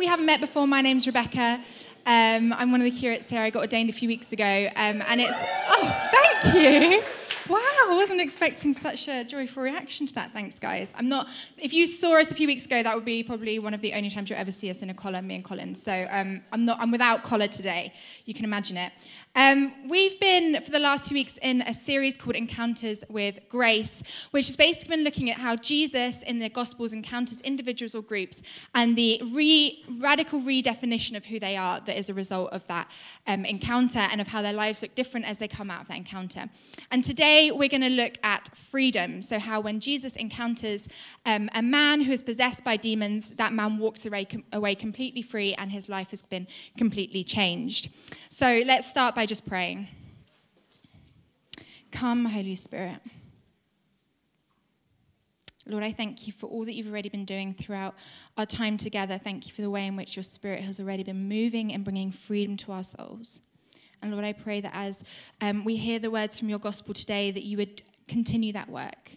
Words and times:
we 0.00 0.06
haven't 0.06 0.24
met 0.24 0.40
before, 0.40 0.66
my 0.66 0.80
name's 0.80 1.06
Rebecca. 1.06 1.62
Um, 2.06 2.54
I'm 2.54 2.72
one 2.72 2.80
of 2.80 2.86
the 2.86 2.90
curates 2.90 3.28
here. 3.28 3.42
I 3.42 3.50
got 3.50 3.60
ordained 3.60 3.90
a 3.90 3.92
few 3.92 4.08
weeks 4.08 4.32
ago, 4.32 4.70
um, 4.74 5.02
and 5.06 5.20
it's 5.20 5.38
oh, 5.68 6.08
thank 6.10 6.54
you. 6.54 7.02
Wow, 7.50 7.58
I 7.58 7.94
wasn't 7.94 8.20
expecting 8.22 8.72
such 8.72 9.08
a 9.08 9.24
joyful 9.24 9.62
reaction 9.62 10.06
to 10.06 10.14
that. 10.14 10.32
Thanks, 10.32 10.58
guys. 10.58 10.92
I'm 10.96 11.08
not. 11.08 11.28
If 11.58 11.74
you 11.74 11.86
saw 11.86 12.18
us 12.18 12.30
a 12.30 12.34
few 12.34 12.46
weeks 12.46 12.64
ago, 12.64 12.82
that 12.82 12.94
would 12.94 13.04
be 13.04 13.22
probably 13.22 13.58
one 13.58 13.74
of 13.74 13.82
the 13.82 13.92
only 13.92 14.08
times 14.08 14.30
you'll 14.30 14.38
ever 14.38 14.52
see 14.52 14.70
us 14.70 14.80
in 14.80 14.88
a 14.88 14.94
collar, 14.94 15.20
me 15.20 15.34
and 15.34 15.44
Colin. 15.44 15.74
So 15.74 16.06
um, 16.10 16.40
I'm 16.50 16.64
not. 16.64 16.80
I'm 16.80 16.90
without 16.90 17.22
collar 17.22 17.48
today. 17.48 17.92
You 18.24 18.32
can 18.32 18.46
imagine 18.46 18.78
it. 18.78 18.92
Um, 19.36 19.72
we've 19.88 20.18
been, 20.18 20.60
for 20.60 20.72
the 20.72 20.80
last 20.80 21.08
two 21.08 21.14
weeks, 21.14 21.38
in 21.40 21.62
a 21.62 21.72
series 21.72 22.16
called 22.16 22.34
Encounters 22.34 23.04
with 23.08 23.38
Grace, 23.48 24.02
which 24.32 24.48
has 24.48 24.56
basically 24.56 24.96
been 24.96 25.04
looking 25.04 25.30
at 25.30 25.36
how 25.36 25.54
Jesus 25.54 26.22
in 26.24 26.40
the 26.40 26.48
Gospels 26.48 26.92
encounters 26.92 27.40
individuals 27.42 27.94
or 27.94 28.02
groups 28.02 28.42
and 28.74 28.98
the 28.98 29.22
re- 29.32 29.84
radical 30.00 30.40
redefinition 30.40 31.16
of 31.16 31.24
who 31.24 31.38
they 31.38 31.56
are 31.56 31.80
that 31.80 31.96
is 31.96 32.10
a 32.10 32.14
result 32.14 32.52
of 32.52 32.66
that 32.66 32.90
um, 33.28 33.44
encounter 33.44 34.00
and 34.00 34.20
of 34.20 34.26
how 34.26 34.42
their 34.42 34.52
lives 34.52 34.82
look 34.82 34.96
different 34.96 35.26
as 35.26 35.38
they 35.38 35.46
come 35.46 35.70
out 35.70 35.82
of 35.82 35.88
that 35.88 35.96
encounter. 35.96 36.48
And 36.90 37.04
today 37.04 37.52
we're 37.52 37.68
going 37.68 37.80
to 37.82 37.88
look 37.88 38.14
at 38.24 38.48
freedom. 38.56 39.22
So, 39.22 39.38
how 39.38 39.60
when 39.60 39.78
Jesus 39.78 40.16
encounters 40.16 40.88
um, 41.24 41.48
a 41.54 41.62
man 41.62 42.00
who 42.00 42.10
is 42.10 42.22
possessed 42.22 42.64
by 42.64 42.76
demons, 42.76 43.30
that 43.30 43.52
man 43.52 43.78
walks 43.78 44.06
away, 44.06 44.24
com- 44.24 44.44
away 44.52 44.74
completely 44.74 45.22
free 45.22 45.54
and 45.54 45.70
his 45.70 45.88
life 45.88 46.10
has 46.10 46.22
been 46.22 46.48
completely 46.76 47.22
changed. 47.22 47.90
So, 48.28 48.62
let's 48.66 48.88
start 48.88 49.14
by 49.14 49.19
just 49.26 49.46
praying. 49.46 49.88
Come, 51.90 52.24
Holy 52.24 52.54
Spirit. 52.54 53.00
Lord, 55.66 55.84
I 55.84 55.92
thank 55.92 56.26
you 56.26 56.32
for 56.32 56.46
all 56.46 56.64
that 56.64 56.74
you've 56.74 56.88
already 56.88 57.08
been 57.08 57.24
doing 57.24 57.54
throughout 57.54 57.94
our 58.36 58.46
time 58.46 58.76
together. 58.76 59.18
Thank 59.18 59.46
you 59.46 59.52
for 59.52 59.62
the 59.62 59.70
way 59.70 59.86
in 59.86 59.94
which 59.94 60.16
your 60.16 60.22
Spirit 60.22 60.62
has 60.62 60.80
already 60.80 61.02
been 61.02 61.28
moving 61.28 61.72
and 61.72 61.84
bringing 61.84 62.10
freedom 62.10 62.56
to 62.58 62.72
our 62.72 62.82
souls. 62.82 63.40
And 64.02 64.10
Lord, 64.10 64.24
I 64.24 64.32
pray 64.32 64.60
that 64.62 64.72
as 64.74 65.04
um, 65.40 65.64
we 65.64 65.76
hear 65.76 65.98
the 65.98 66.10
words 66.10 66.38
from 66.38 66.48
your 66.48 66.58
gospel 66.58 66.94
today, 66.94 67.30
that 67.30 67.44
you 67.44 67.56
would 67.58 67.82
continue 68.08 68.52
that 68.52 68.68
work. 68.68 69.12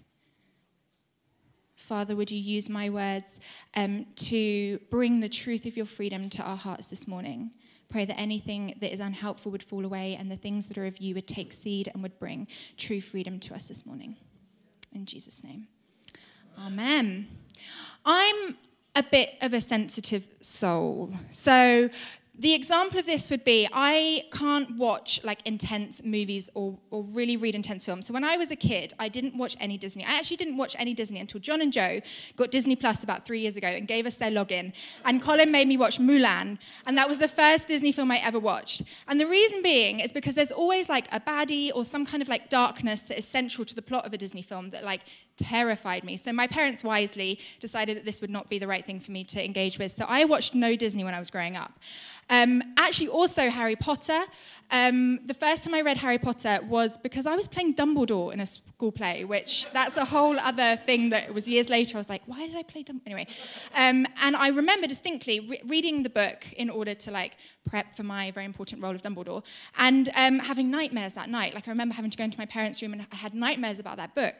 Father, 1.76 2.16
would 2.16 2.32
you 2.32 2.40
use 2.40 2.70
my 2.70 2.90
words 2.90 3.40
um, 3.76 4.06
to 4.16 4.80
bring 4.90 5.20
the 5.20 5.30
truth 5.30 5.66
of 5.66 5.76
your 5.76 5.86
freedom 5.86 6.30
to 6.30 6.44
our 6.44 6.58
hearts 6.58 6.88
this 6.88 7.08
morning? 7.08 7.52
Pray 7.90 8.06
that 8.06 8.20
anything 8.20 8.76
that 8.82 8.92
is 8.92 9.00
unhelpful 9.00 9.52
would 9.52 9.64
fall 9.64 9.86
away 9.86 10.16
and 10.16 10.32
the 10.32 10.38
things 10.38 10.68
that 10.68 10.78
are 10.78 10.86
of 10.86 10.98
you 10.98 11.14
would 11.16 11.28
take 11.28 11.54
seed 11.54 11.90
and 11.94 12.02
would 12.02 12.18
bring 12.20 12.48
true 12.78 13.02
freedom 13.02 13.40
to 13.42 13.54
us 13.54 13.68
this 13.68 13.86
morning. 13.86 14.16
In 14.94 15.06
Jesus' 15.06 15.44
name. 15.44 15.68
Amen. 16.60 17.28
I'm 18.06 18.58
a 18.96 19.04
bit 19.04 19.36
of 19.42 19.54
a 19.54 19.62
sensitive 19.62 20.28
soul. 20.42 21.14
So 21.32 21.90
the 22.36 22.54
example 22.56 22.98
of 22.98 23.06
this 23.06 23.30
would 23.30 23.44
be 23.44 23.68
I 23.72 24.26
can't 24.32 24.76
watch 24.76 25.20
like 25.24 25.46
intense 25.46 26.04
movies 26.04 26.50
or, 26.56 26.80
or 26.90 27.04
really 27.04 27.38
read 27.38 27.54
intense 27.54 27.86
films. 27.86 28.08
So 28.08 28.14
when 28.14 28.24
I 28.24 28.38
was 28.38 28.50
a 28.50 28.56
kid, 28.56 28.92
I 28.98 29.08
didn't 29.08 29.38
watch 29.38 29.56
any 29.60 29.78
Disney. 29.78 30.04
I 30.04 30.14
actually 30.18 30.38
didn't 30.38 30.58
watch 30.58 30.76
any 30.80 30.96
Disney 30.96 31.20
until 31.20 31.40
John 31.40 31.62
and 31.62 31.72
Joe 31.72 32.02
got 32.36 32.50
Disney 32.50 32.76
Plus 32.76 33.04
about 33.04 33.24
three 33.24 33.40
years 33.40 33.56
ago 33.56 33.68
and 33.68 33.88
gave 33.88 34.08
us 34.08 34.16
their 34.16 34.32
login. 34.32 34.74
And 35.06 35.22
Colin 35.22 35.52
made 35.52 35.68
me 35.68 35.78
watch 35.78 36.00
Mulan. 36.00 36.58
And 36.88 36.98
that 36.98 37.08
was 37.08 37.20
the 37.20 37.28
first 37.28 37.68
Disney 37.68 37.92
film 37.92 38.10
I 38.10 38.18
ever 38.18 38.40
watched. 38.40 38.82
And 39.08 39.22
the 39.22 39.28
reason 39.28 39.62
being 39.62 40.00
is 40.00 40.12
because 40.12 40.34
there's 40.34 40.52
always 40.52 40.90
like 40.90 41.08
a 41.12 41.20
baddie 41.20 41.70
or 41.76 41.86
some 41.86 42.04
kind 42.04 42.24
of 42.24 42.30
like 42.30 42.50
darkness 42.50 43.04
that 43.04 43.20
is 43.20 43.28
central 43.28 43.64
to 43.64 43.76
the 43.76 43.84
plot 43.84 44.08
of 44.08 44.14
a 44.14 44.18
Disney 44.18 44.42
film 44.42 44.72
that 44.72 44.84
like 44.84 45.02
terrified 45.38 46.04
me. 46.04 46.18
So 46.18 46.32
my 46.32 46.48
parents 46.48 46.84
wisely 46.84 47.40
decided 47.60 47.98
that 47.98 48.06
this 48.06 48.22
would 48.22 48.30
not 48.30 48.50
be 48.50 48.60
the 48.60 48.68
right 48.68 48.86
thing 48.86 49.00
for 49.00 49.12
me 49.12 49.24
to 49.26 49.44
engage 49.44 49.80
with. 49.80 49.92
So 49.92 50.06
I 50.08 50.26
watched 50.26 50.54
no 50.54 50.76
Disney 50.76 51.04
when 51.04 51.14
I 51.14 51.20
was 51.20 51.30
growing 51.30 51.56
up. 51.56 51.80
Um, 52.30 52.62
actually, 52.78 53.10
also 53.10 53.50
Harry 53.50 53.76
Potter. 53.76 54.24
Um, 54.72 55.20
the 55.26 55.34
first 55.34 55.64
time 55.64 55.74
I 55.74 55.82
read 55.82 55.98
Harry 55.98 56.18
Potter 56.18 56.60
was 56.68 56.98
because 56.98 57.26
I 57.26 57.36
was 57.36 57.48
playing 57.48 57.76
Dumbledore 57.76 58.34
in 58.34 58.40
a 58.40 58.46
school 58.46 58.92
play, 58.92 59.24
which 59.24 59.68
that's 59.74 59.98
a 59.98 60.06
whole 60.06 60.40
other 60.40 60.78
thing 60.86 61.10
that 61.10 61.34
was 61.34 61.50
years 61.50 61.70
later. 61.70 61.98
I 61.98 62.00
was 62.00 62.10
like, 62.10 62.24
why 62.26 62.48
did 62.48 62.56
I 62.56 62.64
play 62.64 62.84
Dumbledore? 62.84 63.02
Anyway, 63.06 63.28
um, 63.76 64.08
and 64.22 64.36
I 64.36 64.48
remember 64.50 64.88
distinctly 64.88 65.42
re- 65.42 65.62
reading 65.66 66.04
the 66.04 66.10
book 66.10 66.52
in 66.54 66.70
order 66.70 66.94
to 66.96 67.12
like 67.12 67.38
prep 67.70 67.96
for 67.96 68.04
my 68.04 68.32
very 68.32 68.46
important 68.46 68.82
role 68.82 68.96
of 68.96 69.02
Dumbledore 69.02 69.44
and 69.78 70.10
um, 70.16 70.40
having 70.40 70.72
nightmares 70.72 71.14
that 71.14 71.30
night. 71.30 71.54
Like 71.54 71.68
I 71.68 71.72
remember 71.72 71.94
having 71.94 72.12
to 72.12 72.18
go 72.18 72.24
into 72.24 72.38
my 72.38 72.46
parents' 72.46 72.82
room 72.82 72.94
and 72.94 73.06
I 73.12 73.16
had 73.16 73.34
nightmares 73.34 73.80
about 73.80 73.98
that 73.98 74.16
book. 74.16 74.36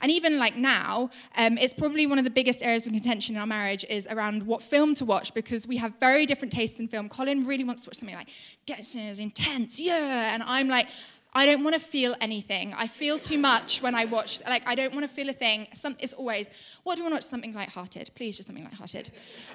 And 0.00 0.10
even 0.10 0.35
like 0.38 0.56
now, 0.56 1.10
um, 1.36 1.58
it's 1.58 1.74
probably 1.74 2.06
one 2.06 2.18
of 2.18 2.24
the 2.24 2.30
biggest 2.30 2.62
areas 2.62 2.86
of 2.86 2.92
contention 2.92 3.34
in 3.34 3.40
our 3.40 3.46
marriage 3.46 3.84
is 3.88 4.06
around 4.08 4.42
what 4.42 4.62
film 4.62 4.94
to 4.96 5.04
watch 5.04 5.34
because 5.34 5.66
we 5.66 5.76
have 5.76 5.92
very 6.00 6.26
different 6.26 6.52
tastes 6.52 6.78
in 6.78 6.88
film. 6.88 7.08
Colin 7.08 7.46
really 7.46 7.64
wants 7.64 7.82
to 7.82 7.90
watch 7.90 7.96
something 7.96 8.16
like 8.16 8.28
Get 8.66 8.94
intense, 8.96 9.78
yeah, 9.78 10.34
and 10.34 10.42
I'm 10.42 10.66
like, 10.66 10.88
I 11.36 11.44
don't 11.44 11.62
want 11.62 11.74
to 11.74 11.80
feel 11.80 12.16
anything. 12.22 12.72
I 12.72 12.86
feel 12.86 13.18
too 13.18 13.36
much 13.36 13.82
when 13.82 13.94
I 13.94 14.06
watch, 14.06 14.40
like, 14.48 14.62
I 14.66 14.74
don't 14.74 14.94
want 14.94 15.06
to 15.06 15.14
feel 15.14 15.28
a 15.28 15.34
thing. 15.34 15.68
Some, 15.74 15.94
it's 16.00 16.14
always, 16.14 16.48
what 16.82 16.94
do 16.94 17.00
you 17.00 17.04
want 17.04 17.12
to 17.12 17.16
watch? 17.16 17.24
Something 17.24 17.52
light-hearted. 17.52 18.10
Please, 18.14 18.38
just 18.38 18.46
something 18.46 18.64
light-hearted. 18.64 19.10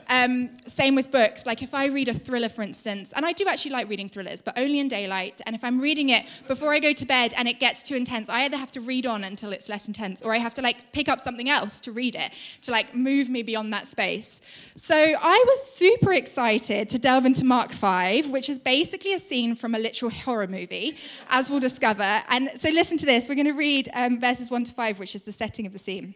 Um, 0.08 0.52
same 0.68 0.94
with 0.94 1.10
books. 1.10 1.48
Like, 1.48 1.64
if 1.64 1.74
I 1.74 1.88
read 1.88 2.08
a 2.08 2.14
thriller, 2.14 2.50
for 2.50 2.62
instance, 2.62 3.14
and 3.16 3.26
I 3.26 3.34
do 3.34 3.48
actually 3.48 3.72
like 3.72 3.90
reading 3.90 4.10
thrillers, 4.10 4.44
but 4.44 4.60
only 4.60 4.78
in 4.78 4.90
daylight. 4.90 5.42
And 5.48 5.56
if 5.56 5.64
I'm 5.64 5.82
reading 5.82 6.10
it 6.10 6.28
before 6.48 6.72
I 6.72 6.78
go 6.78 6.94
to 6.94 7.04
bed 7.04 7.34
and 7.36 7.48
it 7.48 7.60
gets 7.60 7.82
too 7.82 7.96
intense, 7.96 8.30
I 8.30 8.44
either 8.44 8.58
have 8.58 8.72
to 8.74 8.82
read 8.82 9.08
on 9.08 9.24
until 9.24 9.52
it's 9.52 9.68
less 9.68 9.88
intense, 9.88 10.22
or 10.22 10.36
I 10.36 10.38
have 10.38 10.54
to, 10.54 10.62
like, 10.62 10.92
pick 10.92 11.10
up 11.10 11.20
something 11.20 11.50
else 11.50 11.80
to 11.82 11.92
read 11.92 12.14
it, 12.14 12.32
to, 12.62 12.70
like, 12.72 12.94
move 12.94 13.28
me 13.28 13.42
beyond 13.42 13.74
that 13.74 13.88
space. 13.88 14.40
So 14.76 14.96
I 14.96 15.44
was 15.48 15.64
super 15.66 16.14
excited 16.14 16.90
to 16.90 17.00
delve 17.00 17.26
into 17.26 17.44
Mark 17.44 17.72
5, 17.72 18.30
which 18.30 18.50
is 18.52 18.60
basically 18.60 19.16
a 19.16 19.20
scene 19.20 19.56
from 19.56 19.74
a 19.74 19.80
literal 19.80 20.12
horror 20.12 20.46
movie, 20.46 20.96
as 21.32 21.50
we'll 21.50 21.71
discover. 21.72 22.24
And 22.28 22.52
so 22.56 22.70
listen 22.70 22.98
to 22.98 23.06
this. 23.06 23.28
We're 23.28 23.36
going 23.36 23.48
to 23.48 23.54
read 23.54 23.90
um, 23.94 24.20
verses 24.20 24.52
1 24.52 24.66
to 24.66 24.74
5, 24.74 25.00
which 25.00 25.16
is 25.16 25.24
the 25.24 25.32
setting 25.32 25.66
of 25.66 25.72
the 25.72 25.80
scene. 25.80 26.14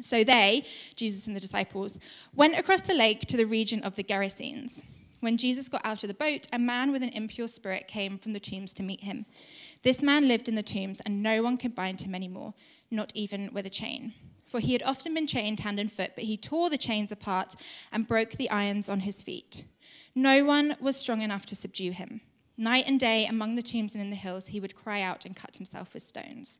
So 0.00 0.24
they, 0.24 0.64
Jesus 0.96 1.26
and 1.26 1.36
the 1.36 1.40
disciples, 1.40 1.98
went 2.34 2.58
across 2.58 2.82
the 2.82 2.94
lake 2.94 3.20
to 3.26 3.36
the 3.36 3.46
region 3.46 3.82
of 3.82 3.96
the 3.96 4.04
Gerasenes. 4.04 4.82
When 5.20 5.36
Jesus 5.36 5.68
got 5.68 5.82
out 5.84 6.02
of 6.02 6.08
the 6.08 6.14
boat, 6.14 6.48
a 6.52 6.58
man 6.58 6.90
with 6.90 7.02
an 7.02 7.10
impure 7.10 7.46
spirit 7.46 7.86
came 7.86 8.18
from 8.18 8.32
the 8.32 8.40
tombs 8.40 8.74
to 8.74 8.82
meet 8.82 9.04
him. 9.04 9.24
This 9.82 10.02
man 10.02 10.26
lived 10.26 10.48
in 10.48 10.56
the 10.56 10.62
tombs, 10.62 11.00
and 11.00 11.22
no 11.22 11.42
one 11.42 11.56
could 11.56 11.74
bind 11.74 12.00
him 12.00 12.14
anymore, 12.14 12.54
not 12.90 13.12
even 13.14 13.50
with 13.52 13.66
a 13.66 13.70
chain. 13.70 14.14
For 14.46 14.58
he 14.58 14.72
had 14.72 14.82
often 14.82 15.14
been 15.14 15.26
chained 15.26 15.60
hand 15.60 15.78
and 15.78 15.92
foot, 15.92 16.12
but 16.16 16.24
he 16.24 16.36
tore 16.36 16.70
the 16.70 16.78
chains 16.78 17.12
apart 17.12 17.54
and 17.92 18.08
broke 18.08 18.32
the 18.32 18.50
irons 18.50 18.90
on 18.90 19.00
his 19.00 19.22
feet. 19.22 19.64
No 20.14 20.44
one 20.44 20.76
was 20.80 20.96
strong 20.96 21.22
enough 21.22 21.46
to 21.46 21.54
subdue 21.54 21.92
him. 21.92 22.20
Night 22.56 22.84
and 22.86 23.00
day, 23.00 23.26
among 23.26 23.56
the 23.56 23.62
tombs 23.62 23.94
and 23.94 24.02
in 24.02 24.10
the 24.10 24.16
hills, 24.16 24.48
he 24.48 24.60
would 24.60 24.74
cry 24.74 25.00
out 25.00 25.24
and 25.24 25.34
cut 25.34 25.56
himself 25.56 25.94
with 25.94 26.02
stones. 26.02 26.58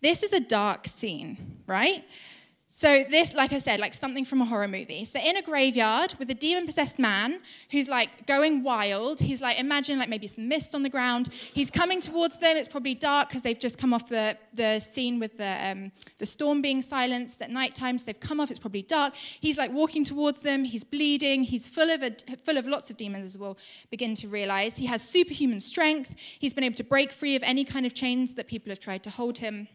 This 0.00 0.22
is 0.22 0.32
a 0.32 0.40
dark 0.40 0.88
scene, 0.88 1.62
right? 1.66 2.04
So 2.74 3.04
this, 3.04 3.34
like 3.34 3.52
I 3.52 3.58
said, 3.58 3.80
like 3.80 3.92
something 3.92 4.24
from 4.24 4.40
a 4.40 4.46
horror 4.46 4.66
movie. 4.66 5.04
So 5.04 5.18
in 5.18 5.36
a 5.36 5.42
graveyard 5.42 6.14
with 6.18 6.30
a 6.30 6.34
demon-possessed 6.34 6.98
man 6.98 7.40
who's 7.70 7.86
like 7.86 8.26
going 8.26 8.62
wild. 8.62 9.20
He's 9.20 9.42
like, 9.42 9.58
imagine 9.58 9.98
like 9.98 10.08
maybe 10.08 10.26
some 10.26 10.48
mist 10.48 10.74
on 10.74 10.82
the 10.82 10.88
ground. 10.88 11.28
He's 11.52 11.70
coming 11.70 12.00
towards 12.00 12.38
them. 12.38 12.56
It's 12.56 12.68
probably 12.68 12.94
dark 12.94 13.28
because 13.28 13.42
they've 13.42 13.58
just 13.58 13.76
come 13.76 13.92
off 13.92 14.08
the, 14.08 14.38
the 14.54 14.80
scene 14.80 15.20
with 15.20 15.36
the, 15.36 15.54
um, 15.68 15.92
the 16.16 16.24
storm 16.24 16.62
being 16.62 16.80
silenced 16.80 17.42
at 17.42 17.50
night 17.50 17.74
time. 17.74 17.98
So 17.98 18.06
they've 18.06 18.18
come 18.18 18.40
off. 18.40 18.50
It's 18.50 18.58
probably 18.58 18.82
dark. 18.82 19.16
He's 19.16 19.58
like 19.58 19.70
walking 19.70 20.02
towards 20.02 20.40
them. 20.40 20.64
He's 20.64 20.82
bleeding. 20.82 21.44
He's 21.44 21.68
full 21.68 21.90
of, 21.90 22.02
a, 22.02 22.16
full 22.42 22.56
of 22.56 22.66
lots 22.66 22.88
of 22.88 22.96
demons 22.96 23.26
as 23.26 23.38
we'll 23.38 23.58
begin 23.90 24.14
to 24.14 24.28
realize. 24.28 24.78
He 24.78 24.86
has 24.86 25.06
superhuman 25.06 25.60
strength. 25.60 26.14
He's 26.38 26.54
been 26.54 26.64
able 26.64 26.76
to 26.76 26.84
break 26.84 27.12
free 27.12 27.36
of 27.36 27.42
any 27.42 27.66
kind 27.66 27.84
of 27.84 27.92
chains 27.92 28.34
that 28.36 28.48
people 28.48 28.70
have 28.70 28.80
tried 28.80 29.02
to 29.02 29.10
hold 29.10 29.36
him. 29.36 29.68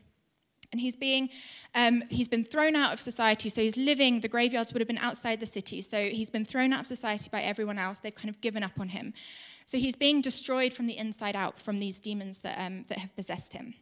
And 0.71 0.81
he's 0.81 0.95
being, 0.95 1.29
um, 1.75 2.03
he's 2.09 2.27
been 2.27 2.43
thrown 2.43 2.75
out 2.75 2.93
of 2.93 2.99
society. 2.99 3.49
So 3.49 3.61
he's 3.61 3.77
living, 3.77 4.19
the 4.19 4.27
graveyards 4.27 4.73
would 4.73 4.81
have 4.81 4.87
been 4.87 4.97
outside 4.97 5.39
the 5.39 5.45
city. 5.45 5.81
So 5.81 6.09
he's 6.09 6.29
been 6.29 6.43
thrown 6.43 6.73
out 6.73 6.81
of 6.81 6.87
society 6.87 7.29
by 7.31 7.41
everyone 7.41 7.79
else. 7.79 7.99
They've 7.99 8.13
kind 8.13 8.29
of 8.29 8.41
given 8.41 8.63
up 8.63 8.79
on 8.79 8.89
him. 8.89 9.13
So 9.65 9.77
he's 9.77 9.95
being 9.95 10.21
destroyed 10.21 10.73
from 10.73 10.87
the 10.87 10.97
inside 10.97 11.35
out 11.35 11.59
from 11.59 11.79
these 11.79 11.99
demons 11.99 12.39
that, 12.41 12.59
um, 12.59 12.85
that 12.89 12.97
have 12.99 13.15
possessed 13.15 13.53
him. 13.53 13.75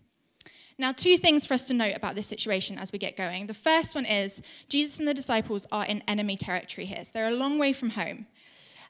Now, 0.78 0.92
two 0.92 1.18
things 1.18 1.46
for 1.46 1.54
us 1.54 1.64
to 1.66 1.74
note 1.74 1.96
about 1.96 2.16
this 2.16 2.28
situation 2.28 2.78
as 2.78 2.92
we 2.92 3.00
get 3.00 3.16
going. 3.16 3.48
The 3.48 3.54
first 3.54 3.96
one 3.96 4.06
is 4.06 4.42
Jesus 4.68 5.00
and 5.00 5.08
the 5.08 5.14
disciples 5.14 5.66
are 5.72 5.86
in 5.86 6.04
enemy 6.08 6.36
territory 6.36 6.86
here. 6.86 7.04
So 7.06 7.12
they're 7.14 7.30
a 7.30 7.32
long 7.32 7.58
way 7.58 7.72
from 7.72 7.92
home. 7.92 8.28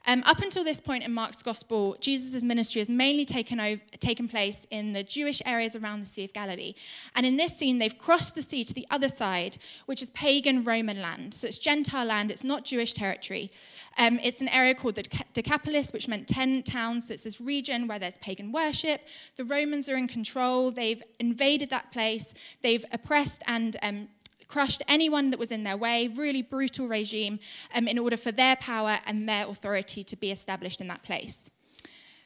Um, 0.08 0.22
up 0.26 0.40
until 0.40 0.64
this 0.64 0.80
point 0.80 1.04
in 1.04 1.14
Mark's 1.14 1.42
gospel, 1.42 1.98
Jesus' 2.00 2.44
ministry 2.44 2.80
has 2.80 2.90
mainly 2.90 3.26
taken, 3.26 3.60
over, 3.60 3.82
taken 4.00 4.28
place 4.28 4.68
in 4.70 4.94
the 4.94 5.04
Jewish 5.04 5.42
areas 5.46 5.76
around 5.76 6.02
the 6.02 6.06
Sea 6.06 6.26
of 6.26 6.34
Galilee. 6.34 6.76
And 7.16 7.26
in 7.26 7.38
this 7.38 7.58
scene, 7.58 7.80
they've 7.80 7.98
crossed 7.98 8.36
the 8.36 8.44
sea 8.44 8.64
to 8.66 8.74
the 8.74 8.86
other 8.92 9.10
side, 9.10 9.58
which 9.88 10.04
is 10.04 10.12
pagan 10.12 10.64
Roman 10.64 11.02
land. 11.02 11.34
So 11.34 11.48
it's 11.48 11.58
Gentile 11.58 12.06
land, 12.06 12.30
it's 12.30 12.44
not 12.44 12.66
Jewish 12.66 12.94
territory. 12.94 13.50
Um, 13.98 14.20
it's 14.22 14.42
an 14.42 14.50
area 14.50 14.76
called 14.76 14.96
the 14.96 15.06
Decapolis, 15.34 15.92
which 15.92 16.08
meant 16.08 16.28
10 16.28 16.64
towns. 16.64 17.08
So 17.08 17.14
it's 17.14 17.24
this 17.24 17.42
region 17.42 17.88
where 17.88 17.98
there's 17.98 18.18
pagan 18.18 18.52
worship. 18.52 19.02
The 19.38 19.46
Romans 19.46 19.90
are 19.90 19.96
in 19.96 20.08
control. 20.08 20.70
They've 20.70 21.02
invaded 21.20 21.70
that 21.72 21.92
place. 21.92 22.34
They've 22.62 22.86
oppressed 22.92 23.42
and 23.48 23.78
um, 23.82 24.10
crushed 24.48 24.82
anyone 24.88 25.32
that 25.32 25.40
was 25.40 25.52
in 25.52 25.64
their 25.64 25.78
way, 25.78 26.08
really 26.08 26.42
brutal 26.42 26.88
regime, 26.88 27.40
um, 27.74 27.88
in 27.88 28.00
order 28.00 28.18
for 28.18 28.32
their 28.32 28.56
power 28.56 29.00
and 29.06 29.28
their 29.28 29.48
authority 29.48 30.04
to 30.04 30.16
be 30.16 30.32
established 30.32 30.82
in 30.82 30.88
that 30.88 31.04
place. 31.04 31.50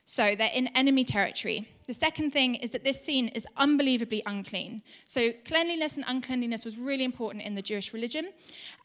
So 0.06 0.36
they're 0.36 0.50
in 0.52 0.68
enemy 0.70 1.04
territory. 1.04 1.70
The 1.86 1.94
second 1.94 2.32
thing 2.32 2.56
is 2.56 2.72
that 2.72 2.84
this 2.84 3.00
scene 3.00 3.28
is 3.28 3.46
unbelievably 3.58 4.24
unclean. 4.26 4.82
So 5.06 5.32
cleanliness 5.46 5.98
and 5.98 6.06
uncleanliness 6.08 6.66
was 6.66 6.80
really 6.80 7.04
important 7.04 7.44
in 7.44 7.54
the 7.54 7.62
Jewish 7.62 7.94
religion, 7.94 8.32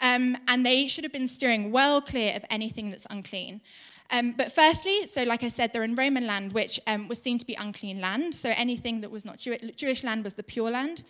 um, 0.02 0.36
and 0.48 0.66
they 0.66 0.86
should 0.86 1.02
have 1.02 1.14
been 1.14 1.26
steering 1.26 1.72
well 1.72 2.02
clear 2.02 2.36
of 2.36 2.44
anything 2.50 2.90
that's 2.90 3.06
unclean. 3.08 3.62
Um, 4.10 4.32
but 4.32 4.52
firstly, 4.52 5.06
so 5.06 5.22
like 5.22 5.42
I 5.42 5.48
said, 5.48 5.72
they're 5.72 5.82
in 5.82 5.94
Roman 5.94 6.26
land, 6.26 6.52
which 6.52 6.78
um, 6.86 7.08
was 7.08 7.20
seen 7.20 7.38
to 7.38 7.46
be 7.46 7.54
unclean 7.54 8.00
land. 8.00 8.34
So 8.34 8.50
anything 8.54 9.00
that 9.00 9.10
was 9.10 9.24
not 9.24 9.38
Jew- 9.38 9.58
Jewish 9.76 10.04
land 10.04 10.24
was 10.24 10.34
the 10.34 10.42
pure 10.42 10.70
land. 10.70 11.04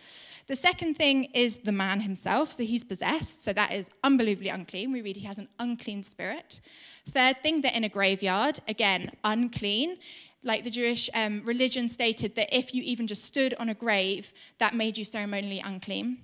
The 0.47 0.55
second 0.55 0.95
thing 0.95 1.25
is 1.25 1.59
the 1.59 1.71
man 1.71 2.01
himself. 2.01 2.53
So 2.53 2.63
he's 2.63 2.83
possessed. 2.83 3.43
So 3.43 3.51
that 3.53 3.73
is 3.73 3.89
unbelievably 4.03 4.49
unclean. 4.49 4.91
We 4.91 5.01
read 5.01 5.17
he 5.17 5.25
has 5.25 5.37
an 5.37 5.49
unclean 5.59 6.03
spirit. 6.03 6.61
Third 7.09 7.41
thing, 7.43 7.61
they're 7.61 7.71
in 7.73 7.83
a 7.83 7.89
graveyard. 7.89 8.59
Again, 8.67 9.11
unclean. 9.23 9.97
Like 10.43 10.63
the 10.63 10.69
Jewish 10.69 11.09
um, 11.13 11.41
religion 11.43 11.89
stated 11.89 12.35
that 12.35 12.55
if 12.55 12.73
you 12.73 12.81
even 12.83 13.07
just 13.07 13.23
stood 13.23 13.55
on 13.55 13.69
a 13.69 13.73
grave, 13.73 14.31
that 14.59 14.75
made 14.75 14.97
you 14.97 15.03
ceremonially 15.03 15.59
unclean. 15.59 16.19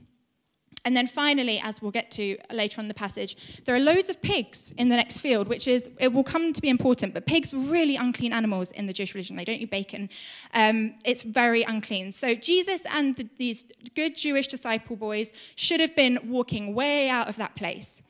And 0.83 0.95
then 0.98 1.06
finally, 1.06 1.60
as 1.63 1.81
we'll 1.81 1.92
get 1.92 2.10
to 2.12 2.38
later 2.51 2.81
on 2.81 2.88
the 2.88 2.94
passage, 2.94 3.38
there 3.66 3.75
are 3.75 3.80
loads 3.80 4.10
of 4.10 4.22
pigs 4.22 4.74
in 4.78 4.89
the 4.89 4.95
next 4.95 5.19
field, 5.19 5.48
which 5.48 5.68
is, 5.68 5.89
it 6.00 6.12
will 6.12 6.24
come 6.24 6.54
to 6.54 6.62
be 6.62 6.69
important, 6.69 7.13
but 7.13 7.25
pigs 7.25 7.54
were 7.54 7.60
really 7.60 7.95
unclean 7.95 8.33
animals 8.33 8.72
in 8.72 8.88
the 8.88 8.94
Jewish 8.94 9.13
religion. 9.13 9.36
They 9.36 9.45
don't 9.45 9.60
eat 9.60 9.69
bacon. 9.69 10.10
Um, 10.54 10.95
it's 11.06 11.22
very 11.22 11.62
unclean. 11.63 12.12
So 12.12 12.33
Jesus 12.33 12.81
and 12.89 13.16
the, 13.16 13.30
these 13.38 13.66
good 13.95 14.16
Jewish 14.16 14.48
disciple 14.48 14.95
boys 14.95 15.31
should 15.56 15.80
have 15.80 15.95
been 15.95 16.18
walking 16.25 16.74
way 16.74 17.10
out 17.10 17.27
of 17.27 17.36
that 17.36 17.56
place. 17.56 18.01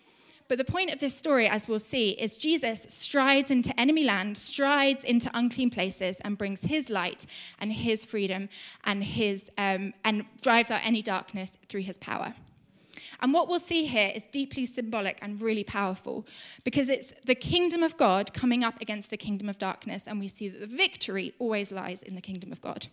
But 0.47 0.57
the 0.57 0.65
point 0.65 0.91
of 0.91 0.99
this 0.99 1.15
story, 1.15 1.47
as 1.47 1.69
we'll 1.69 1.79
see, 1.79 2.09
is 2.11 2.37
Jesus 2.37 2.85
strides 2.89 3.51
into 3.51 3.77
enemy 3.79 4.03
land, 4.03 4.37
strides 4.37 5.05
into 5.05 5.31
unclean 5.33 5.69
places, 5.69 6.19
and 6.25 6.37
brings 6.37 6.63
his 6.63 6.89
light 6.89 7.25
and 7.59 7.71
his 7.71 8.03
freedom 8.03 8.49
and, 8.83 9.01
his, 9.01 9.49
um, 9.57 9.93
and 10.03 10.25
drives 10.41 10.69
out 10.69 10.81
any 10.83 11.01
darkness 11.01 11.53
through 11.69 11.83
his 11.83 11.97
power. 11.97 12.33
And 13.21 13.33
what 13.33 13.47
we'll 13.47 13.59
see 13.59 13.85
here 13.85 14.11
is 14.15 14.23
deeply 14.31 14.65
symbolic 14.65 15.19
and 15.21 15.39
really 15.41 15.63
powerful 15.63 16.25
because 16.63 16.89
it's 16.89 17.13
the 17.25 17.35
kingdom 17.35 17.83
of 17.83 17.95
God 17.97 18.33
coming 18.33 18.63
up 18.63 18.81
against 18.81 19.11
the 19.11 19.17
kingdom 19.17 19.47
of 19.47 19.59
darkness, 19.59 20.03
and 20.07 20.19
we 20.19 20.27
see 20.27 20.49
that 20.49 20.59
the 20.59 20.75
victory 20.75 21.33
always 21.37 21.71
lies 21.71 22.01
in 22.01 22.15
the 22.15 22.21
kingdom 22.21 22.51
of 22.51 22.61
God. 22.61 22.87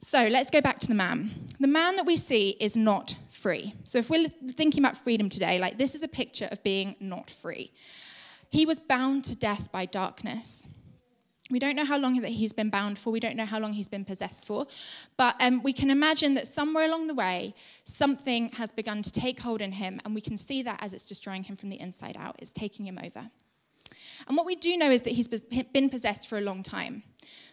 So 0.00 0.28
let's 0.28 0.50
go 0.50 0.60
back 0.60 0.78
to 0.80 0.86
the 0.86 0.94
man. 0.94 1.34
The 1.58 1.66
man 1.66 1.96
that 1.96 2.06
we 2.06 2.16
see 2.16 2.50
is 2.60 2.76
not 2.76 3.16
free. 3.30 3.74
So 3.84 3.98
if 3.98 4.10
we're 4.10 4.28
thinking 4.28 4.84
about 4.84 4.96
freedom 4.96 5.28
today, 5.28 5.58
like 5.58 5.78
this 5.78 5.94
is 5.94 6.02
a 6.02 6.08
picture 6.08 6.48
of 6.52 6.62
being 6.62 6.94
not 7.00 7.30
free. 7.30 7.72
He 8.50 8.66
was 8.66 8.78
bound 8.78 9.24
to 9.24 9.34
death 9.34 9.72
by 9.72 9.86
darkness. 9.86 10.66
We 11.50 11.58
don't 11.58 11.76
know 11.76 11.84
how 11.84 11.98
long 11.98 12.20
that 12.20 12.30
he's 12.30 12.52
been 12.52 12.70
bound 12.70 12.98
for. 12.98 13.10
We 13.10 13.20
don't 13.20 13.36
know 13.36 13.44
how 13.44 13.60
long 13.60 13.72
he's 13.72 13.88
been 13.88 14.04
possessed 14.04 14.44
for. 14.44 14.66
But 15.16 15.36
um, 15.40 15.62
we 15.62 15.72
can 15.72 15.90
imagine 15.90 16.34
that 16.34 16.48
somewhere 16.48 16.84
along 16.84 17.06
the 17.06 17.14
way, 17.14 17.54
something 17.84 18.50
has 18.50 18.72
begun 18.72 19.02
to 19.02 19.12
take 19.12 19.38
hold 19.40 19.60
in 19.60 19.72
him, 19.72 20.00
and 20.04 20.14
we 20.14 20.20
can 20.20 20.36
see 20.36 20.62
that 20.62 20.82
as 20.82 20.92
it's 20.92 21.04
destroying 21.04 21.44
him 21.44 21.56
from 21.56 21.68
the 21.68 21.80
inside 21.80 22.16
out. 22.18 22.36
It's 22.38 22.50
taking 22.50 22.86
him 22.86 22.98
over. 23.02 23.30
And 24.26 24.36
what 24.36 24.46
we 24.46 24.56
do 24.56 24.76
know 24.76 24.90
is 24.90 25.02
that 25.02 25.10
he's 25.10 25.28
been 25.28 25.88
possessed 25.88 26.28
for 26.28 26.38
a 26.38 26.40
long 26.40 26.62
time. 26.62 27.02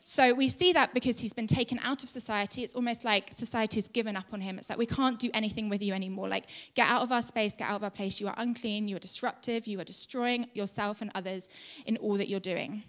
So 0.04 0.34
we 0.34 0.50
see 0.50 0.74
that 0.74 0.94
because 0.94 1.20
he's 1.20 1.34
been 1.34 1.48
taken 1.48 1.80
out 1.84 2.04
of 2.04 2.10
society. 2.10 2.64
It's 2.64 2.74
almost 2.74 3.04
like 3.06 3.32
society's 3.34 3.88
given 3.88 4.18
up 4.18 4.26
on 4.34 4.42
him. 4.42 4.58
It's 4.58 4.70
like 4.70 4.80
we 4.80 4.86
can't 4.86 5.20
do 5.20 5.30
anything 5.34 5.70
with 5.70 5.82
you 5.82 5.94
anymore. 5.94 6.28
Like, 6.28 6.46
get 6.74 6.88
out 6.88 7.02
of 7.04 7.12
our 7.12 7.22
space, 7.22 7.54
get 7.56 7.70
out 7.70 7.78
of 7.78 7.84
our 7.84 7.90
place. 7.90 8.20
You 8.20 8.28
are 8.28 8.36
unclean, 8.38 8.88
you 8.88 8.96
are 8.96 9.00
disruptive, 9.00 9.68
you 9.68 9.80
are 9.80 9.86
destroying 9.86 10.48
yourself 10.54 11.02
and 11.02 11.12
others 11.16 11.48
in 11.86 11.98
all 11.98 12.18
that 12.18 12.28
you're 12.28 12.40
doing. 12.40 12.84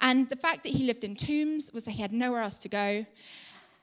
And 0.00 0.28
the 0.28 0.36
fact 0.36 0.64
that 0.64 0.72
he 0.72 0.84
lived 0.84 1.04
in 1.04 1.16
tombs 1.16 1.70
was 1.72 1.84
that 1.84 1.92
he 1.92 2.02
had 2.02 2.12
nowhere 2.12 2.42
else 2.42 2.58
to 2.58 2.68
go. 2.68 3.06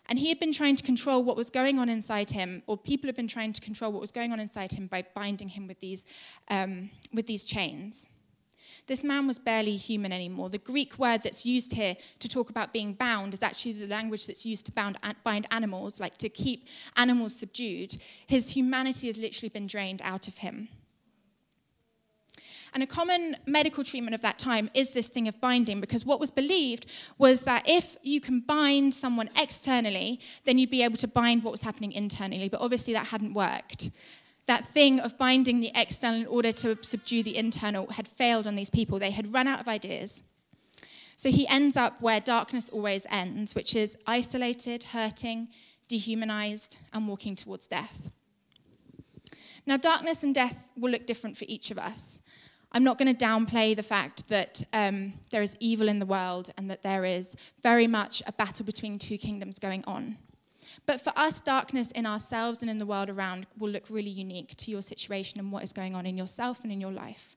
And 0.09 0.17
he 0.17 0.29
had 0.29 0.39
been 0.39 0.53
trying 0.53 0.75
to 0.77 0.83
control 0.83 1.23
what 1.23 1.35
was 1.35 1.49
going 1.49 1.79
on 1.79 1.89
inside 1.89 2.31
him, 2.31 2.63
or 2.65 2.77
people 2.77 3.07
had 3.07 3.15
been 3.15 3.27
trying 3.27 3.51
to 3.53 3.61
control 3.61 3.91
what 3.91 3.99
was 3.99 4.11
going 4.11 4.31
on 4.31 4.39
inside 4.39 4.71
him 4.71 4.87
by 4.87 5.03
binding 5.13 5.49
him 5.49 5.67
with 5.67 5.79
these, 5.81 6.05
um, 6.49 6.89
with 7.13 7.27
these 7.27 7.43
chains. 7.43 8.07
This 8.87 9.03
man 9.03 9.27
was 9.27 9.37
barely 9.37 9.75
human 9.75 10.13
anymore. 10.13 10.49
The 10.49 10.59
Greek 10.59 10.97
word 10.97 11.21
that's 11.23 11.45
used 11.45 11.73
here 11.73 11.97
to 12.19 12.29
talk 12.29 12.49
about 12.49 12.71
being 12.71 12.93
bound 12.93 13.33
is 13.33 13.43
actually 13.43 13.73
the 13.73 13.87
language 13.87 14.27
that's 14.27 14.45
used 14.45 14.65
to 14.67 14.71
bound, 14.71 14.97
bind 15.25 15.45
animals, 15.51 15.99
like 15.99 16.17
to 16.19 16.29
keep 16.29 16.67
animals 16.95 17.35
subdued. 17.35 17.97
His 18.27 18.49
humanity 18.49 19.07
has 19.07 19.17
literally 19.17 19.49
been 19.49 19.67
drained 19.67 20.01
out 20.03 20.29
of 20.29 20.37
him. 20.37 20.69
And 22.73 22.83
a 22.83 22.87
common 22.87 23.37
medical 23.45 23.83
treatment 23.83 24.13
of 24.13 24.21
that 24.21 24.37
time 24.37 24.69
is 24.73 24.91
this 24.91 25.07
thing 25.07 25.27
of 25.27 25.39
binding, 25.41 25.79
because 25.79 26.05
what 26.05 26.19
was 26.19 26.31
believed 26.31 26.85
was 27.17 27.41
that 27.41 27.67
if 27.67 27.95
you 28.03 28.21
can 28.21 28.41
bind 28.41 28.93
someone 28.93 29.29
externally, 29.37 30.19
then 30.43 30.57
you'd 30.57 30.69
be 30.69 30.83
able 30.83 30.97
to 30.97 31.07
bind 31.07 31.43
what 31.43 31.51
was 31.51 31.61
happening 31.61 31.91
internally. 31.91 32.49
But 32.49 32.61
obviously, 32.61 32.93
that 32.93 33.07
hadn't 33.07 33.33
worked. 33.33 33.91
That 34.45 34.65
thing 34.65 34.99
of 34.99 35.17
binding 35.17 35.59
the 35.59 35.71
external 35.75 36.21
in 36.21 36.27
order 36.27 36.51
to 36.53 36.77
subdue 36.81 37.23
the 37.23 37.35
internal 37.35 37.87
had 37.87 38.07
failed 38.07 38.47
on 38.47 38.55
these 38.55 38.69
people. 38.69 38.99
They 38.99 39.11
had 39.11 39.33
run 39.33 39.47
out 39.47 39.59
of 39.59 39.67
ideas. 39.67 40.23
So 41.17 41.29
he 41.29 41.47
ends 41.47 41.75
up 41.75 41.99
where 41.99 42.19
darkness 42.19 42.69
always 42.69 43.05
ends, 43.09 43.55
which 43.55 43.75
is 43.75 43.97
isolated, 44.05 44.83
hurting, 44.83 45.47
dehumanized, 45.87 46.77
and 46.93 47.07
walking 47.07 47.35
towards 47.35 47.65
death. 47.67 48.09
Now, 49.65 49.77
darkness 49.77 50.23
and 50.23 50.33
death 50.33 50.69
will 50.77 50.91
look 50.91 51.05
different 51.05 51.35
for 51.35 51.45
each 51.47 51.71
of 51.71 51.77
us. 51.77 52.21
I'm 52.71 52.83
not 52.83 52.97
going 52.97 53.13
to 53.15 53.25
downplay 53.25 53.75
the 53.75 53.83
fact 53.83 54.27
that 54.27 54.63
um, 54.73 55.13
there 55.31 55.41
is 55.41 55.55
evil 55.59 55.87
in 55.87 55.99
the 55.99 56.05
world 56.05 56.51
and 56.57 56.69
that 56.69 56.83
there 56.83 57.05
is 57.05 57.35
very 57.63 57.87
much 57.87 58.21
a 58.27 58.31
battle 58.31 58.65
between 58.65 58.99
two 58.99 59.17
kingdoms 59.17 59.57
going 59.57 59.83
on. 59.87 60.17
But 60.85 61.01
for 61.01 61.13
us, 61.15 61.39
darkness 61.39 61.91
in 61.91 62.05
ourselves 62.05 62.61
and 62.61 62.69
in 62.69 62.77
the 62.77 62.85
world 62.85 63.09
around 63.09 63.47
will 63.57 63.69
look 63.69 63.85
really 63.89 64.09
unique 64.09 64.55
to 64.57 64.71
your 64.71 64.81
situation 64.81 65.39
and 65.39 65.51
what 65.51 65.63
is 65.63 65.73
going 65.73 65.95
on 65.95 66.05
in 66.05 66.17
yourself 66.17 66.63
and 66.63 66.71
in 66.71 66.81
your 66.81 66.91
life. 66.91 67.36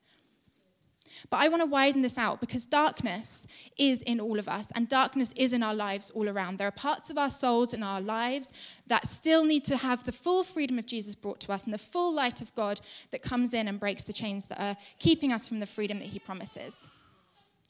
But 1.29 1.39
I 1.39 1.49
want 1.49 1.63
to 1.63 1.67
widen 1.67 2.03
this 2.03 2.19
out 2.19 2.41
because 2.41 2.67
darkness 2.67 3.47
is 3.77 4.03
in 4.03 4.21
all 4.21 4.39
of 4.39 4.49
us 4.49 4.71
and 4.75 4.89
darkness 4.89 5.33
is 5.37 5.53
in 5.53 5.63
our 5.63 5.75
lives 5.75 6.11
all 6.11 6.29
around. 6.29 6.59
There 6.59 6.69
are 6.69 6.73
parts 6.73 7.11
of 7.11 7.19
our 7.19 7.31
souls 7.31 7.73
and 7.73 7.85
our 7.85 8.01
lives 8.01 8.53
that 8.87 9.07
still 9.07 9.45
need 9.45 9.65
to 9.67 9.77
have 9.77 10.05
the 10.05 10.13
full 10.13 10.45
freedom 10.45 10.79
of 10.79 10.87
Jesus 10.87 11.15
brought 11.15 11.41
to 11.41 11.53
us 11.53 11.65
and 11.65 11.75
the 11.75 11.79
full 11.79 12.13
light 12.13 12.41
of 12.41 12.55
God 12.55 12.81
that 13.11 13.23
comes 13.23 13.55
in 13.55 13.69
and 13.69 13.79
breaks 13.79 14.05
the 14.05 14.13
chains 14.13 14.47
that 14.49 14.61
are 14.61 14.77
keeping 14.99 15.33
us 15.33 15.47
from 15.47 15.61
the 15.61 15.67
freedom 15.67 15.99
that 15.99 16.09
He 16.09 16.19
promises. 16.19 16.89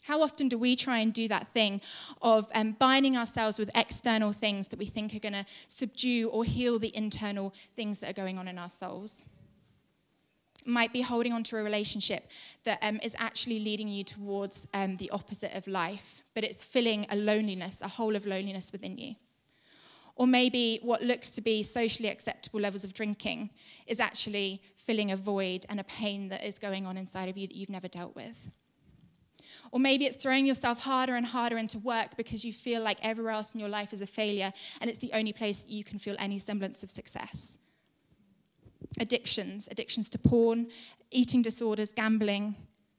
How 0.04 0.22
often 0.22 0.48
do 0.48 0.58
we 0.58 0.76
try 0.76 0.98
and 0.98 1.12
do 1.12 1.28
that 1.28 1.48
thing 1.52 1.80
of 2.22 2.48
um, 2.54 2.72
binding 2.72 3.16
ourselves 3.16 3.58
with 3.58 3.70
external 3.74 4.32
things 4.32 4.68
that 4.68 4.78
we 4.78 4.86
think 4.86 5.14
are 5.14 5.20
going 5.20 5.34
to 5.34 5.46
subdue 5.68 6.28
or 6.30 6.44
heal 6.44 6.78
the 6.78 6.94
internal 6.96 7.54
things 7.76 8.00
that 8.00 8.10
are 8.10 8.14
going 8.14 8.38
on 8.38 8.48
in 8.48 8.58
our 8.58 8.70
souls? 8.70 9.24
Might 10.66 10.92
be 10.92 11.00
holding 11.00 11.32
on 11.32 11.42
to 11.44 11.56
a 11.56 11.62
relationship 11.62 12.30
that 12.64 12.78
um, 12.82 13.00
is 13.02 13.14
actually 13.18 13.60
leading 13.60 13.88
you 13.88 14.04
towards 14.04 14.66
um, 14.74 14.96
the 14.96 15.10
opposite 15.10 15.54
of 15.54 15.66
life, 15.66 16.22
but 16.34 16.44
it's 16.44 16.62
filling 16.62 17.06
a 17.10 17.16
loneliness, 17.16 17.80
a 17.82 17.88
hole 17.88 18.16
of 18.16 18.26
loneliness 18.26 18.72
within 18.72 18.98
you. 18.98 19.14
Or 20.16 20.26
maybe 20.26 20.80
what 20.82 21.02
looks 21.02 21.30
to 21.30 21.40
be 21.40 21.62
socially 21.62 22.08
acceptable 22.08 22.60
levels 22.60 22.84
of 22.84 22.92
drinking 22.92 23.50
is 23.86 24.00
actually 24.00 24.62
filling 24.76 25.12
a 25.12 25.16
void 25.16 25.64
and 25.68 25.80
a 25.80 25.84
pain 25.84 26.28
that 26.28 26.44
is 26.44 26.58
going 26.58 26.86
on 26.86 26.96
inside 26.96 27.28
of 27.28 27.38
you 27.38 27.46
that 27.46 27.56
you've 27.56 27.70
never 27.70 27.88
dealt 27.88 28.14
with. 28.14 28.36
Or 29.72 29.78
maybe 29.78 30.06
it's 30.06 30.16
throwing 30.16 30.46
yourself 30.46 30.80
harder 30.80 31.14
and 31.14 31.24
harder 31.24 31.56
into 31.56 31.78
work 31.78 32.16
because 32.16 32.44
you 32.44 32.52
feel 32.52 32.82
like 32.82 32.98
everywhere 33.02 33.32
else 33.32 33.54
in 33.54 33.60
your 33.60 33.68
life 33.68 33.92
is 33.92 34.02
a 34.02 34.06
failure 34.06 34.52
and 34.80 34.90
it's 34.90 34.98
the 34.98 35.12
only 35.12 35.32
place 35.32 35.60
that 35.60 35.70
you 35.70 35.84
can 35.84 35.98
feel 35.98 36.16
any 36.18 36.38
semblance 36.38 36.82
of 36.82 36.90
success 36.90 37.56
addictions, 38.98 39.68
addictions 39.70 40.08
to 40.10 40.18
porn, 40.18 40.68
eating 41.10 41.42
disorders, 41.42 41.92
gambling, 41.92 42.56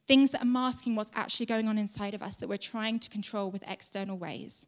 things 0.07 0.31
that 0.31 0.43
are 0.43 0.45
masking 0.45 0.95
what's 0.95 1.11
actually 1.13 1.45
going 1.45 1.67
on 1.67 1.77
inside 1.77 2.13
of 2.13 2.23
us 2.23 2.35
that 2.37 2.49
we're 2.49 2.57
trying 2.57 2.99
to 2.99 3.09
control 3.09 3.51
with 3.51 3.63
external 3.67 4.17
ways. 4.17 4.67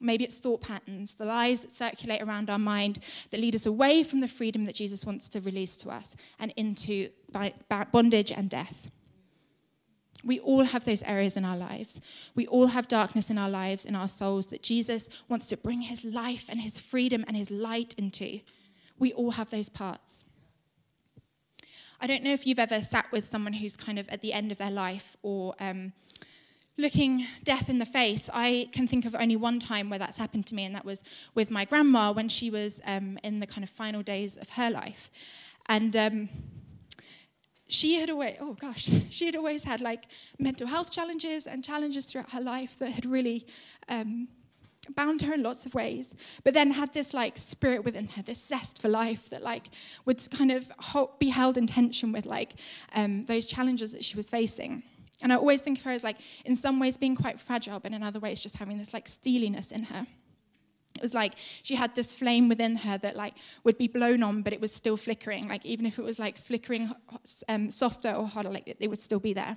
Maybe 0.00 0.24
it's 0.24 0.40
thought 0.40 0.60
patterns, 0.60 1.14
the 1.14 1.24
lies 1.24 1.62
that 1.62 1.70
circulate 1.70 2.20
around 2.20 2.50
our 2.50 2.58
mind 2.58 2.98
that 3.30 3.40
lead 3.40 3.54
us 3.54 3.64
away 3.66 4.02
from 4.02 4.20
the 4.20 4.28
freedom 4.28 4.64
that 4.64 4.74
Jesus 4.74 5.04
wants 5.04 5.28
to 5.30 5.40
release 5.40 5.76
to 5.76 5.88
us 5.88 6.16
and 6.38 6.52
into 6.56 7.10
bondage 7.92 8.32
and 8.32 8.50
death. 8.50 8.90
We 10.24 10.40
all 10.40 10.64
have 10.64 10.84
those 10.84 11.02
areas 11.02 11.36
in 11.36 11.44
our 11.44 11.56
lives. 11.56 12.00
We 12.34 12.46
all 12.46 12.68
have 12.68 12.88
darkness 12.88 13.30
in 13.30 13.38
our 13.38 13.50
lives, 13.50 13.84
in 13.84 13.94
our 13.94 14.08
souls, 14.08 14.48
that 14.48 14.62
Jesus 14.62 15.08
wants 15.28 15.46
to 15.46 15.56
bring 15.56 15.82
his 15.82 16.04
life 16.04 16.46
and 16.48 16.60
his 16.60 16.80
freedom 16.80 17.24
and 17.28 17.36
his 17.36 17.50
light 17.50 17.94
into. 17.98 18.40
We 18.98 19.12
all 19.12 19.32
have 19.32 19.50
those 19.50 19.68
parts. 19.68 20.24
I 22.00 22.06
don't 22.06 22.22
know 22.22 22.32
if 22.32 22.46
you've 22.46 22.58
ever 22.58 22.82
sat 22.82 23.10
with 23.12 23.24
someone 23.24 23.54
who's 23.54 23.76
kind 23.76 23.98
of 23.98 24.08
at 24.08 24.20
the 24.20 24.32
end 24.32 24.52
of 24.52 24.58
their 24.58 24.70
life 24.70 25.16
or 25.22 25.54
um, 25.58 25.92
looking 26.76 27.26
death 27.44 27.68
in 27.68 27.78
the 27.78 27.86
face, 27.86 28.28
I 28.32 28.68
can 28.72 28.86
think 28.86 29.04
of 29.04 29.14
only 29.14 29.36
one 29.36 29.60
time 29.60 29.90
where 29.90 29.98
that's 29.98 30.18
happened 30.18 30.46
to 30.48 30.54
me, 30.54 30.64
and 30.64 30.74
that 30.74 30.84
was 30.84 31.02
with 31.34 31.50
my 31.50 31.64
grandma 31.64 32.12
when 32.12 32.28
she 32.28 32.50
was 32.50 32.80
um, 32.84 33.18
in 33.22 33.40
the 33.40 33.46
kind 33.46 33.62
of 33.62 33.70
final 33.70 34.02
days 34.02 34.36
of 34.36 34.50
her 34.50 34.70
life. 34.70 35.10
And 35.66 35.96
um, 35.96 36.28
she 37.68 37.94
had 37.94 38.10
always, 38.10 38.36
oh 38.40 38.54
gosh, 38.54 38.90
she 39.10 39.26
had 39.26 39.36
always 39.36 39.64
had 39.64 39.80
like 39.80 40.04
mental 40.38 40.66
health 40.66 40.90
challenges 40.90 41.46
and 41.46 41.64
challenges 41.64 42.06
throughout 42.06 42.30
her 42.32 42.40
life 42.40 42.76
that 42.78 42.90
had 42.90 43.06
really 43.06 43.46
um, 43.88 44.28
bound 44.90 45.22
her 45.22 45.34
in 45.34 45.42
lots 45.42 45.66
of 45.66 45.74
ways, 45.74 46.14
but 46.42 46.54
then 46.54 46.70
had 46.70 46.92
this 46.92 47.14
like 47.14 47.36
spirit 47.38 47.84
within 47.84 48.08
her, 48.08 48.22
this 48.22 48.44
zest 48.44 48.80
for 48.80 48.88
life 48.88 49.30
that 49.30 49.42
like 49.42 49.70
would 50.04 50.20
kind 50.30 50.52
of 50.52 50.70
be 51.18 51.28
held 51.28 51.56
in 51.56 51.66
tension 51.66 52.12
with 52.12 52.26
like 52.26 52.54
um, 52.94 53.24
those 53.24 53.46
challenges 53.46 53.92
that 53.92 54.04
she 54.04 54.16
was 54.16 54.28
facing. 54.28 54.82
And 55.22 55.32
I 55.32 55.36
always 55.36 55.60
think 55.60 55.78
of 55.78 55.84
her 55.84 55.90
as 55.92 56.04
like, 56.04 56.18
in 56.44 56.56
some 56.56 56.80
ways, 56.80 56.96
being 56.96 57.16
quite 57.16 57.40
fragile, 57.40 57.78
but 57.80 57.92
in 57.92 58.02
other 58.02 58.20
ways, 58.20 58.40
just 58.40 58.56
having 58.56 58.78
this 58.78 58.92
like 58.92 59.08
steeliness 59.08 59.72
in 59.72 59.84
her. 59.84 60.06
It 60.96 61.02
was 61.02 61.14
like 61.14 61.34
she 61.62 61.74
had 61.74 61.94
this 61.94 62.14
flame 62.14 62.48
within 62.48 62.76
her 62.76 62.98
that 62.98 63.16
like 63.16 63.34
would 63.64 63.78
be 63.78 63.88
blown 63.88 64.22
on, 64.22 64.42
but 64.42 64.52
it 64.52 64.60
was 64.60 64.72
still 64.72 64.96
flickering. 64.96 65.48
Like 65.48 65.64
even 65.66 65.86
if 65.86 65.98
it 65.98 66.04
was 66.04 66.18
like 66.18 66.38
flickering 66.38 66.92
um, 67.48 67.70
softer 67.70 68.12
or 68.12 68.26
harder, 68.26 68.50
like 68.50 68.68
it, 68.68 68.76
it 68.80 68.88
would 68.88 69.02
still 69.02 69.18
be 69.18 69.32
there. 69.32 69.56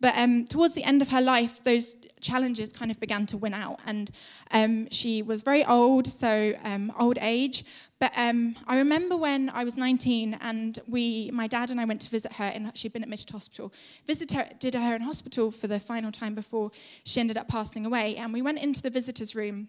But 0.00 0.14
um, 0.16 0.44
towards 0.46 0.74
the 0.74 0.84
end 0.84 1.02
of 1.02 1.08
her 1.08 1.20
life, 1.20 1.62
those 1.62 1.94
challenges 2.20 2.72
kind 2.72 2.90
of 2.90 3.00
began 3.00 3.26
to 3.26 3.36
win 3.36 3.54
out. 3.54 3.80
And 3.86 4.10
um, 4.50 4.88
she 4.90 5.22
was 5.22 5.42
very 5.42 5.64
old, 5.64 6.06
so 6.06 6.54
um, 6.62 6.92
old 6.98 7.18
age. 7.20 7.64
But 7.98 8.12
um, 8.16 8.56
I 8.66 8.78
remember 8.78 9.16
when 9.16 9.50
I 9.50 9.64
was 9.64 9.76
19 9.76 10.38
and 10.40 10.78
we, 10.88 11.30
my 11.32 11.46
dad 11.46 11.70
and 11.70 11.80
I 11.80 11.84
went 11.84 12.00
to 12.02 12.10
visit 12.10 12.32
her, 12.34 12.44
and 12.44 12.76
she'd 12.76 12.92
been 12.92 13.02
admitted 13.02 13.28
to 13.28 13.34
hospital. 13.34 13.72
Visited 14.06 14.74
her 14.74 14.96
in 14.96 15.02
hospital 15.02 15.50
for 15.50 15.66
the 15.66 15.78
final 15.78 16.10
time 16.10 16.34
before 16.34 16.70
she 17.04 17.20
ended 17.20 17.36
up 17.36 17.48
passing 17.48 17.84
away. 17.84 18.16
And 18.16 18.32
we 18.32 18.42
went 18.42 18.58
into 18.58 18.80
the 18.82 18.90
visitor's 18.90 19.34
room 19.34 19.68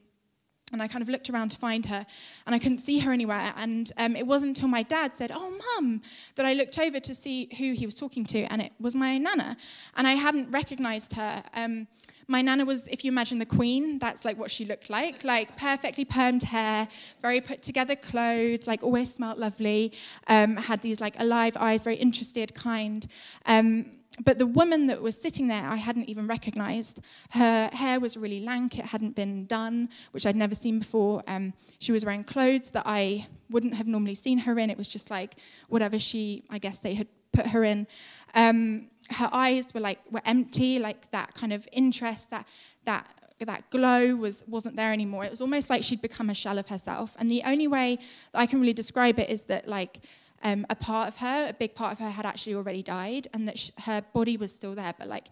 and 0.72 0.82
I 0.82 0.88
kind 0.88 1.02
of 1.02 1.10
looked 1.10 1.30
around 1.30 1.50
to 1.50 1.58
find 1.58 1.86
her, 1.86 2.06
and 2.46 2.56
I 2.56 2.60
couldn't 2.60 2.80
see 2.80 3.00
her 3.00 3.12
anywhere. 3.12 3.54
And 3.58 3.92
um, 3.98 4.16
it 4.16 4.26
wasn't 4.26 4.58
until 4.58 4.70
my 4.70 4.84
dad 4.84 5.16
said, 5.16 5.32
Oh, 5.34 5.58
mum, 5.76 6.02
that 6.36 6.46
I 6.46 6.54
looked 6.54 6.80
over 6.80 7.00
to 7.00 7.16
see 7.16 7.50
who 7.58 7.74
he 7.74 7.86
was 7.86 7.96
talking 7.96 8.26
to, 8.28 8.44
and 8.44 8.62
it 8.62 8.72
was 8.80 8.96
my 8.96 9.18
nana. 9.18 9.58
And 9.96 10.08
I 10.08 10.14
hadn't 10.14 10.52
recognized 10.52 11.14
her. 11.14 11.44
Um, 11.54 11.88
my 12.28 12.42
nana 12.42 12.64
was, 12.64 12.88
if 12.88 13.04
you 13.04 13.12
imagine 13.12 13.40
the 13.40 13.46
queen, 13.46 14.00
that's 14.00 14.24
like 14.24 14.38
what 14.38 14.50
she 14.50 14.64
looked 14.64 14.90
like 14.90 15.26
like 15.26 15.58
perfectly 15.58 16.06
permed 16.06 16.44
hair, 16.44 16.88
very 17.22 17.42
put 17.42 17.62
together 17.62 17.96
clothes, 17.96 18.68
like 18.68 18.84
always 18.84 19.14
smelt 19.14 19.38
lovely, 19.38 19.92
um, 20.28 20.56
had 20.56 20.82
these 20.82 21.02
like 21.02 21.16
alive 21.20 21.58
eyes, 21.58 21.84
very 21.84 21.98
interested, 21.98 22.56
kind. 22.56 23.08
Um, 23.46 23.92
but 24.24 24.38
the 24.38 24.46
woman 24.46 24.88
that 24.88 25.02
was 25.02 25.20
sitting 25.20 25.48
there, 25.48 25.64
I 25.66 25.78
hadn't 25.78 26.10
even 26.10 26.28
recognized. 26.28 27.00
Her 27.30 27.70
hair 27.72 28.00
was 28.00 28.18
really 28.18 28.42
lank, 28.42 28.78
it 28.78 28.86
hadn't 28.86 29.16
been 29.16 29.46
done, 29.46 29.90
which 30.12 30.26
I'd 30.26 30.36
never 30.36 30.54
seen 30.54 30.80
before. 30.80 31.24
Um, 31.28 31.54
she 31.80 31.92
was 31.92 32.04
wearing 32.04 32.24
clothes 32.24 32.72
that 32.72 32.84
I 32.86 33.28
wouldn't 33.50 33.76
have 33.76 33.88
normally 33.88 34.16
seen 34.16 34.40
her 34.40 34.60
in. 34.60 34.70
It 34.70 34.78
was 34.78 34.90
just 34.90 35.10
like 35.10 35.36
whatever 35.70 35.98
she, 35.98 36.44
I 36.50 36.58
guess 36.58 36.80
they 36.80 36.94
had 36.94 37.08
put 37.32 37.48
her 37.48 37.64
in. 37.64 37.88
Um, 38.36 38.90
her 39.12 39.30
eyes 39.32 39.74
were 39.74 39.80
like 39.80 40.00
were 40.12 40.22
empty, 40.26 40.78
like 40.78 41.10
that 41.12 41.34
kind 41.34 41.54
of 41.54 41.68
interest, 41.72 42.30
that 42.32 42.46
that 42.86 43.08
that 43.46 43.70
glow 43.72 44.16
was 44.16 44.44
wasn't 44.48 44.76
there 44.76 44.92
anymore. 44.92 45.26
It 45.26 45.30
was 45.30 45.42
almost 45.42 45.70
like 45.70 45.84
she'd 45.84 46.02
become 46.02 46.30
a 46.30 46.34
shell 46.34 46.58
of 46.58 46.68
herself. 46.68 47.16
And 47.18 47.30
the 47.32 47.44
only 47.44 47.68
way 47.68 47.98
that 48.34 48.40
I 48.40 48.46
can 48.46 48.60
really 48.60 48.74
describe 48.74 49.20
it 49.20 49.30
is 49.30 49.46
that 49.46 49.68
like 49.68 50.02
um, 50.44 50.66
a 50.70 50.76
part 50.76 51.08
of 51.08 51.18
her, 51.18 51.48
a 51.50 51.54
big 51.54 51.76
part 51.76 51.94
of 51.94 52.00
her, 52.00 52.10
had 52.10 52.26
actually 52.26 52.56
already 52.56 52.84
died, 52.84 53.28
and 53.34 53.48
that 53.48 53.60
sh- 53.60 53.72
her 53.86 54.02
body 54.14 54.38
was 54.38 54.54
still 54.54 54.76
there, 54.76 54.94
but 54.98 55.08
like 55.08 55.28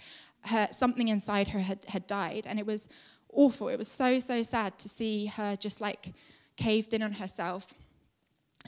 her 0.45 0.67
something 0.71 1.07
inside 1.07 1.49
her 1.49 1.59
had, 1.59 1.79
had 1.87 2.07
died, 2.07 2.45
and 2.47 2.59
it 2.59 2.65
was 2.65 2.87
awful. 3.33 3.67
It 3.67 3.77
was 3.77 3.87
so 3.87 4.19
so 4.19 4.41
sad 4.41 4.77
to 4.79 4.89
see 4.89 5.27
her 5.27 5.55
just 5.55 5.81
like 5.81 6.13
caved 6.57 6.93
in 6.93 7.01
on 7.01 7.13
herself, 7.13 7.73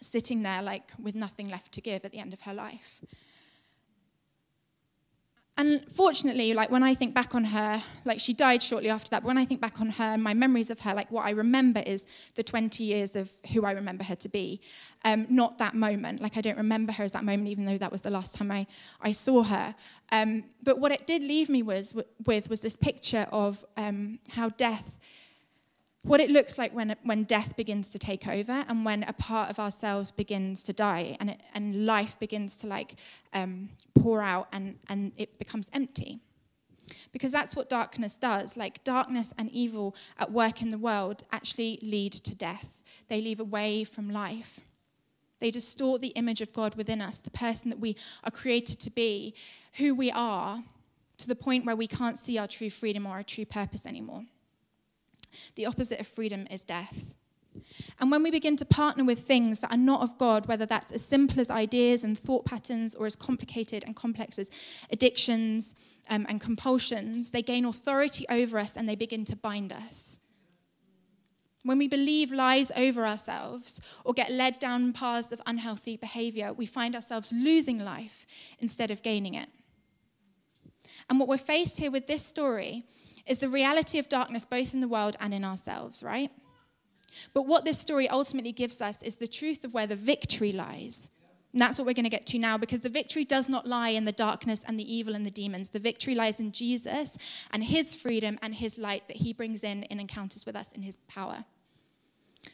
sitting 0.01 0.43
there 0.43 0.61
like 0.61 0.91
with 1.01 1.15
nothing 1.15 1.49
left 1.49 1.71
to 1.73 1.81
give 1.81 2.05
at 2.05 2.11
the 2.11 2.19
end 2.19 2.33
of 2.33 2.41
her 2.41 2.53
life. 2.53 3.01
And 5.57 5.85
fortunately, 5.93 6.53
like 6.53 6.71
when 6.71 6.81
I 6.81 6.95
think 6.95 7.13
back 7.13 7.35
on 7.35 7.43
her, 7.43 7.83
like 8.05 8.19
she 8.19 8.33
died 8.33 8.63
shortly 8.63 8.89
after 8.89 9.09
that, 9.09 9.23
but 9.23 9.27
when 9.27 9.37
I 9.37 9.45
think 9.45 9.59
back 9.59 9.81
on 9.81 9.89
her 9.89 10.13
and 10.13 10.23
my 10.23 10.33
memories 10.33 10.69
of 10.71 10.79
her, 10.79 10.93
like 10.93 11.11
what 11.11 11.25
I 11.25 11.31
remember 11.31 11.81
is 11.81 12.05
the 12.35 12.43
20 12.43 12.83
years 12.83 13.15
of 13.15 13.29
who 13.53 13.65
I 13.65 13.71
remember 13.71 14.03
her 14.05 14.15
to 14.15 14.29
be, 14.29 14.61
um, 15.03 15.27
not 15.29 15.57
that 15.57 15.75
moment. 15.75 16.21
Like 16.21 16.37
I 16.37 16.41
don't 16.41 16.57
remember 16.57 16.93
her 16.93 17.03
as 17.03 17.11
that 17.11 17.25
moment, 17.25 17.49
even 17.49 17.65
though 17.65 17.77
that 17.77 17.91
was 17.91 18.01
the 18.01 18.09
last 18.09 18.33
time 18.33 18.49
I, 18.49 18.65
I 19.01 19.11
saw 19.11 19.43
her. 19.43 19.75
Um, 20.11 20.45
but 20.63 20.79
what 20.79 20.91
it 20.91 21.05
did 21.05 21.21
leave 21.21 21.49
me 21.49 21.63
was, 21.63 21.95
with 22.25 22.49
was 22.49 22.61
this 22.61 22.77
picture 22.77 23.27
of 23.31 23.63
um, 23.75 24.19
how 24.29 24.49
death 24.49 24.97
what 26.03 26.19
it 26.19 26.31
looks 26.31 26.57
like 26.57 26.73
when, 26.73 26.95
when 27.03 27.23
death 27.23 27.55
begins 27.55 27.89
to 27.89 27.99
take 27.99 28.27
over 28.27 28.65
and 28.67 28.83
when 28.83 29.03
a 29.03 29.13
part 29.13 29.49
of 29.49 29.59
ourselves 29.59 30.09
begins 30.09 30.63
to 30.63 30.73
die 30.73 31.15
and, 31.19 31.29
it, 31.31 31.41
and 31.53 31.85
life 31.85 32.17
begins 32.19 32.57
to 32.57 32.67
like 32.67 32.95
um, 33.33 33.69
pour 33.93 34.21
out 34.21 34.47
and, 34.51 34.79
and 34.89 35.11
it 35.17 35.37
becomes 35.37 35.69
empty. 35.73 36.19
Because 37.11 37.31
that's 37.31 37.55
what 37.55 37.69
darkness 37.69 38.15
does. 38.15 38.57
Like 38.57 38.83
darkness 38.83 39.31
and 39.37 39.49
evil 39.51 39.95
at 40.17 40.31
work 40.31 40.61
in 40.61 40.69
the 40.69 40.77
world 40.77 41.23
actually 41.31 41.79
lead 41.83 42.13
to 42.13 42.33
death. 42.33 42.79
They 43.07 43.21
lead 43.21 43.39
away 43.39 43.83
from 43.83 44.09
life. 44.09 44.61
They 45.39 45.51
distort 45.51 46.01
the 46.01 46.09
image 46.09 46.41
of 46.41 46.51
god 46.51 46.75
within 46.75 47.01
us 47.01 47.19
the 47.19 47.31
person 47.31 47.69
that 47.69 47.79
we 47.79 47.95
are 48.23 48.31
created 48.31 48.79
to 48.79 48.89
be 48.89 49.35
who 49.73 49.93
we 49.93 50.11
are 50.11 50.63
to 51.17 51.27
the 51.27 51.35
point 51.35 51.65
where 51.65 51.75
we 51.75 51.87
can't 51.87 52.17
see 52.17 52.39
our 52.39 52.47
true 52.47 52.71
freedom 52.71 53.05
or 53.05 53.11
our 53.11 53.23
true 53.23 53.45
purpose 53.45 53.85
anymore 53.85 54.23
the 55.55 55.65
opposite 55.65 55.99
of 55.99 56.07
freedom 56.07 56.47
is 56.49 56.63
death. 56.63 57.13
And 57.99 58.09
when 58.09 58.23
we 58.23 58.31
begin 58.31 58.55
to 58.57 58.65
partner 58.65 59.03
with 59.03 59.19
things 59.19 59.59
that 59.59 59.71
are 59.71 59.77
not 59.77 60.01
of 60.01 60.17
God, 60.17 60.47
whether 60.47 60.65
that's 60.65 60.91
as 60.91 61.03
simple 61.03 61.39
as 61.39 61.49
ideas 61.49 62.03
and 62.03 62.17
thought 62.17 62.45
patterns 62.45 62.95
or 62.95 63.05
as 63.05 63.15
complicated 63.15 63.83
and 63.85 63.95
complex 63.95 64.39
as 64.39 64.49
addictions 64.91 65.75
um, 66.09 66.25
and 66.29 66.39
compulsions, 66.39 67.31
they 67.31 67.41
gain 67.41 67.65
authority 67.65 68.25
over 68.29 68.57
us 68.57 68.77
and 68.77 68.87
they 68.87 68.95
begin 68.95 69.25
to 69.25 69.35
bind 69.35 69.73
us. 69.73 70.19
When 71.63 71.77
we 71.77 71.87
believe 71.87 72.31
lies 72.31 72.71
over 72.75 73.05
ourselves 73.05 73.81
or 74.03 74.13
get 74.13 74.31
led 74.31 74.57
down 74.57 74.93
paths 74.93 75.31
of 75.31 75.41
unhealthy 75.45 75.95
behavior, 75.95 76.53
we 76.53 76.65
find 76.65 76.95
ourselves 76.95 77.31
losing 77.31 77.77
life 77.77 78.25
instead 78.59 78.89
of 78.89 79.03
gaining 79.03 79.35
it. 79.35 79.49
And 81.09 81.19
what 81.19 81.27
we're 81.27 81.37
faced 81.37 81.77
here 81.77 81.91
with 81.91 82.07
this 82.07 82.25
story 82.25 82.85
is 83.25 83.39
the 83.39 83.49
reality 83.49 83.99
of 83.99 84.09
darkness 84.09 84.45
both 84.45 84.73
in 84.73 84.81
the 84.81 84.87
world 84.87 85.15
and 85.19 85.33
in 85.33 85.43
ourselves, 85.43 86.03
right? 86.03 86.31
But 87.33 87.43
what 87.43 87.65
this 87.65 87.79
story 87.79 88.09
ultimately 88.09 88.51
gives 88.51 88.81
us 88.81 89.01
is 89.01 89.17
the 89.17 89.27
truth 89.27 89.63
of 89.63 89.73
where 89.73 89.87
the 89.87 89.95
victory 89.95 90.51
lies. 90.51 91.09
And 91.53 91.61
that's 91.61 91.77
what 91.77 91.85
we're 91.85 91.93
going 91.93 92.05
to 92.05 92.09
get 92.09 92.25
to 92.27 92.39
now 92.39 92.57
because 92.57 92.79
the 92.79 92.89
victory 92.89 93.25
does 93.25 93.49
not 93.49 93.67
lie 93.67 93.89
in 93.89 94.05
the 94.05 94.13
darkness 94.13 94.63
and 94.65 94.79
the 94.79 94.95
evil 94.95 95.15
and 95.15 95.25
the 95.25 95.31
demons. 95.31 95.69
The 95.69 95.79
victory 95.79 96.15
lies 96.15 96.39
in 96.39 96.51
Jesus 96.51 97.17
and 97.51 97.63
his 97.63 97.93
freedom 97.93 98.39
and 98.41 98.55
his 98.55 98.77
light 98.77 99.07
that 99.07 99.17
he 99.17 99.33
brings 99.33 99.63
in 99.63 99.83
in 99.83 99.99
encounters 99.99 100.45
with 100.45 100.55
us 100.55 100.71
in 100.71 100.81
his 100.81 100.97
power. 101.07 101.43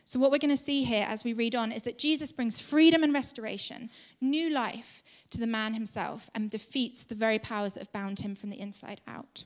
So, 0.03 0.19
what 0.19 0.31
we're 0.31 0.37
going 0.39 0.55
to 0.55 0.61
see 0.61 0.83
here 0.83 1.05
as 1.07 1.23
we 1.23 1.33
read 1.33 1.55
on 1.55 1.71
is 1.71 1.83
that 1.83 1.97
Jesus 1.97 2.31
brings 2.31 2.59
freedom 2.59 3.03
and 3.03 3.13
restoration, 3.13 3.89
new 4.19 4.49
life 4.49 5.01
to 5.29 5.37
the 5.37 5.47
man 5.47 5.73
himself, 5.73 6.29
and 6.35 6.49
defeats 6.49 7.05
the 7.05 7.15
very 7.15 7.39
powers 7.39 7.75
that 7.75 7.81
have 7.81 7.93
bound 7.93 8.19
him 8.19 8.35
from 8.35 8.49
the 8.49 8.59
inside 8.59 8.99
out. 9.07 9.45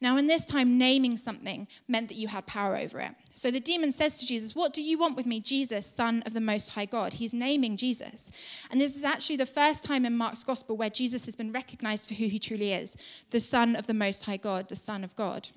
Now, 0.00 0.16
in 0.16 0.26
this 0.26 0.44
time, 0.44 0.78
naming 0.78 1.16
something 1.16 1.66
meant 1.86 2.08
that 2.08 2.16
you 2.16 2.28
had 2.28 2.46
power 2.46 2.76
over 2.76 3.00
it. 3.00 3.12
So 3.34 3.50
the 3.50 3.60
demon 3.60 3.92
says 3.92 4.18
to 4.18 4.26
Jesus, 4.26 4.54
What 4.54 4.72
do 4.72 4.82
you 4.82 4.98
want 4.98 5.16
with 5.16 5.26
me, 5.26 5.40
Jesus, 5.40 5.86
Son 5.86 6.22
of 6.26 6.34
the 6.34 6.40
Most 6.40 6.70
High 6.70 6.86
God? 6.86 7.14
He's 7.14 7.32
naming 7.32 7.76
Jesus. 7.76 8.30
And 8.70 8.80
this 8.80 8.96
is 8.96 9.04
actually 9.04 9.36
the 9.36 9.46
first 9.46 9.84
time 9.84 10.04
in 10.04 10.16
Mark's 10.16 10.44
Gospel 10.44 10.76
where 10.76 10.90
Jesus 10.90 11.24
has 11.24 11.36
been 11.36 11.52
recognized 11.52 12.08
for 12.08 12.14
who 12.14 12.26
he 12.26 12.38
truly 12.38 12.72
is 12.72 12.96
the 13.30 13.40
Son 13.40 13.76
of 13.76 13.86
the 13.86 13.94
Most 13.94 14.24
High 14.24 14.36
God, 14.36 14.68
the 14.68 14.76
Son 14.76 15.04
of 15.04 15.14
God. 15.14 15.48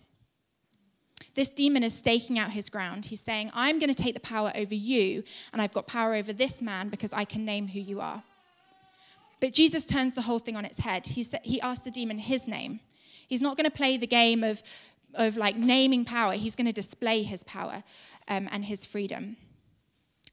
This 1.34 1.50
demon 1.50 1.84
is 1.84 1.94
staking 1.94 2.38
out 2.38 2.52
his 2.52 2.70
ground. 2.70 3.06
He's 3.06 3.22
saying, 3.22 3.52
I'm 3.54 3.80
going 3.80 3.94
to 3.94 4.04
take 4.04 4.14
the 4.14 4.20
power 4.20 4.52
over 4.56 4.76
you, 4.76 5.24
and 5.54 5.62
I've 5.62 5.74
got 5.74 5.88
power 5.88 6.14
over 6.14 6.34
this 6.34 6.62
man 6.62 6.90
because 6.90 7.14
I 7.14 7.26
can 7.26 7.46
name 7.46 7.68
who 7.68 7.80
you 7.80 8.02
are. 8.02 8.22
But 9.40 9.54
Jesus 9.54 9.86
turns 9.86 10.14
the 10.14 10.22
whole 10.22 10.40
thing 10.40 10.56
on 10.56 10.66
its 10.66 10.78
head. 10.78 11.08
He, 11.08 11.26
he 11.44 11.60
asks 11.62 11.84
the 11.84 11.92
demon 11.92 12.20
his 12.20 12.48
name. 12.48 12.80
He's 13.32 13.42
not 13.42 13.56
going 13.56 13.64
to 13.64 13.72
play 13.72 13.96
the 13.96 14.06
game 14.06 14.44
of, 14.44 14.62
of 15.14 15.38
like 15.38 15.56
naming 15.56 16.04
power, 16.04 16.34
he's 16.34 16.54
going 16.54 16.68
to 16.68 16.74
display 16.74 17.24
his 17.24 17.46
power 17.46 17.82
um, 18.28 18.50
and 18.52 18.66
his 18.66 18.84
freedom. 18.84 19.38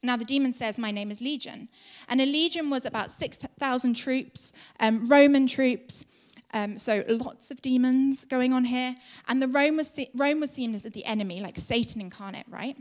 Now, 0.03 0.17
the 0.17 0.25
demon 0.25 0.53
says, 0.53 0.79
My 0.79 0.91
name 0.91 1.13
is 1.13 1.21
Legion. 1.21 1.69
And 2.09 2.21
a 2.21 2.27
legion 2.27 2.71
was 2.71 2.85
about 2.85 3.13
6,000 3.13 3.95
troops, 3.95 4.53
um, 4.81 5.07
Roman 5.07 5.47
troops. 5.47 6.07
Um, 6.53 6.77
so 6.77 7.05
lots 7.07 7.53
of 7.53 7.63
demons 7.63 8.25
going 8.25 8.53
on 8.53 8.65
here. 8.65 8.97
And 9.29 9.41
the 9.41 9.47
Rome 9.47 9.77
was, 9.77 9.97
Rome 10.17 10.41
was 10.41 10.51
seen 10.51 10.75
as 10.75 10.83
the 10.83 11.05
enemy, 11.05 11.39
like 11.39 11.57
Satan 11.57 12.01
incarnate, 12.01 12.47
right? 12.51 12.77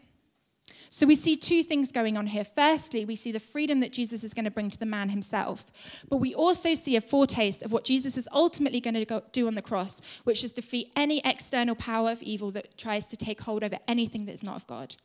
So 0.97 1.05
we 1.05 1.13
see 1.13 1.35
two 1.35 1.61
things 1.61 1.91
going 1.91 2.17
on 2.17 2.25
here. 2.25 2.43
Firstly, 2.43 3.05
we 3.05 3.15
see 3.15 3.31
the 3.31 3.39
freedom 3.39 3.81
that 3.81 3.91
Jesus 3.91 4.23
is 4.23 4.33
going 4.33 4.45
to 4.45 4.49
bring 4.49 4.71
to 4.71 4.79
the 4.79 4.85
man 4.87 5.09
himself. 5.09 5.67
But 6.09 6.17
we 6.17 6.33
also 6.33 6.73
see 6.73 6.95
a 6.95 7.01
foretaste 7.01 7.61
of 7.61 7.71
what 7.71 7.83
Jesus 7.83 8.17
is 8.17 8.27
ultimately 8.33 8.79
going 8.79 8.95
to 8.95 9.05
go, 9.05 9.21
do 9.31 9.45
on 9.45 9.53
the 9.53 9.61
cross, 9.61 10.01
which 10.23 10.43
is 10.43 10.53
defeat 10.53 10.91
any 10.95 11.21
external 11.23 11.75
power 11.75 12.09
of 12.09 12.23
evil 12.23 12.49
that 12.49 12.79
tries 12.79 13.05
to 13.09 13.15
take 13.15 13.41
hold 13.41 13.63
over 13.63 13.77
anything 13.87 14.25
that 14.25 14.33
is 14.33 14.41
not 14.41 14.55
of 14.55 14.65
God. 14.65 14.95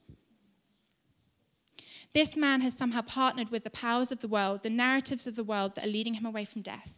This 2.15 2.39
man 2.39 2.63
has 2.63 2.73
somehow 2.73 3.03
partnered 3.03 3.51
with 3.51 3.63
the 3.63 3.69
powers 3.69 4.11
of 4.11 4.23
the 4.23 4.29
world, 4.29 4.63
the 4.63 4.71
narratives 4.71 5.27
of 5.27 5.37
the 5.37 5.45
world 5.45 5.75
that 5.75 5.85
are 5.85 5.91
leading 5.91 6.15
him 6.15 6.25
away 6.25 6.47
from 6.47 6.63
death, 6.63 6.95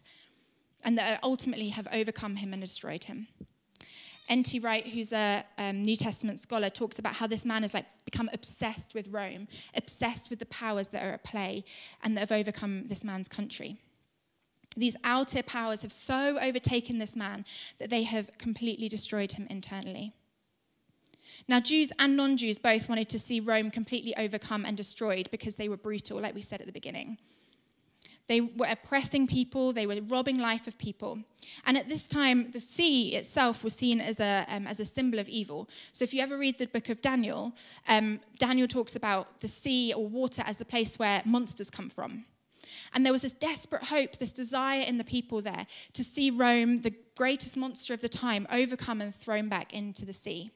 and 0.84 0.96
that 0.98 1.18
ultimately 1.20 1.70
have 1.70 1.88
overcome 1.92 2.36
him 2.36 2.52
and 2.52 2.62
destroyed 2.62 3.02
him. 3.02 3.26
N.T. 4.28 4.58
Wright, 4.60 4.86
who's 4.86 5.12
a 5.12 5.44
um, 5.58 5.82
New 5.82 5.96
Testament 5.96 6.38
scholar, 6.38 6.70
talks 6.70 6.98
about 6.98 7.14
how 7.14 7.26
this 7.26 7.44
man 7.44 7.62
has 7.62 7.74
like 7.74 7.86
become 8.04 8.30
obsessed 8.32 8.94
with 8.94 9.08
Rome, 9.08 9.48
obsessed 9.74 10.30
with 10.30 10.38
the 10.38 10.46
powers 10.46 10.88
that 10.88 11.04
are 11.04 11.12
at 11.12 11.24
play 11.24 11.64
and 12.02 12.16
that 12.16 12.20
have 12.20 12.32
overcome 12.32 12.88
this 12.88 13.04
man's 13.04 13.28
country. 13.28 13.78
These 14.76 14.96
outer 15.04 15.42
powers 15.42 15.82
have 15.82 15.92
so 15.92 16.38
overtaken 16.40 16.98
this 16.98 17.14
man 17.14 17.44
that 17.78 17.90
they 17.90 18.02
have 18.04 18.36
completely 18.38 18.88
destroyed 18.88 19.32
him 19.32 19.46
internally. 19.50 20.12
Now, 21.46 21.60
Jews 21.60 21.92
and 21.98 22.16
non 22.16 22.36
Jews 22.36 22.58
both 22.58 22.88
wanted 22.88 23.08
to 23.10 23.18
see 23.18 23.40
Rome 23.40 23.70
completely 23.70 24.16
overcome 24.16 24.64
and 24.64 24.76
destroyed 24.76 25.30
because 25.30 25.56
they 25.56 25.68
were 25.68 25.76
brutal, 25.76 26.20
like 26.20 26.34
we 26.34 26.40
said 26.40 26.60
at 26.60 26.66
the 26.66 26.72
beginning. 26.72 27.18
They 28.26 28.40
were 28.40 28.66
oppressing 28.66 29.26
people, 29.26 29.72
they 29.72 29.86
were 29.86 30.00
robbing 30.08 30.38
life 30.38 30.66
of 30.66 30.78
people. 30.78 31.18
And 31.66 31.76
at 31.76 31.88
this 31.88 32.08
time, 32.08 32.50
the 32.52 32.60
sea 32.60 33.14
itself 33.16 33.62
was 33.62 33.74
seen 33.74 34.00
as 34.00 34.18
a, 34.18 34.46
um, 34.48 34.66
as 34.66 34.80
a 34.80 34.86
symbol 34.86 35.18
of 35.18 35.28
evil. 35.28 35.68
So 35.92 36.04
if 36.04 36.14
you 36.14 36.22
ever 36.22 36.38
read 36.38 36.58
the 36.58 36.66
book 36.66 36.88
of 36.88 37.02
Daniel, 37.02 37.52
um, 37.86 38.20
Daniel 38.38 38.66
talks 38.66 38.96
about 38.96 39.40
the 39.40 39.48
sea 39.48 39.92
or 39.92 40.06
water 40.06 40.42
as 40.46 40.56
the 40.56 40.64
place 40.64 40.98
where 40.98 41.22
monsters 41.26 41.68
come 41.68 41.90
from. 41.90 42.24
And 42.94 43.04
there 43.04 43.12
was 43.12 43.22
this 43.22 43.32
desperate 43.32 43.84
hope, 43.84 44.16
this 44.16 44.32
desire 44.32 44.82
in 44.82 44.96
the 44.96 45.04
people 45.04 45.42
there 45.42 45.66
to 45.92 46.02
see 46.02 46.30
Rome, 46.30 46.78
the 46.78 46.94
greatest 47.16 47.56
monster 47.56 47.92
of 47.92 48.00
the 48.00 48.08
time, 48.08 48.46
overcome 48.50 49.00
and 49.00 49.14
thrown 49.14 49.48
back 49.48 49.74
into 49.74 50.06
the 50.06 50.12
sea. 50.12 50.50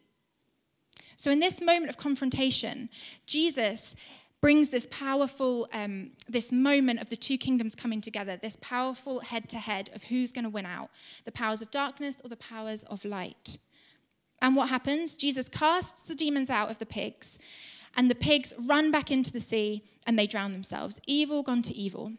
So, 1.16 1.30
in 1.32 1.40
this 1.40 1.60
moment 1.60 1.88
of 1.88 1.96
confrontation, 1.96 2.88
Jesus 3.26 3.96
brings 4.40 4.71
this 4.71 4.87
powerful, 4.90 5.68
um, 5.73 6.11
this 6.28 6.52
moment 6.52 7.00
of 7.00 7.09
the 7.11 7.16
two 7.16 7.37
kingdoms 7.37 7.75
coming 7.75 8.00
together, 8.00 8.37
this 8.37 8.57
powerful 8.61 9.21
head 9.21 9.49
to 9.49 9.59
head 9.59 9.90
of 9.95 10.04
who's 10.04 10.33
going 10.33 10.45
to 10.45 10.50
win 10.50 10.66
out 10.66 10.90
the 11.25 11.33
powers 11.33 11.61
of 11.61 11.71
darkness 11.71 12.18
or 12.23 12.28
the 12.28 12.37
powers 12.37 12.85
of 12.85 13.04
light. 13.04 13.59
And 14.40 14.54
what 14.54 14.68
happens? 14.68 15.16
Jesus 15.16 15.49
casts 15.49 16.07
the 16.07 16.14
demons 16.14 16.50
out 16.50 16.71
of 16.71 16.78
the 16.78 16.87
pigs, 16.87 17.38
and 17.97 18.09
the 18.09 18.14
pigs 18.14 18.54
run 18.66 18.90
back 18.90 19.11
into 19.11 19.33
the 19.33 19.40
sea 19.40 19.83
and 20.07 20.18
they 20.18 20.26
drown 20.26 20.52
themselves. 20.52 21.00
Evil 21.07 21.42
gone 21.42 21.62
to 21.62 21.75
evil. 21.75 22.12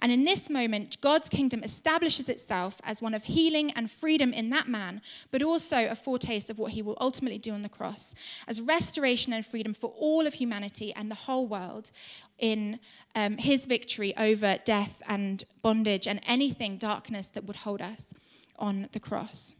And 0.00 0.12
in 0.12 0.24
this 0.24 0.50
moment, 0.50 1.00
God's 1.00 1.28
kingdom 1.28 1.62
establishes 1.62 2.28
itself 2.28 2.76
as 2.84 3.00
one 3.00 3.14
of 3.14 3.24
healing 3.24 3.70
and 3.72 3.90
freedom 3.90 4.32
in 4.32 4.50
that 4.50 4.68
man, 4.68 5.00
but 5.30 5.42
also 5.42 5.86
a 5.88 5.94
foretaste 5.94 6.50
of 6.50 6.58
what 6.58 6.72
he 6.72 6.82
will 6.82 6.96
ultimately 7.00 7.38
do 7.38 7.52
on 7.52 7.62
the 7.62 7.68
cross 7.68 8.14
as 8.46 8.60
restoration 8.60 9.32
and 9.32 9.44
freedom 9.44 9.74
for 9.74 9.92
all 9.98 10.26
of 10.26 10.34
humanity 10.34 10.92
and 10.94 11.10
the 11.10 11.14
whole 11.14 11.46
world 11.46 11.90
in 12.38 12.78
um, 13.14 13.36
his 13.38 13.66
victory 13.66 14.12
over 14.16 14.58
death 14.64 15.02
and 15.08 15.44
bondage 15.62 16.06
and 16.06 16.20
anything 16.26 16.76
darkness 16.76 17.28
that 17.28 17.44
would 17.44 17.56
hold 17.56 17.80
us 17.80 18.12
on 18.58 18.88
the 18.92 19.00
cross. 19.00 19.54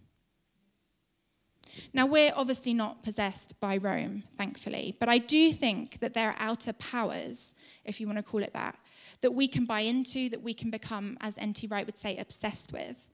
Now, 1.92 2.06
we're 2.06 2.32
obviously 2.34 2.74
not 2.74 3.02
possessed 3.02 3.58
by 3.60 3.76
Rome, 3.76 4.22
thankfully, 4.36 4.96
but 5.00 5.08
I 5.08 5.18
do 5.18 5.52
think 5.52 5.98
that 6.00 6.14
there 6.14 6.30
are 6.30 6.36
outer 6.38 6.72
powers, 6.74 7.54
if 7.84 8.00
you 8.00 8.06
want 8.06 8.18
to 8.18 8.22
call 8.22 8.42
it 8.42 8.52
that, 8.52 8.78
that 9.24 9.32
we 9.32 9.48
can 9.48 9.64
buy 9.64 9.80
into, 9.80 10.28
that 10.28 10.42
we 10.42 10.52
can 10.52 10.70
become, 10.70 11.16
as 11.22 11.38
N.T. 11.38 11.66
Wright 11.68 11.86
would 11.86 11.96
say, 11.96 12.18
obsessed 12.18 12.74
with. 12.74 13.08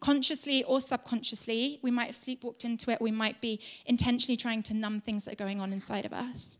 Consciously 0.00 0.64
or 0.64 0.82
subconsciously, 0.82 1.80
we 1.80 1.90
might 1.90 2.08
have 2.08 2.14
sleepwalked 2.14 2.66
into 2.66 2.90
it, 2.90 3.00
we 3.00 3.10
might 3.10 3.40
be 3.40 3.58
intentionally 3.86 4.36
trying 4.36 4.62
to 4.64 4.74
numb 4.74 5.00
things 5.00 5.24
that 5.24 5.32
are 5.32 5.44
going 5.44 5.62
on 5.62 5.72
inside 5.72 6.04
of 6.04 6.12
us. 6.12 6.58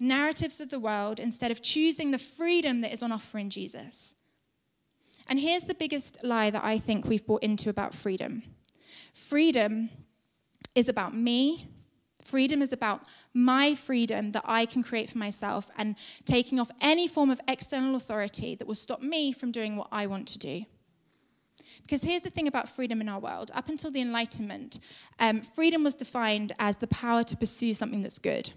Narratives 0.00 0.58
of 0.58 0.70
the 0.70 0.80
world 0.80 1.20
instead 1.20 1.50
of 1.50 1.60
choosing 1.60 2.12
the 2.12 2.18
freedom 2.18 2.80
that 2.80 2.94
is 2.94 3.02
on 3.02 3.12
offer 3.12 3.36
in 3.36 3.50
Jesus. 3.50 4.14
And 5.28 5.38
here's 5.38 5.64
the 5.64 5.74
biggest 5.74 6.24
lie 6.24 6.48
that 6.48 6.64
I 6.64 6.78
think 6.78 7.04
we've 7.04 7.26
bought 7.26 7.42
into 7.42 7.68
about 7.68 7.94
freedom 7.94 8.42
freedom 9.12 9.90
is 10.74 10.88
about 10.88 11.14
me, 11.14 11.68
freedom 12.22 12.62
is 12.62 12.72
about 12.72 13.02
my 13.34 13.74
freedom 13.74 14.32
that 14.32 14.44
I 14.44 14.66
can 14.66 14.82
create 14.82 15.10
for 15.10 15.18
myself 15.18 15.70
and 15.76 15.96
taking 16.24 16.58
off 16.58 16.70
any 16.80 17.06
form 17.06 17.30
of 17.30 17.40
external 17.48 17.94
authority 17.94 18.54
that 18.54 18.66
will 18.66 18.74
stop 18.74 19.02
me 19.02 19.32
from 19.32 19.52
doing 19.52 19.76
what 19.76 19.88
I 19.92 20.06
want 20.06 20.28
to 20.28 20.38
do. 20.38 20.64
Because 21.82 22.02
here's 22.02 22.22
the 22.22 22.30
thing 22.30 22.48
about 22.48 22.68
freedom 22.68 23.00
in 23.00 23.08
our 23.08 23.18
world. 23.18 23.50
Up 23.54 23.68
until 23.68 23.90
the 23.90 24.00
Enlightenment, 24.00 24.78
um, 25.18 25.40
freedom 25.40 25.84
was 25.84 25.94
defined 25.94 26.52
as 26.58 26.76
the 26.76 26.86
power 26.88 27.24
to 27.24 27.36
pursue 27.36 27.72
something 27.72 28.02
that's 28.02 28.18
good. 28.18 28.52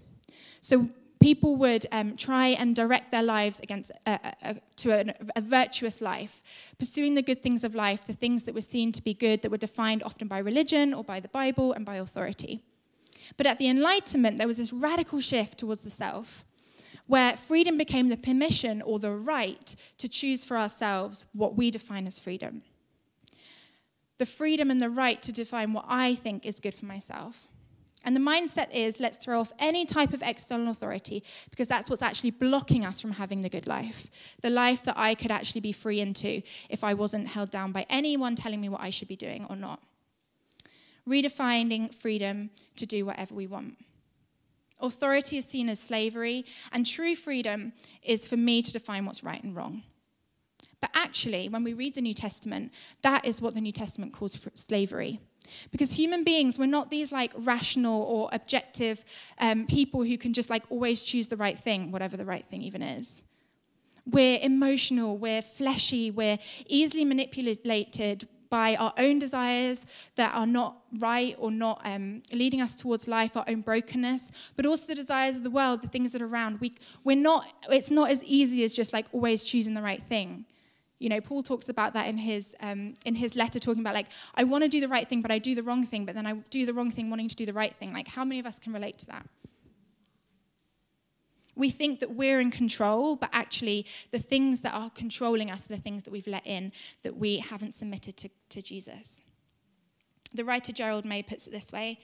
So 0.60 0.88
people 1.18 1.56
would 1.56 1.86
um, 1.92 2.16
try 2.16 2.48
and 2.48 2.74
direct 2.74 3.10
their 3.10 3.22
lives 3.22 3.60
against 3.60 3.92
uh, 4.06 4.18
uh, 4.24 4.32
uh 4.42 4.54
to 4.76 4.90
a, 4.90 5.14
a, 5.36 5.40
virtuous 5.40 6.00
life, 6.00 6.42
pursuing 6.78 7.14
the 7.14 7.22
good 7.22 7.42
things 7.42 7.64
of 7.64 7.74
life, 7.74 8.06
the 8.06 8.12
things 8.12 8.44
that 8.44 8.54
were 8.54 8.60
seen 8.60 8.90
to 8.92 9.02
be 9.02 9.14
good, 9.14 9.40
that 9.42 9.50
were 9.50 9.56
defined 9.56 10.02
often 10.02 10.28
by 10.28 10.38
religion 10.38 10.92
or 10.92 11.04
by 11.04 11.20
the 11.20 11.28
Bible 11.28 11.72
and 11.72 11.86
by 11.86 11.96
authority. 11.96 12.62
But 13.36 13.46
at 13.46 13.58
the 13.58 13.68
Enlightenment, 13.68 14.38
there 14.38 14.46
was 14.46 14.56
this 14.56 14.72
radical 14.72 15.20
shift 15.20 15.58
towards 15.58 15.82
the 15.82 15.90
self, 15.90 16.44
where 17.06 17.36
freedom 17.36 17.76
became 17.76 18.08
the 18.08 18.16
permission 18.16 18.82
or 18.82 18.98
the 18.98 19.12
right 19.12 19.74
to 19.98 20.08
choose 20.08 20.44
for 20.44 20.56
ourselves 20.56 21.24
what 21.32 21.56
we 21.56 21.70
define 21.70 22.06
as 22.06 22.18
freedom. 22.18 22.62
The 24.18 24.26
freedom 24.26 24.70
and 24.70 24.80
the 24.80 24.90
right 24.90 25.20
to 25.22 25.32
define 25.32 25.72
what 25.72 25.84
I 25.88 26.14
think 26.14 26.46
is 26.46 26.60
good 26.60 26.74
for 26.74 26.86
myself. 26.86 27.48
And 28.04 28.16
the 28.16 28.20
mindset 28.20 28.72
is 28.72 28.98
let's 28.98 29.18
throw 29.18 29.40
off 29.40 29.52
any 29.58 29.86
type 29.86 30.12
of 30.12 30.22
external 30.22 30.70
authority 30.70 31.22
because 31.50 31.68
that's 31.68 31.88
what's 31.88 32.02
actually 32.02 32.32
blocking 32.32 32.84
us 32.84 33.00
from 33.00 33.12
having 33.12 33.42
the 33.42 33.48
good 33.48 33.66
life. 33.66 34.08
The 34.42 34.50
life 34.50 34.82
that 34.84 34.98
I 34.98 35.14
could 35.14 35.30
actually 35.30 35.60
be 35.60 35.72
free 35.72 36.00
into 36.00 36.42
if 36.68 36.82
I 36.82 36.94
wasn't 36.94 37.28
held 37.28 37.50
down 37.50 37.70
by 37.70 37.86
anyone 37.88 38.34
telling 38.34 38.60
me 38.60 38.68
what 38.68 38.80
I 38.80 38.90
should 38.90 39.08
be 39.08 39.16
doing 39.16 39.46
or 39.48 39.56
not 39.56 39.80
redefining 41.08 41.94
freedom 41.94 42.50
to 42.76 42.86
do 42.86 43.04
whatever 43.04 43.34
we 43.34 43.46
want. 43.46 43.76
Authority 44.80 45.38
is 45.38 45.44
seen 45.44 45.68
as 45.68 45.78
slavery, 45.78 46.44
and 46.72 46.84
true 46.84 47.14
freedom 47.14 47.72
is 48.02 48.26
for 48.26 48.36
me 48.36 48.62
to 48.62 48.72
define 48.72 49.06
what's 49.06 49.22
right 49.22 49.42
and 49.42 49.54
wrong. 49.54 49.82
But 50.80 50.90
actually, 50.94 51.48
when 51.48 51.62
we 51.62 51.74
read 51.74 51.94
the 51.94 52.00
New 52.00 52.14
Testament, 52.14 52.72
that 53.02 53.24
is 53.24 53.40
what 53.40 53.54
the 53.54 53.60
New 53.60 53.72
Testament 53.72 54.12
calls 54.12 54.40
slavery. 54.54 55.20
Because 55.70 55.92
human 55.92 56.24
beings, 56.24 56.58
we're 56.58 56.66
not 56.66 56.90
these 56.90 57.12
like 57.12 57.32
rational 57.36 58.02
or 58.02 58.28
objective 58.32 59.04
um, 59.38 59.66
people 59.66 60.02
who 60.02 60.18
can 60.18 60.32
just 60.32 60.50
like 60.50 60.64
always 60.70 61.02
choose 61.02 61.28
the 61.28 61.36
right 61.36 61.58
thing, 61.58 61.92
whatever 61.92 62.16
the 62.16 62.24
right 62.24 62.44
thing 62.44 62.62
even 62.62 62.82
is. 62.82 63.24
We're 64.04 64.40
emotional, 64.40 65.16
we're 65.16 65.42
fleshy, 65.42 66.10
we're 66.10 66.38
easily 66.66 67.04
manipulated, 67.04 68.28
by 68.52 68.76
our 68.76 68.92
own 68.98 69.18
desires 69.18 69.86
that 70.16 70.34
are 70.34 70.46
not 70.46 70.76
right 70.98 71.34
or 71.38 71.50
not 71.50 71.80
um, 71.84 72.22
leading 72.34 72.60
us 72.60 72.74
towards 72.74 73.08
life, 73.08 73.34
our 73.34 73.46
own 73.48 73.62
brokenness, 73.62 74.30
but 74.56 74.66
also 74.66 74.86
the 74.86 74.94
desires 74.94 75.38
of 75.38 75.42
the 75.42 75.50
world, 75.50 75.80
the 75.80 75.88
things 75.88 76.12
that 76.12 76.20
are 76.20 76.26
around. 76.26 76.60
We, 76.60 76.74
we're 77.02 77.16
not, 77.16 77.46
it's 77.70 77.90
not 77.90 78.10
as 78.10 78.22
easy 78.24 78.62
as 78.62 78.74
just 78.74 78.92
like 78.92 79.06
always 79.10 79.42
choosing 79.42 79.72
the 79.72 79.80
right 79.80 80.02
thing. 80.02 80.44
You 80.98 81.08
know, 81.08 81.22
Paul 81.22 81.42
talks 81.42 81.70
about 81.70 81.94
that 81.94 82.08
in 82.08 82.18
his, 82.18 82.54
um, 82.60 82.92
in 83.06 83.14
his 83.14 83.34
letter, 83.36 83.58
talking 83.58 83.80
about 83.80 83.94
like, 83.94 84.08
I 84.34 84.44
want 84.44 84.64
to 84.64 84.68
do 84.68 84.82
the 84.82 84.88
right 84.88 85.08
thing, 85.08 85.22
but 85.22 85.30
I 85.30 85.38
do 85.38 85.54
the 85.54 85.62
wrong 85.62 85.86
thing, 85.86 86.04
but 86.04 86.14
then 86.14 86.26
I 86.26 86.34
do 86.50 86.66
the 86.66 86.74
wrong 86.74 86.90
thing 86.90 87.08
wanting 87.08 87.28
to 87.28 87.34
do 87.34 87.46
the 87.46 87.54
right 87.54 87.74
thing. 87.74 87.94
Like, 87.94 88.06
how 88.06 88.22
many 88.22 88.38
of 88.38 88.44
us 88.44 88.58
can 88.58 88.74
relate 88.74 88.98
to 88.98 89.06
that? 89.06 89.26
We 91.62 91.70
think 91.70 92.00
that 92.00 92.16
we're 92.16 92.40
in 92.40 92.50
control, 92.50 93.14
but 93.14 93.30
actually, 93.32 93.86
the 94.10 94.18
things 94.18 94.62
that 94.62 94.74
are 94.74 94.90
controlling 94.90 95.48
us 95.48 95.66
are 95.66 95.76
the 95.76 95.80
things 95.80 96.02
that 96.02 96.10
we've 96.10 96.26
let 96.26 96.44
in, 96.44 96.72
that 97.04 97.16
we 97.16 97.38
haven't 97.38 97.76
submitted 97.76 98.16
to, 98.16 98.28
to 98.48 98.60
Jesus. 98.60 99.22
The 100.34 100.44
writer 100.44 100.72
Gerald 100.72 101.04
May 101.04 101.22
puts 101.22 101.46
it 101.46 101.52
this 101.52 101.70
way 101.70 102.00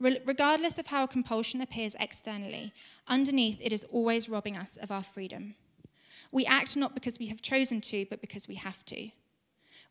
Regardless 0.00 0.78
of 0.78 0.86
how 0.86 1.06
compulsion 1.06 1.60
appears 1.60 1.94
externally, 2.00 2.72
underneath 3.06 3.58
it 3.60 3.70
is 3.70 3.84
always 3.92 4.30
robbing 4.30 4.56
us 4.56 4.78
of 4.78 4.90
our 4.90 5.02
freedom. 5.02 5.56
We 6.32 6.46
act 6.46 6.74
not 6.74 6.94
because 6.94 7.18
we 7.18 7.26
have 7.26 7.42
chosen 7.42 7.82
to, 7.82 8.06
but 8.08 8.22
because 8.22 8.48
we 8.48 8.54
have 8.54 8.82
to. 8.86 9.10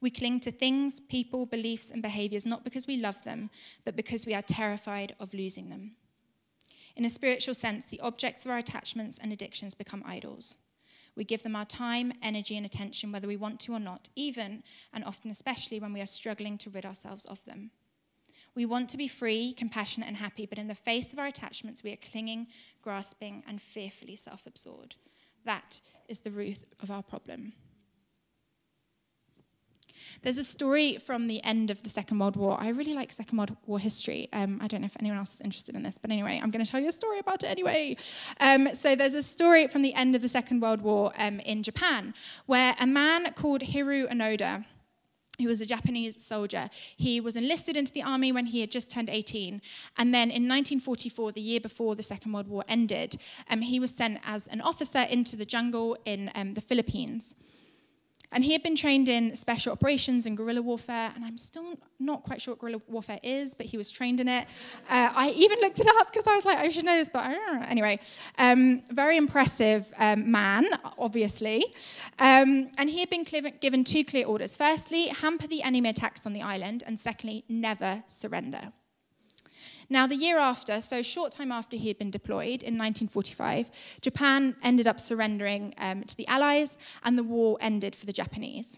We 0.02 0.10
cling 0.10 0.39
to 0.39 0.52
things, 0.52 0.99
people, 0.99 1.45
beliefs, 1.45 1.91
and 1.91 2.02
behaviors 2.02 2.47
not 2.47 2.63
because 2.63 2.88
we 2.88 2.97
love 2.97 3.23
them, 3.23 3.52
but 3.86 3.95
because 3.95 4.25
we 4.25 4.34
are 4.34 4.41
terrified 4.41 5.15
of 5.19 5.36
losing 5.36 5.69
them. 5.69 5.91
In 6.99 7.05
a 7.05 7.09
spiritual 7.09 7.53
sense, 7.53 7.85
the 7.85 8.01
objects 8.01 8.43
of 8.43 8.51
our 8.51 8.57
attachments 8.57 9.17
and 9.17 9.31
addictions 9.31 9.73
become 9.73 10.03
idols. 10.05 10.57
We 11.15 11.23
give 11.23 11.43
them 11.43 11.55
our 11.55 11.63
time, 11.63 12.12
energy, 12.21 12.57
and 12.57 12.65
attention, 12.65 13.13
whether 13.13 13.25
we 13.25 13.38
want 13.38 13.62
to 13.62 13.73
or 13.73 13.79
not, 13.79 14.09
even 14.17 14.63
and 14.91 15.05
often 15.05 15.31
especially 15.31 15.79
when 15.79 15.93
we 15.93 16.01
are 16.01 16.05
struggling 16.05 16.57
to 16.57 16.69
rid 16.69 16.85
ourselves 16.85 17.23
of 17.23 17.41
them. 17.45 17.71
We 18.53 18.65
want 18.65 18.89
to 18.89 18.97
be 18.97 19.07
free, 19.07 19.53
compassionate, 19.53 20.09
and 20.09 20.17
happy, 20.17 20.45
but 20.45 20.57
in 20.57 20.67
the 20.67 20.75
face 20.75 21.13
of 21.13 21.19
our 21.19 21.27
attachments, 21.27 21.83
we 21.83 21.93
are 21.93 22.12
clinging, 22.12 22.47
grasping, 22.81 23.45
and 23.47 23.62
fearfully 23.62 24.17
self 24.17 24.45
absorbed. 24.45 24.97
That 25.45 25.79
is 26.09 26.19
the 26.19 26.31
root 26.31 26.65
of 26.81 26.91
our 26.91 27.01
problem. 27.01 27.53
There's 30.21 30.37
a 30.37 30.43
story 30.43 30.97
from 30.97 31.27
the 31.27 31.43
end 31.43 31.69
of 31.69 31.83
the 31.83 31.89
Second 31.89 32.19
World 32.19 32.35
War. 32.35 32.57
I 32.59 32.69
really 32.69 32.93
like 32.93 33.11
Second 33.11 33.37
World 33.37 33.55
War 33.65 33.79
history. 33.79 34.29
Um, 34.33 34.59
I 34.61 34.67
don't 34.67 34.81
know 34.81 34.87
if 34.87 34.97
anyone 34.99 35.17
else 35.17 35.35
is 35.35 35.41
interested 35.41 35.75
in 35.75 35.83
this, 35.83 35.97
but 35.97 36.11
anyway, 36.11 36.39
I'm 36.41 36.51
going 36.51 36.63
to 36.63 36.69
tell 36.69 36.79
you 36.79 36.89
a 36.89 36.91
story 36.91 37.19
about 37.19 37.43
it 37.43 37.47
anyway. 37.47 37.95
Um, 38.39 38.73
so 38.73 38.95
there's 38.95 39.13
a 39.13 39.23
story 39.23 39.67
from 39.67 39.81
the 39.81 39.93
end 39.93 40.15
of 40.15 40.21
the 40.21 40.29
Second 40.29 40.61
World 40.61 40.81
War 40.81 41.11
um, 41.17 41.39
in 41.41 41.63
Japan 41.63 42.13
where 42.45 42.75
a 42.79 42.87
man 42.87 43.33
called 43.33 43.61
Hiroo 43.61 44.11
Onoda 44.11 44.65
who 45.39 45.47
was 45.47 45.61
a 45.61 45.65
Japanese 45.65 46.23
soldier. 46.23 46.69
He 46.97 47.19
was 47.19 47.35
enlisted 47.35 47.77
into 47.77 47.91
the 47.91 48.03
army 48.03 48.31
when 48.31 48.45
he 48.45 48.61
had 48.61 48.69
just 48.69 48.91
turned 48.91 49.09
18. 49.09 49.61
And 49.97 50.13
then 50.13 50.29
in 50.29 50.47
1944, 50.47 51.31
the 51.31 51.41
year 51.41 51.59
before 51.59 51.95
the 51.95 52.03
Second 52.03 52.33
World 52.33 52.47
War 52.47 52.63
ended, 52.67 53.19
um, 53.49 53.61
he 53.61 53.79
was 53.79 53.91
sent 53.91 54.19
as 54.25 54.47
an 54.47 54.61
officer 54.61 54.99
into 54.99 55.35
the 55.35 55.45
jungle 55.45 55.97
in 56.05 56.29
um, 56.35 56.53
the 56.53 56.61
Philippines. 56.61 57.35
And 58.31 58.43
he 58.43 58.53
had 58.53 58.61
been 58.61 58.75
trained 58.75 59.09
in 59.09 59.35
special 59.35 59.73
operations 59.73 60.25
and 60.25 60.37
guerrilla 60.37 60.61
warfare, 60.61 61.11
and 61.15 61.25
I'm 61.25 61.37
still 61.37 61.73
not 61.99 62.23
quite 62.23 62.41
sure 62.41 62.53
what 62.53 62.59
guerrilla 62.59 62.81
warfare 62.87 63.19
is, 63.23 63.55
but 63.55 63.65
he 63.65 63.77
was 63.77 63.89
trained 63.89 64.19
in 64.19 64.27
it. 64.27 64.47
Uh, 64.87 65.09
I 65.13 65.29
even 65.31 65.59
looked 65.59 65.79
it 65.79 65.87
up 65.97 66.11
because 66.11 66.27
I 66.27 66.35
was 66.35 66.45
like, 66.45 66.57
I 66.57 66.69
should 66.69 66.85
know 66.85 66.97
this, 66.97 67.09
but 67.09 67.23
I 67.23 67.33
don't 67.33 67.59
know. 67.59 67.65
Anyway, 67.67 67.99
um, 68.37 68.83
very 68.91 69.17
impressive 69.17 69.91
um, 69.97 70.29
man, 70.29 70.65
obviously. 70.97 71.65
Um, 72.19 72.69
and 72.77 72.89
he 72.89 72.99
had 72.99 73.09
been 73.09 73.25
given 73.59 73.83
two 73.83 74.05
clear 74.05 74.27
orders. 74.27 74.55
Firstly, 74.55 75.07
hamper 75.07 75.47
the 75.47 75.63
enemy 75.63 75.89
attacks 75.89 76.25
on 76.25 76.33
the 76.33 76.41
island, 76.41 76.83
and 76.85 76.99
secondly, 76.99 77.45
never 77.49 78.03
surrender. 78.07 78.71
Now, 79.89 80.06
the 80.06 80.15
year 80.15 80.38
after, 80.38 80.82
so 80.82 81.02
short 81.02 81.32
time 81.32 81.52
after 81.52 81.75
he 81.75 81.88
had 81.88 81.97
been 81.97 82.12
deployed 82.12 82.62
in 82.62 82.78
1945, 82.78 83.71
Japan 84.02 84.56
ended 84.62 84.88
up 84.88 84.99
surrendering 84.99 85.73
um, 85.78 86.04
to 86.04 86.15
the 86.15 86.28
Allies 86.28 86.78
and 87.04 87.17
the 87.17 87.23
war 87.23 87.58
ended 87.60 87.95
for 87.95 88.06
the 88.06 88.13
Japanese. 88.13 88.78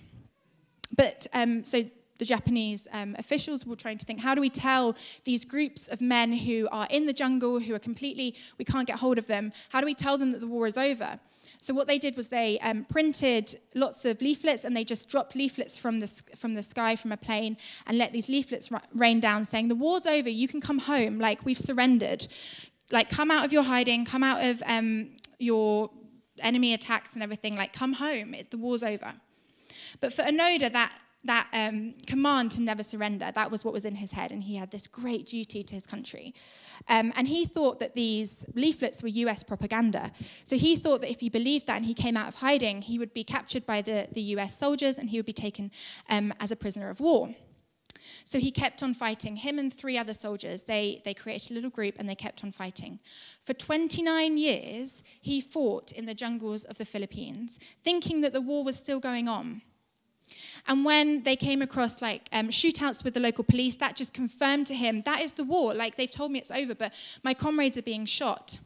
But 0.96 1.28
um, 1.34 1.66
so 1.66 1.84
the 2.18 2.26
Japanese 2.26 2.88
um, 2.92 3.16
officials 3.18 3.66
were 3.66 3.76
trying 3.76 3.98
to 3.98 4.06
think 4.06 4.20
how 4.20 4.36
do 4.36 4.42
we 4.42 4.50
tell 4.50 4.96
these 5.26 5.44
groups 5.44 5.88
of 5.88 6.02
men 6.02 6.32
who 6.32 6.70
are 6.72 6.88
in 6.90 7.08
the 7.08 7.14
jungle, 7.14 7.60
who 7.60 7.74
are 7.74 7.80
completely, 7.80 8.36
we 8.58 8.64
can't 8.64 8.88
get 8.88 9.00
hold 9.00 9.18
of 9.18 9.28
them, 9.28 9.52
how 9.70 9.82
do 9.82 9.86
we 9.86 9.96
tell 9.96 10.18
them 10.18 10.32
that 10.32 10.40
the 10.40 10.48
war 10.48 10.68
is 10.68 10.78
over? 10.78 11.20
So 11.62 11.76
what 11.76 11.88
they 11.88 12.00
did 12.00 12.18
was 12.18 12.30
they 12.30 12.58
um, 12.60 12.86
printed 12.86 13.56
lots 13.76 14.04
of 14.04 14.20
leaflets 14.20 14.66
and 14.66 14.76
they 14.76 14.84
just 14.84 15.08
dropped 15.08 15.36
leaflets 15.36 15.78
from 15.78 16.00
the, 16.00 16.08
from 16.36 16.56
the 16.56 16.64
sky, 16.64 16.96
from 16.96 17.12
a 17.12 17.18
plane, 17.18 17.56
and 17.86 18.00
let 18.00 18.14
these 18.14 18.30
leaflets 18.30 18.72
rain 18.96 19.20
down 19.20 19.46
saying, 19.46 19.68
the 19.68 19.76
war's 19.76 20.08
over, 20.08 20.28
you 20.28 20.48
can 20.48 20.60
come 20.60 20.80
home, 20.80 21.20
like 21.20 21.46
we've 21.46 21.60
surrendered. 21.60 22.28
Like 22.92 23.12
come 23.12 23.30
out 23.30 23.46
of 23.46 23.54
your 23.54 23.62
hiding, 23.62 24.06
come 24.06 24.24
out 24.24 24.44
of 24.44 24.64
um, 24.66 25.12
your 25.38 25.92
enemy 26.40 26.74
attacks 26.74 27.14
and 27.14 27.22
everything, 27.22 27.56
like 27.56 27.74
come 27.74 27.94
home, 27.94 28.34
it, 28.34 28.50
the 28.50 28.58
war's 28.58 28.82
over. 28.82 29.14
But 30.00 30.14
for 30.14 30.24
Onoda, 30.24 30.74
that 30.74 30.92
that 31.24 31.48
um, 31.54 31.94
command 32.08 32.52
to 32.52 32.62
never 32.62 32.82
surrender, 32.84 33.32
that 33.34 33.52
was 33.52 33.64
what 33.64 33.74
was 33.74 33.86
in 33.86 33.96
his 33.96 34.12
head, 34.12 34.32
and 34.32 34.44
he 34.44 34.56
had 34.56 34.72
this 34.72 34.88
great 34.88 35.28
duty 35.28 35.64
to 35.64 35.76
his 35.76 35.86
country. 35.86 36.34
Um, 36.88 37.14
and 37.16 37.28
he 37.28 37.46
thought 37.46 37.80
that 37.80 37.94
these 37.94 38.46
leaflets 38.56 39.04
were 39.04 39.10
US 39.10 39.44
propaganda. 39.44 40.12
So 40.44 40.58
he 40.58 40.76
thought 40.76 41.02
that 41.02 41.12
if 41.12 41.20
he 41.20 41.30
believed 41.30 41.68
that 41.68 41.78
and 41.78 41.86
he 41.86 41.94
came 41.94 42.18
out 42.18 42.28
of 42.28 42.36
hiding, 42.36 42.82
he 42.82 42.98
would 42.98 43.14
be 43.14 43.24
captured 43.24 43.66
by 43.66 43.82
the, 43.82 44.08
the 44.12 44.22
US 44.36 44.58
soldiers 44.58 44.98
and 44.98 45.10
he 45.10 45.18
would 45.18 45.26
be 45.26 45.34
taken 45.34 45.72
um, 46.10 46.34
as 46.40 46.52
a 46.52 46.56
prisoner 46.56 46.90
of 46.90 47.00
war. 47.00 47.34
So 48.24 48.40
he 48.40 48.52
kept 48.52 48.82
on 48.82 48.94
fighting. 48.94 49.36
Him 49.36 49.60
and 49.60 49.74
three 49.74 49.98
other 49.98 50.14
soldiers, 50.14 50.64
they, 50.64 51.02
they 51.06 51.14
created 51.14 51.52
a 51.52 51.54
little 51.54 51.70
group 51.70 51.96
and 52.00 52.10
they 52.10 52.16
kept 52.16 52.44
on 52.44 52.52
fighting. 52.52 53.00
For 53.46 53.54
29 53.54 54.38
years, 54.38 55.04
he 55.22 55.42
fought 55.42 55.92
in 55.92 56.06
the 56.06 56.14
jungles 56.14 56.64
of 56.64 56.78
the 56.78 56.86
Philippines, 56.86 57.60
thinking 57.84 58.22
that 58.22 58.34
the 58.34 58.42
war 58.42 58.64
was 58.64 58.78
still 58.78 59.00
going 59.00 59.28
on. 59.28 59.62
And 60.68 60.86
when 60.86 61.24
they 61.24 61.36
came 61.36 61.62
across 61.62 62.02
like 62.02 62.28
um, 62.32 62.50
shootouts 62.50 63.04
with 63.04 63.14
the 63.14 63.20
local 63.20 63.44
police, 63.44 63.76
that 63.78 63.96
just 63.96 64.14
confirmed 64.14 64.68
to 64.68 64.76
him 64.76 65.02
that 65.04 65.22
is 65.22 65.34
the 65.34 65.44
war. 65.44 65.74
Like 65.74 65.96
they've 65.96 66.12
told 66.12 66.32
me 66.32 66.40
it's 66.40 66.52
over, 66.52 66.76
but 66.76 66.94
my 67.24 67.34
comrades 67.34 67.78
are 67.78 67.84
being 67.84 68.06
shot. 68.06 68.58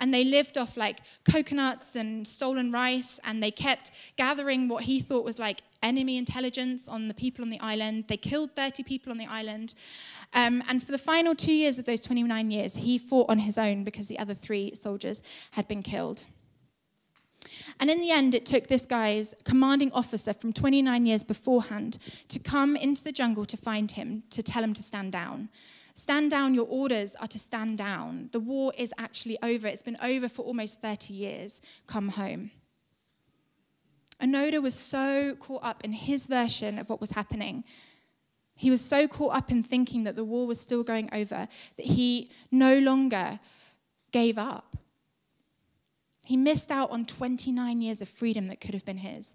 And 0.00 0.12
they 0.12 0.24
lived 0.24 0.58
off 0.58 0.76
like 0.76 0.98
coconuts 1.24 1.94
and 1.94 2.26
stolen 2.26 2.72
rice, 2.72 3.20
and 3.24 3.42
they 3.42 3.50
kept 3.50 3.92
gathering 4.16 4.68
what 4.68 4.84
he 4.84 5.00
thought 5.00 5.24
was 5.24 5.38
like 5.38 5.62
enemy 5.82 6.16
intelligence 6.16 6.88
on 6.88 7.08
the 7.08 7.14
people 7.14 7.44
on 7.44 7.50
the 7.50 7.60
island. 7.60 8.04
They 8.08 8.16
killed 8.16 8.54
30 8.54 8.82
people 8.82 9.12
on 9.12 9.18
the 9.18 9.26
island. 9.26 9.74
Um, 10.34 10.62
and 10.68 10.82
for 10.82 10.92
the 10.92 10.98
final 10.98 11.34
two 11.34 11.52
years 11.52 11.78
of 11.78 11.86
those 11.86 12.00
29 12.00 12.50
years, 12.50 12.74
he 12.74 12.98
fought 12.98 13.30
on 13.30 13.38
his 13.38 13.56
own 13.56 13.84
because 13.84 14.08
the 14.08 14.18
other 14.18 14.34
three 14.34 14.74
soldiers 14.74 15.22
had 15.52 15.68
been 15.68 15.82
killed. 15.82 16.24
And 17.80 17.90
in 17.90 17.98
the 17.98 18.10
end, 18.10 18.34
it 18.34 18.46
took 18.46 18.66
this 18.66 18.86
guy's 18.86 19.34
commanding 19.44 19.92
officer 19.92 20.32
from 20.32 20.52
29 20.52 21.06
years 21.06 21.24
beforehand 21.24 21.98
to 22.28 22.38
come 22.38 22.76
into 22.76 23.02
the 23.02 23.12
jungle 23.12 23.44
to 23.46 23.56
find 23.56 23.90
him, 23.90 24.22
to 24.30 24.42
tell 24.42 24.62
him 24.62 24.74
to 24.74 24.82
stand 24.82 25.12
down. 25.12 25.48
Stand 25.94 26.30
down, 26.30 26.54
your 26.54 26.66
orders 26.68 27.16
are 27.16 27.26
to 27.26 27.38
stand 27.38 27.78
down. 27.78 28.28
The 28.30 28.38
war 28.38 28.72
is 28.78 28.94
actually 28.98 29.36
over. 29.42 29.66
It's 29.66 29.82
been 29.82 29.98
over 30.00 30.28
for 30.28 30.42
almost 30.42 30.80
30 30.80 31.12
years. 31.12 31.60
Come 31.86 32.10
home. 32.10 32.52
Onoda 34.22 34.62
was 34.62 34.74
so 34.74 35.36
caught 35.36 35.64
up 35.64 35.84
in 35.84 35.92
his 35.92 36.26
version 36.26 36.78
of 36.78 36.88
what 36.88 37.00
was 37.00 37.10
happening. 37.10 37.64
He 38.54 38.70
was 38.70 38.80
so 38.80 39.06
caught 39.06 39.34
up 39.34 39.50
in 39.50 39.62
thinking 39.62 40.04
that 40.04 40.16
the 40.16 40.24
war 40.24 40.46
was 40.46 40.60
still 40.60 40.82
going 40.82 41.08
over 41.12 41.48
that 41.76 41.86
he 41.86 42.30
no 42.50 42.78
longer 42.78 43.38
gave 44.10 44.38
up. 44.38 44.76
He 46.28 46.36
missed 46.36 46.70
out 46.70 46.90
on 46.90 47.06
29 47.06 47.80
years 47.80 48.02
of 48.02 48.08
freedom 48.10 48.48
that 48.48 48.60
could 48.60 48.74
have 48.74 48.84
been 48.84 48.98
his. 48.98 49.34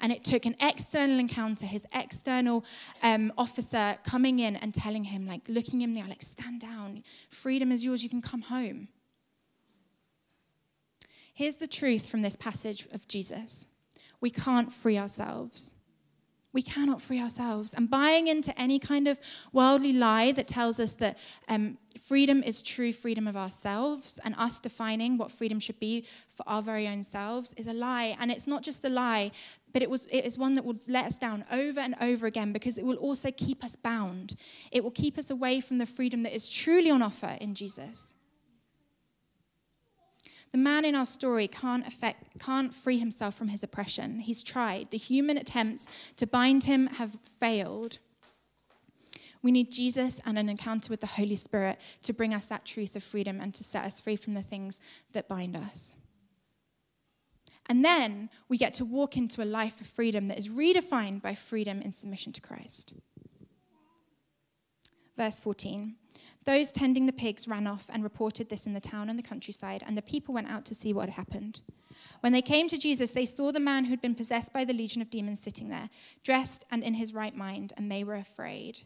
And 0.00 0.12
it 0.12 0.22
took 0.22 0.44
an 0.44 0.54
external 0.60 1.18
encounter, 1.18 1.64
his 1.64 1.86
external 1.94 2.62
um, 3.02 3.32
officer 3.38 3.96
coming 4.04 4.38
in 4.38 4.56
and 4.56 4.74
telling 4.74 5.04
him, 5.04 5.26
like 5.26 5.40
looking 5.48 5.80
him 5.80 5.94
there, 5.94 6.04
like, 6.06 6.20
stand 6.20 6.60
down. 6.60 7.04
Freedom 7.30 7.72
is 7.72 7.86
yours. 7.86 8.02
You 8.02 8.10
can 8.10 8.20
come 8.20 8.42
home. 8.42 8.88
Here's 11.32 11.56
the 11.56 11.66
truth 11.66 12.04
from 12.04 12.20
this 12.20 12.36
passage 12.36 12.86
of 12.92 13.08
Jesus 13.08 13.66
we 14.20 14.28
can't 14.28 14.70
free 14.70 14.98
ourselves. 14.98 15.72
We 16.54 16.62
cannot 16.62 17.02
free 17.02 17.20
ourselves. 17.20 17.74
And 17.74 17.90
buying 17.90 18.28
into 18.28 18.58
any 18.58 18.78
kind 18.78 19.06
of 19.06 19.18
worldly 19.52 19.92
lie 19.92 20.32
that 20.32 20.48
tells 20.48 20.80
us 20.80 20.94
that 20.94 21.18
um, 21.48 21.76
freedom 22.02 22.42
is 22.42 22.62
true 22.62 22.92
freedom 22.92 23.28
of 23.28 23.36
ourselves 23.36 24.18
and 24.24 24.34
us 24.38 24.60
defining 24.60 25.18
what 25.18 25.30
freedom 25.30 25.60
should 25.60 25.78
be 25.78 26.06
for 26.34 26.44
our 26.48 26.62
very 26.62 26.88
own 26.88 27.04
selves 27.04 27.52
is 27.58 27.66
a 27.66 27.72
lie. 27.72 28.16
And 28.18 28.30
it's 28.30 28.46
not 28.46 28.62
just 28.62 28.84
a 28.84 28.88
lie, 28.88 29.32
but 29.72 29.82
it, 29.82 29.90
was, 29.90 30.06
it 30.06 30.24
is 30.24 30.38
one 30.38 30.54
that 30.54 30.64
will 30.64 30.78
let 30.88 31.04
us 31.04 31.18
down 31.18 31.44
over 31.50 31.80
and 31.80 31.96
over 32.00 32.26
again 32.26 32.52
because 32.52 32.78
it 32.78 32.84
will 32.84 32.96
also 32.96 33.30
keep 33.32 33.62
us 33.64 33.76
bound. 33.76 34.36
It 34.70 34.82
will 34.82 34.92
keep 34.92 35.18
us 35.18 35.30
away 35.30 35.60
from 35.60 35.78
the 35.78 35.86
freedom 35.86 36.22
that 36.22 36.34
is 36.34 36.48
truly 36.48 36.90
on 36.90 37.02
offer 37.02 37.36
in 37.40 37.54
Jesus. 37.54 38.14
The 40.54 40.58
man 40.58 40.84
in 40.84 40.94
our 40.94 41.04
story 41.04 41.48
can't, 41.48 41.84
affect, 41.84 42.38
can't 42.38 42.72
free 42.72 43.00
himself 43.00 43.34
from 43.34 43.48
his 43.48 43.64
oppression. 43.64 44.20
He's 44.20 44.40
tried. 44.40 44.92
The 44.92 44.96
human 44.96 45.36
attempts 45.36 45.88
to 46.16 46.28
bind 46.28 46.62
him 46.62 46.86
have 46.86 47.16
failed. 47.40 47.98
We 49.42 49.50
need 49.50 49.72
Jesus 49.72 50.20
and 50.24 50.38
an 50.38 50.48
encounter 50.48 50.90
with 50.90 51.00
the 51.00 51.08
Holy 51.08 51.34
Spirit 51.34 51.80
to 52.04 52.12
bring 52.12 52.32
us 52.32 52.46
that 52.46 52.64
truth 52.64 52.94
of 52.94 53.02
freedom 53.02 53.40
and 53.40 53.52
to 53.52 53.64
set 53.64 53.84
us 53.84 53.98
free 53.98 54.14
from 54.14 54.34
the 54.34 54.42
things 54.42 54.78
that 55.12 55.26
bind 55.26 55.56
us. 55.56 55.96
And 57.66 57.84
then 57.84 58.30
we 58.48 58.56
get 58.56 58.74
to 58.74 58.84
walk 58.84 59.16
into 59.16 59.42
a 59.42 59.44
life 59.44 59.80
of 59.80 59.88
freedom 59.88 60.28
that 60.28 60.38
is 60.38 60.48
redefined 60.48 61.20
by 61.20 61.34
freedom 61.34 61.82
in 61.82 61.90
submission 61.90 62.32
to 62.32 62.40
Christ. 62.40 62.94
Verse 65.16 65.40
14 65.40 65.96
those 66.44 66.70
tending 66.70 67.06
the 67.06 67.12
pigs 67.12 67.48
ran 67.48 67.66
off 67.66 67.86
and 67.90 68.02
reported 68.02 68.48
this 68.48 68.66
in 68.66 68.74
the 68.74 68.80
town 68.80 69.08
and 69.08 69.18
the 69.18 69.22
countryside, 69.22 69.82
and 69.86 69.96
the 69.96 70.02
people 70.02 70.34
went 70.34 70.50
out 70.50 70.66
to 70.66 70.74
see 70.74 70.92
what 70.92 71.08
had 71.08 71.14
happened. 71.14 71.60
When 72.20 72.32
they 72.32 72.42
came 72.42 72.68
to 72.68 72.78
Jesus, 72.78 73.12
they 73.12 73.24
saw 73.24 73.50
the 73.50 73.60
man 73.60 73.84
who 73.84 73.90
had 73.90 74.02
been 74.02 74.14
possessed 74.14 74.52
by 74.52 74.64
the 74.64 74.74
legion 74.74 75.00
of 75.00 75.10
demons 75.10 75.40
sitting 75.40 75.68
there, 75.68 75.88
dressed 76.22 76.64
and 76.70 76.82
in 76.82 76.94
his 76.94 77.14
right 77.14 77.34
mind, 77.34 77.72
and 77.76 77.90
they 77.90 78.04
were 78.04 78.16
afraid. 78.16 78.80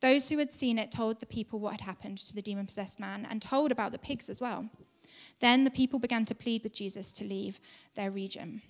Those 0.00 0.28
who 0.28 0.38
had 0.38 0.52
seen 0.52 0.78
it 0.78 0.92
told 0.92 1.18
the 1.18 1.26
people 1.26 1.58
what 1.58 1.72
had 1.72 1.80
happened 1.80 2.18
to 2.18 2.34
the 2.34 2.42
demon 2.42 2.66
possessed 2.66 3.00
man 3.00 3.26
and 3.28 3.42
told 3.42 3.72
about 3.72 3.92
the 3.92 3.98
pigs 3.98 4.30
as 4.30 4.40
well. 4.40 4.68
Then 5.40 5.64
the 5.64 5.70
people 5.70 5.98
began 5.98 6.24
to 6.26 6.34
plead 6.34 6.62
with 6.62 6.72
Jesus 6.72 7.12
to 7.14 7.24
leave 7.24 7.58
their 7.94 8.10
region. 8.10 8.62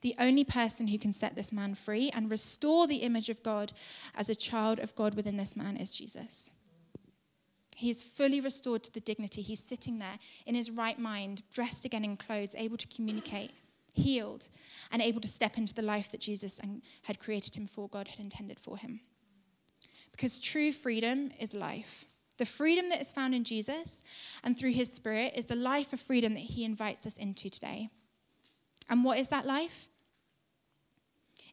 The 0.00 0.14
only 0.18 0.44
person 0.44 0.88
who 0.88 0.98
can 0.98 1.12
set 1.12 1.34
this 1.34 1.52
man 1.52 1.74
free 1.74 2.10
and 2.10 2.30
restore 2.30 2.86
the 2.86 2.98
image 2.98 3.28
of 3.28 3.42
God 3.42 3.72
as 4.14 4.28
a 4.28 4.34
child 4.34 4.78
of 4.78 4.94
God 4.94 5.14
within 5.14 5.36
this 5.36 5.56
man 5.56 5.76
is 5.76 5.92
Jesus. 5.92 6.50
He 7.76 7.90
is 7.90 8.02
fully 8.02 8.40
restored 8.40 8.82
to 8.84 8.92
the 8.92 9.00
dignity. 9.00 9.42
He's 9.42 9.62
sitting 9.62 9.98
there 9.98 10.18
in 10.46 10.54
his 10.54 10.70
right 10.70 10.98
mind, 10.98 11.42
dressed 11.52 11.84
again 11.84 12.04
in 12.04 12.16
clothes, 12.16 12.54
able 12.56 12.76
to 12.76 12.88
communicate, 12.88 13.52
healed, 13.92 14.48
and 14.90 15.00
able 15.00 15.20
to 15.20 15.28
step 15.28 15.58
into 15.58 15.74
the 15.74 15.82
life 15.82 16.10
that 16.10 16.20
Jesus 16.20 16.60
had 17.02 17.20
created 17.20 17.56
him 17.56 17.66
for, 17.66 17.88
God 17.88 18.08
had 18.08 18.20
intended 18.20 18.58
for 18.58 18.76
him. 18.76 19.00
Because 20.10 20.40
true 20.40 20.72
freedom 20.72 21.30
is 21.38 21.54
life. 21.54 22.04
The 22.38 22.44
freedom 22.44 22.88
that 22.88 23.00
is 23.00 23.12
found 23.12 23.34
in 23.34 23.44
Jesus 23.44 24.02
and 24.42 24.56
through 24.56 24.72
his 24.72 24.92
spirit 24.92 25.34
is 25.36 25.46
the 25.46 25.56
life 25.56 25.92
of 25.92 26.00
freedom 26.00 26.34
that 26.34 26.40
he 26.40 26.64
invites 26.64 27.06
us 27.06 27.16
into 27.16 27.48
today. 27.48 27.90
And 28.88 29.04
what 29.04 29.18
is 29.18 29.28
that 29.28 29.46
life? 29.46 29.88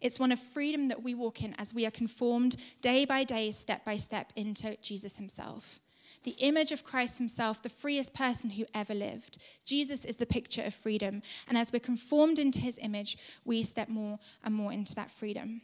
It's 0.01 0.19
one 0.19 0.31
of 0.31 0.39
freedom 0.39 0.89
that 0.89 1.03
we 1.03 1.13
walk 1.13 1.41
in 1.41 1.55
as 1.57 1.73
we 1.73 1.85
are 1.85 1.91
conformed 1.91 2.57
day 2.81 3.05
by 3.05 3.23
day, 3.23 3.51
step 3.51 3.83
by 3.85 3.95
step 3.95 4.31
into 4.35 4.77
Jesus 4.77 5.17
himself. 5.17 5.79
The 6.23 6.35
image 6.39 6.71
of 6.71 6.83
Christ 6.83 7.17
himself, 7.17 7.61
the 7.61 7.69
freest 7.69 8.13
person 8.13 8.49
who 8.49 8.65
ever 8.73 8.93
lived. 8.93 9.37
Jesus 9.63 10.05
is 10.05 10.17
the 10.17 10.25
picture 10.25 10.63
of 10.63 10.73
freedom. 10.73 11.21
And 11.47 11.57
as 11.57 11.71
we're 11.71 11.79
conformed 11.79 12.39
into 12.39 12.59
his 12.59 12.79
image, 12.81 13.17
we 13.45 13.63
step 13.63 13.89
more 13.89 14.19
and 14.43 14.53
more 14.53 14.73
into 14.73 14.95
that 14.95 15.11
freedom. 15.11 15.61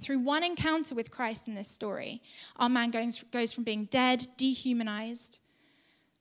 Through 0.00 0.18
one 0.18 0.44
encounter 0.44 0.94
with 0.94 1.10
Christ 1.10 1.48
in 1.48 1.54
this 1.54 1.68
story, 1.68 2.20
our 2.56 2.68
man 2.68 2.90
goes, 2.90 3.52
from 3.52 3.64
being 3.64 3.86
dead, 3.86 4.26
dehumanized, 4.36 5.38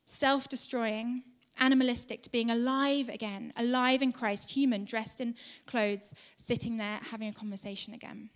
self 0.06 0.48
destroying, 0.48 1.24
animalistic, 1.58 2.22
to 2.24 2.32
being 2.32 2.52
alive 2.52 3.10
again, 3.10 3.54
alive 3.56 4.02
in 4.02 4.12
Christ, 4.12 4.52
human, 4.52 4.86
dressed 4.86 5.22
in 5.22 5.36
clothes, 5.66 6.14
sitting 6.38 6.78
there 6.78 7.00
having 7.12 7.28
a 7.28 7.34
conversation 7.34 7.94
again. 7.94 8.30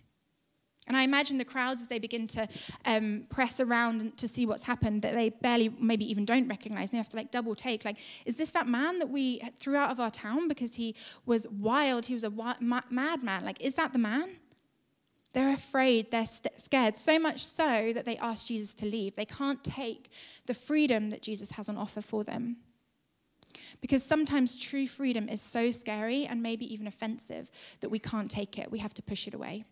And 0.86 0.96
I 0.96 1.02
imagine 1.02 1.38
the 1.38 1.44
crowds 1.44 1.82
as 1.82 1.88
they 1.88 1.98
begin 1.98 2.26
to 2.28 2.48
um, 2.84 3.24
press 3.28 3.60
around 3.60 4.16
to 4.16 4.26
see 4.26 4.44
what's 4.46 4.64
happened 4.64 5.02
that 5.02 5.14
they 5.14 5.28
barely, 5.28 5.68
maybe 5.68 6.10
even 6.10 6.24
don't 6.24 6.48
recognize. 6.48 6.88
And 6.88 6.92
they 6.94 6.96
have 6.96 7.10
to 7.10 7.16
like 7.16 7.30
double 7.30 7.54
take, 7.54 7.84
like, 7.84 7.98
is 8.24 8.36
this 8.36 8.50
that 8.50 8.66
man 8.66 8.98
that 8.98 9.08
we 9.08 9.40
threw 9.56 9.76
out 9.76 9.90
of 9.90 10.00
our 10.00 10.10
town 10.10 10.48
because 10.48 10.74
he 10.74 10.96
was 11.26 11.46
wild? 11.48 12.06
He 12.06 12.14
was 12.14 12.24
a 12.24 12.30
wild, 12.30 12.60
madman. 12.60 13.44
Like, 13.44 13.60
is 13.60 13.74
that 13.76 13.92
the 13.92 13.98
man? 14.00 14.30
They're 15.32 15.54
afraid, 15.54 16.10
they're 16.10 16.26
st- 16.26 16.60
scared, 16.60 16.96
so 16.96 17.18
much 17.20 17.44
so 17.44 17.92
that 17.92 18.04
they 18.04 18.16
ask 18.16 18.48
Jesus 18.48 18.74
to 18.74 18.86
leave. 18.86 19.14
They 19.14 19.24
can't 19.24 19.62
take 19.62 20.10
the 20.46 20.54
freedom 20.54 21.10
that 21.10 21.22
Jesus 21.22 21.52
has 21.52 21.68
on 21.68 21.76
offer 21.76 22.00
for 22.00 22.24
them. 22.24 22.56
Because 23.80 24.04
sometimes 24.04 24.58
true 24.58 24.86
freedom 24.86 25.28
is 25.28 25.40
so 25.40 25.70
scary 25.70 26.26
and 26.26 26.42
maybe 26.42 26.72
even 26.72 26.86
offensive 26.86 27.50
that 27.80 27.90
we 27.90 27.98
can't 27.98 28.30
take 28.30 28.58
it. 28.58 28.70
We 28.70 28.78
have 28.78 28.94
to 28.94 29.02
push 29.02 29.26
it 29.26 29.34
away. 29.34 29.64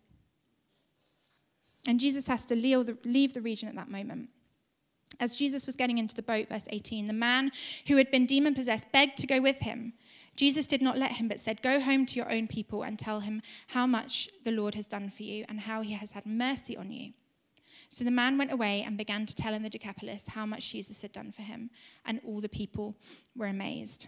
And 1.87 1.99
Jesus 1.99 2.27
has 2.27 2.45
to 2.45 2.55
leave 2.55 3.33
the 3.33 3.41
region 3.41 3.69
at 3.69 3.75
that 3.75 3.89
moment. 3.89 4.29
As 5.19 5.35
Jesus 5.35 5.65
was 5.65 5.75
getting 5.75 5.97
into 5.97 6.15
the 6.15 6.21
boat, 6.21 6.49
verse 6.49 6.65
18, 6.69 7.07
the 7.07 7.13
man 7.13 7.51
who 7.87 7.97
had 7.97 8.11
been 8.11 8.25
demon 8.25 8.53
possessed 8.53 8.91
begged 8.91 9.17
to 9.17 9.27
go 9.27 9.41
with 9.41 9.59
him. 9.59 9.93
Jesus 10.35 10.67
did 10.67 10.81
not 10.81 10.97
let 10.97 11.13
him, 11.13 11.27
but 11.27 11.39
said, 11.39 11.61
Go 11.61 11.81
home 11.81 12.05
to 12.05 12.15
your 12.15 12.31
own 12.31 12.47
people 12.47 12.83
and 12.83 12.97
tell 12.97 13.19
him 13.19 13.41
how 13.67 13.85
much 13.85 14.29
the 14.45 14.51
Lord 14.51 14.75
has 14.75 14.87
done 14.87 15.09
for 15.09 15.23
you 15.23 15.43
and 15.49 15.61
how 15.61 15.81
he 15.81 15.93
has 15.93 16.11
had 16.11 16.25
mercy 16.25 16.77
on 16.77 16.91
you. 16.91 17.11
So 17.89 18.03
the 18.03 18.11
man 18.11 18.37
went 18.37 18.51
away 18.51 18.83
and 18.85 18.97
began 18.97 19.25
to 19.25 19.35
tell 19.35 19.53
in 19.53 19.63
the 19.63 19.69
Decapolis 19.69 20.27
how 20.27 20.45
much 20.45 20.71
Jesus 20.71 21.01
had 21.01 21.11
done 21.11 21.31
for 21.31 21.41
him, 21.41 21.69
and 22.05 22.21
all 22.25 22.39
the 22.39 22.49
people 22.49 22.95
were 23.35 23.47
amazed 23.47 24.07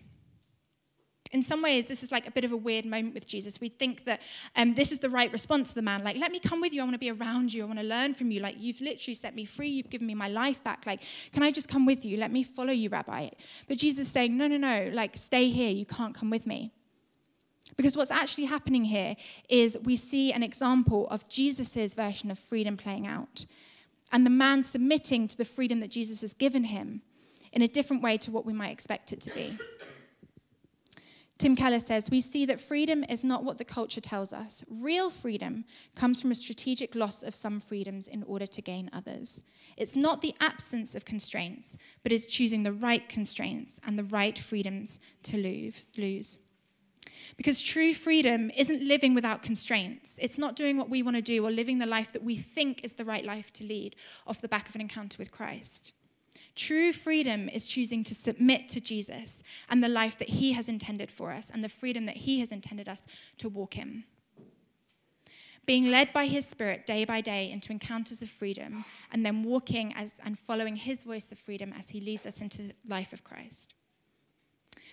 in 1.31 1.41
some 1.41 1.61
ways, 1.61 1.87
this 1.87 2.03
is 2.03 2.11
like 2.11 2.27
a 2.27 2.31
bit 2.31 2.43
of 2.43 2.51
a 2.51 2.57
weird 2.57 2.85
moment 2.85 3.13
with 3.13 3.25
Jesus. 3.25 3.61
We 3.61 3.69
think 3.69 4.05
that 4.05 4.21
um, 4.55 4.73
this 4.73 4.91
is 4.91 4.99
the 4.99 5.09
right 5.09 5.31
response 5.31 5.69
to 5.69 5.75
the 5.75 5.81
man. 5.81 6.03
Like, 6.03 6.17
let 6.17 6.31
me 6.31 6.39
come 6.39 6.61
with 6.61 6.73
you. 6.73 6.81
I 6.81 6.83
want 6.83 6.95
to 6.95 6.99
be 6.99 7.11
around 7.11 7.53
you. 7.53 7.63
I 7.63 7.65
want 7.65 7.79
to 7.79 7.85
learn 7.85 8.13
from 8.13 8.31
you. 8.31 8.41
Like, 8.41 8.55
you've 8.59 8.81
literally 8.81 9.15
set 9.15 9.33
me 9.33 9.45
free. 9.45 9.69
You've 9.69 9.89
given 9.89 10.07
me 10.07 10.15
my 10.15 10.27
life 10.27 10.63
back. 10.63 10.85
Like, 10.85 11.01
can 11.31 11.43
I 11.43 11.51
just 11.51 11.69
come 11.69 11.85
with 11.85 12.03
you? 12.03 12.17
Let 12.17 12.31
me 12.31 12.43
follow 12.43 12.73
you, 12.73 12.89
Rabbi. 12.89 13.29
But 13.67 13.77
Jesus 13.77 14.07
is 14.07 14.13
saying, 14.13 14.35
no, 14.37 14.47
no, 14.47 14.57
no. 14.57 14.89
Like, 14.93 15.15
stay 15.17 15.49
here. 15.49 15.69
You 15.69 15.85
can't 15.85 16.13
come 16.13 16.29
with 16.29 16.45
me. 16.45 16.71
Because 17.77 17.95
what's 17.95 18.11
actually 18.11 18.45
happening 18.45 18.83
here 18.83 19.15
is 19.47 19.77
we 19.83 19.95
see 19.95 20.33
an 20.33 20.43
example 20.43 21.07
of 21.07 21.27
Jesus' 21.29 21.93
version 21.93 22.29
of 22.29 22.37
freedom 22.37 22.75
playing 22.75 23.07
out. 23.07 23.45
And 24.11 24.25
the 24.25 24.29
man 24.29 24.63
submitting 24.63 25.27
to 25.27 25.37
the 25.37 25.45
freedom 25.45 25.79
that 25.79 25.91
Jesus 25.91 26.21
has 26.21 26.33
given 26.33 26.65
him 26.65 27.01
in 27.51 27.61
a 27.61 27.67
different 27.67 28.01
way 28.01 28.17
to 28.17 28.31
what 28.31 28.45
we 28.45 28.53
might 28.53 28.71
expect 28.71 29.13
it 29.13 29.21
to 29.21 29.33
be. 29.33 29.57
Tim 31.41 31.55
Keller 31.55 31.79
says, 31.79 32.11
We 32.11 32.21
see 32.21 32.45
that 32.45 32.61
freedom 32.61 33.03
is 33.09 33.23
not 33.23 33.43
what 33.43 33.57
the 33.57 33.65
culture 33.65 33.99
tells 33.99 34.31
us. 34.31 34.63
Real 34.69 35.09
freedom 35.09 35.65
comes 35.95 36.21
from 36.21 36.29
a 36.29 36.35
strategic 36.35 36.93
loss 36.93 37.23
of 37.23 37.33
some 37.33 37.59
freedoms 37.59 38.07
in 38.07 38.21
order 38.23 38.45
to 38.45 38.61
gain 38.61 38.91
others. 38.93 39.43
It's 39.75 39.95
not 39.95 40.21
the 40.21 40.35
absence 40.39 40.93
of 40.93 41.03
constraints, 41.03 41.77
but 42.03 42.11
it's 42.11 42.27
choosing 42.27 42.61
the 42.61 42.73
right 42.73 43.09
constraints 43.09 43.79
and 43.83 43.97
the 43.97 44.03
right 44.03 44.37
freedoms 44.37 44.99
to 45.23 45.37
lose. 45.37 46.37
Because 47.37 47.61
true 47.61 47.93
freedom 47.93 48.51
isn't 48.55 48.83
living 48.83 49.13
without 49.13 49.41
constraints. 49.41 50.19
It's 50.21 50.37
not 50.37 50.55
doing 50.55 50.77
what 50.77 50.89
we 50.89 51.01
want 51.01 51.15
to 51.15 51.21
do 51.21 51.45
or 51.45 51.51
living 51.51 51.79
the 51.79 51.85
life 51.85 52.11
that 52.13 52.23
we 52.23 52.35
think 52.37 52.83
is 52.83 52.93
the 52.93 53.05
right 53.05 53.25
life 53.25 53.51
to 53.53 53.63
lead 53.63 53.95
off 54.27 54.41
the 54.41 54.47
back 54.47 54.69
of 54.69 54.75
an 54.75 54.81
encounter 54.81 55.17
with 55.17 55.31
Christ. 55.31 55.93
True 56.55 56.91
freedom 56.91 57.47
is 57.49 57.65
choosing 57.65 58.03
to 58.03 58.15
submit 58.15 58.67
to 58.69 58.81
Jesus 58.81 59.41
and 59.69 59.83
the 59.83 59.89
life 59.89 60.19
that 60.19 60.29
he 60.29 60.51
has 60.51 60.67
intended 60.67 61.09
for 61.09 61.31
us 61.31 61.49
and 61.49 61.63
the 61.63 61.69
freedom 61.69 62.05
that 62.05 62.17
he 62.17 62.39
has 62.39 62.51
intended 62.51 62.89
us 62.89 63.03
to 63.37 63.49
walk 63.49 63.77
in. 63.77 64.03
Being 65.65 65.91
led 65.91 66.11
by 66.11 66.25
his 66.25 66.45
spirit 66.45 66.85
day 66.85 67.05
by 67.05 67.21
day 67.21 67.49
into 67.49 67.71
encounters 67.71 68.21
of 68.21 68.29
freedom 68.29 68.83
and 69.11 69.25
then 69.25 69.43
walking 69.43 69.93
as, 69.95 70.19
and 70.25 70.37
following 70.37 70.75
his 70.75 71.03
voice 71.03 71.31
of 71.31 71.39
freedom 71.39 71.73
as 71.77 71.89
he 71.89 72.01
leads 72.01 72.25
us 72.25 72.41
into 72.41 72.57
the 72.63 72.73
life 72.87 73.13
of 73.13 73.23
Christ. 73.23 73.75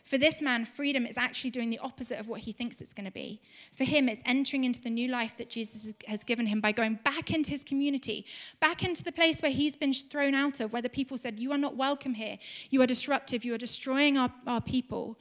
For 0.08 0.16
this 0.16 0.40
man, 0.40 0.64
freedom 0.64 1.04
is 1.04 1.18
actually 1.18 1.50
doing 1.50 1.68
the 1.68 1.80
opposite 1.80 2.18
of 2.18 2.28
what 2.28 2.40
he 2.40 2.50
thinks 2.50 2.80
it's 2.80 2.94
going 2.94 3.04
to 3.04 3.12
be. 3.12 3.42
For 3.74 3.84
him, 3.84 4.08
it's 4.08 4.22
entering 4.24 4.64
into 4.64 4.80
the 4.80 4.88
new 4.88 5.06
life 5.06 5.36
that 5.36 5.50
Jesus 5.50 5.92
has 6.06 6.24
given 6.24 6.46
him 6.46 6.62
by 6.62 6.72
going 6.72 6.98
back 7.04 7.30
into 7.30 7.50
his 7.50 7.62
community, 7.62 8.24
back 8.58 8.82
into 8.82 9.04
the 9.04 9.12
place 9.12 9.42
where 9.42 9.50
he's 9.50 9.76
been 9.76 9.92
thrown 9.92 10.34
out 10.34 10.60
of, 10.60 10.72
where 10.72 10.80
the 10.80 10.88
people 10.88 11.18
said, 11.18 11.38
You 11.38 11.52
are 11.52 11.58
not 11.58 11.76
welcome 11.76 12.14
here. 12.14 12.38
You 12.70 12.80
are 12.80 12.86
disruptive. 12.86 13.44
You 13.44 13.52
are 13.52 13.58
destroying 13.58 14.16
our, 14.16 14.32
our 14.46 14.62
people. 14.62 15.18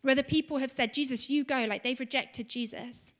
Where 0.00 0.16
the 0.16 0.24
people 0.24 0.58
have 0.58 0.72
said, 0.72 0.92
Jesus, 0.92 1.30
you 1.30 1.44
go, 1.44 1.64
like 1.68 1.84
they've 1.84 2.00
rejected 2.00 2.48
Jesus. 2.48 3.12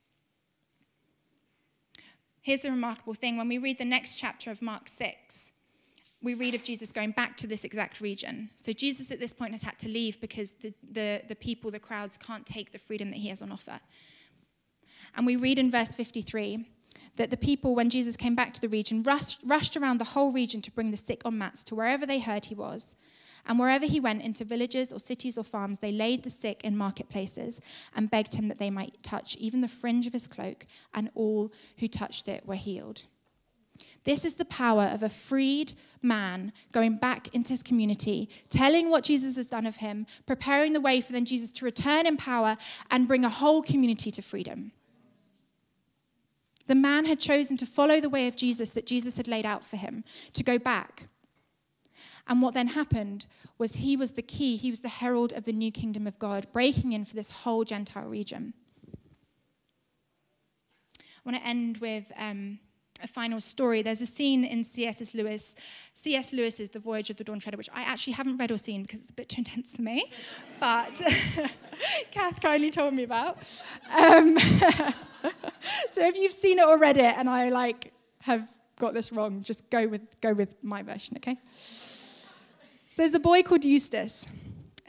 Here's 2.40 2.62
the 2.62 2.70
remarkable 2.72 3.14
thing 3.14 3.36
when 3.36 3.46
we 3.46 3.58
read 3.58 3.78
the 3.78 3.84
next 3.84 4.16
chapter 4.16 4.50
of 4.50 4.60
Mark 4.60 4.88
6, 4.88 5.52
we 6.22 6.34
read 6.34 6.54
of 6.54 6.62
Jesus 6.62 6.92
going 6.92 7.10
back 7.10 7.36
to 7.38 7.46
this 7.46 7.64
exact 7.64 8.00
region. 8.00 8.50
So 8.56 8.72
Jesus 8.72 9.10
at 9.10 9.18
this 9.18 9.32
point 9.32 9.52
has 9.52 9.62
had 9.62 9.78
to 9.80 9.88
leave 9.88 10.20
because 10.20 10.52
the, 10.54 10.72
the, 10.90 11.22
the 11.28 11.34
people, 11.34 11.70
the 11.70 11.80
crowds, 11.80 12.16
can't 12.16 12.46
take 12.46 12.70
the 12.70 12.78
freedom 12.78 13.08
that 13.10 13.18
he 13.18 13.28
has 13.28 13.42
on 13.42 13.50
offer. 13.50 13.80
And 15.16 15.26
we 15.26 15.36
read 15.36 15.58
in 15.58 15.70
verse 15.70 15.94
53 15.94 16.64
that 17.16 17.30
the 17.30 17.36
people, 17.36 17.74
when 17.74 17.90
Jesus 17.90 18.16
came 18.16 18.34
back 18.34 18.54
to 18.54 18.60
the 18.60 18.68
region, 18.68 19.02
rushed, 19.02 19.40
rushed 19.44 19.76
around 19.76 19.98
the 19.98 20.04
whole 20.04 20.32
region 20.32 20.62
to 20.62 20.70
bring 20.70 20.90
the 20.90 20.96
sick 20.96 21.22
on 21.24 21.36
mats 21.36 21.62
to 21.64 21.74
wherever 21.74 22.06
they 22.06 22.20
heard 22.20 22.46
he 22.46 22.54
was. 22.54 22.94
And 23.44 23.58
wherever 23.58 23.86
he 23.86 23.98
went, 23.98 24.22
into 24.22 24.44
villages 24.44 24.92
or 24.92 25.00
cities 25.00 25.36
or 25.36 25.42
farms, 25.42 25.80
they 25.80 25.90
laid 25.90 26.22
the 26.22 26.30
sick 26.30 26.62
in 26.62 26.76
marketplaces 26.76 27.60
and 27.94 28.10
begged 28.10 28.36
him 28.36 28.46
that 28.48 28.60
they 28.60 28.70
might 28.70 29.02
touch 29.02 29.36
even 29.36 29.60
the 29.60 29.68
fringe 29.68 30.06
of 30.06 30.12
his 30.12 30.28
cloak, 30.28 30.64
and 30.94 31.10
all 31.16 31.52
who 31.78 31.88
touched 31.88 32.28
it 32.28 32.46
were 32.46 32.54
healed. 32.54 33.06
This 34.04 34.24
is 34.24 34.34
the 34.34 34.44
power 34.44 34.84
of 34.84 35.02
a 35.02 35.08
freed 35.08 35.74
man 36.02 36.52
going 36.72 36.96
back 36.96 37.28
into 37.34 37.50
his 37.50 37.62
community, 37.62 38.28
telling 38.50 38.90
what 38.90 39.04
Jesus 39.04 39.36
has 39.36 39.48
done 39.48 39.66
of 39.66 39.76
him, 39.76 40.06
preparing 40.26 40.72
the 40.72 40.80
way 40.80 41.00
for 41.00 41.12
then 41.12 41.24
Jesus 41.24 41.52
to 41.52 41.64
return 41.64 42.06
in 42.06 42.16
power 42.16 42.56
and 42.90 43.08
bring 43.08 43.24
a 43.24 43.28
whole 43.28 43.62
community 43.62 44.10
to 44.10 44.22
freedom. 44.22 44.72
The 46.66 46.74
man 46.74 47.04
had 47.04 47.20
chosen 47.20 47.56
to 47.58 47.66
follow 47.66 48.00
the 48.00 48.08
way 48.08 48.28
of 48.28 48.36
Jesus 48.36 48.70
that 48.70 48.86
Jesus 48.86 49.16
had 49.16 49.28
laid 49.28 49.46
out 49.46 49.64
for 49.64 49.76
him, 49.76 50.04
to 50.32 50.44
go 50.44 50.58
back. 50.58 51.04
And 52.26 52.40
what 52.40 52.54
then 52.54 52.68
happened 52.68 53.26
was 53.58 53.74
he 53.74 53.96
was 53.96 54.12
the 54.12 54.22
key, 54.22 54.56
he 54.56 54.70
was 54.70 54.80
the 54.80 54.88
herald 54.88 55.32
of 55.32 55.44
the 55.44 55.52
new 55.52 55.72
kingdom 55.72 56.06
of 56.06 56.18
God, 56.18 56.46
breaking 56.52 56.92
in 56.92 57.04
for 57.04 57.14
this 57.14 57.30
whole 57.30 57.64
Gentile 57.64 58.08
region. 58.08 58.54
I 60.98 61.30
want 61.30 61.36
to 61.36 61.46
end 61.46 61.78
with 61.78 62.10
um, 62.16 62.58
a 63.02 63.06
final 63.06 63.40
story. 63.40 63.82
There's 63.82 64.00
a 64.00 64.06
scene 64.06 64.44
in 64.44 64.64
C.S. 64.64 65.14
Lewis, 65.14 65.54
C.S. 65.94 66.32
Lewis's 66.32 66.70
The 66.70 66.78
Voyage 66.78 67.10
of 67.10 67.16
the 67.16 67.24
Dawn 67.24 67.40
Treader, 67.40 67.56
which 67.56 67.70
I 67.72 67.82
actually 67.82 68.14
haven't 68.14 68.36
read 68.36 68.50
or 68.50 68.58
seen 68.58 68.82
because 68.82 69.00
it's 69.00 69.10
a 69.10 69.14
bit 69.14 69.28
too 69.28 69.38
intense 69.44 69.76
for 69.76 69.82
me, 69.82 70.10
but 70.60 71.02
Kath 72.10 72.40
kindly 72.40 72.70
told 72.70 72.94
me 72.94 73.02
about. 73.04 73.38
Um, 73.96 74.38
so 75.90 76.06
if 76.06 76.16
you've 76.18 76.32
seen 76.32 76.58
it 76.58 76.64
or 76.64 76.78
read 76.78 76.96
it, 76.96 77.16
and 77.16 77.28
I 77.28 77.48
like 77.48 77.92
have 78.20 78.48
got 78.78 78.94
this 78.94 79.12
wrong. 79.12 79.42
Just 79.42 79.68
go 79.70 79.86
with, 79.88 80.02
go 80.20 80.32
with 80.32 80.54
my 80.62 80.82
version, 80.82 81.16
okay? 81.18 81.38
So 82.88 83.02
there's 83.02 83.14
a 83.14 83.20
boy 83.20 83.42
called 83.42 83.64
Eustace 83.64 84.26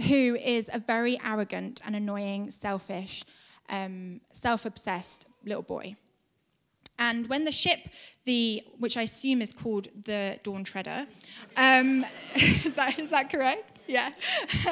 who 0.08 0.36
is 0.36 0.70
a 0.74 0.80
very 0.80 1.20
arrogant 1.24 1.82
and 1.86 1.96
annoying, 1.96 2.52
selfish, 2.52 3.24
um, 3.70 4.20
self 4.32 4.66
obsessed 4.66 5.28
little 5.46 5.62
boy. 5.62 5.96
And 7.00 7.28
when 7.28 7.46
the 7.46 7.52
ship, 7.52 7.90
the 8.26 8.64
which 8.80 8.98
I 8.98 9.04
assume 9.04 9.42
is 9.42 9.52
called 9.52 9.88
the 10.06 10.40
Dawn 10.44 10.64
Treader, 10.64 11.08
um, 11.58 12.06
is, 12.36 12.76
that, 12.76 13.00
is 13.00 13.10
that 13.10 13.32
correct? 13.32 13.74
yeah, 13.88 14.12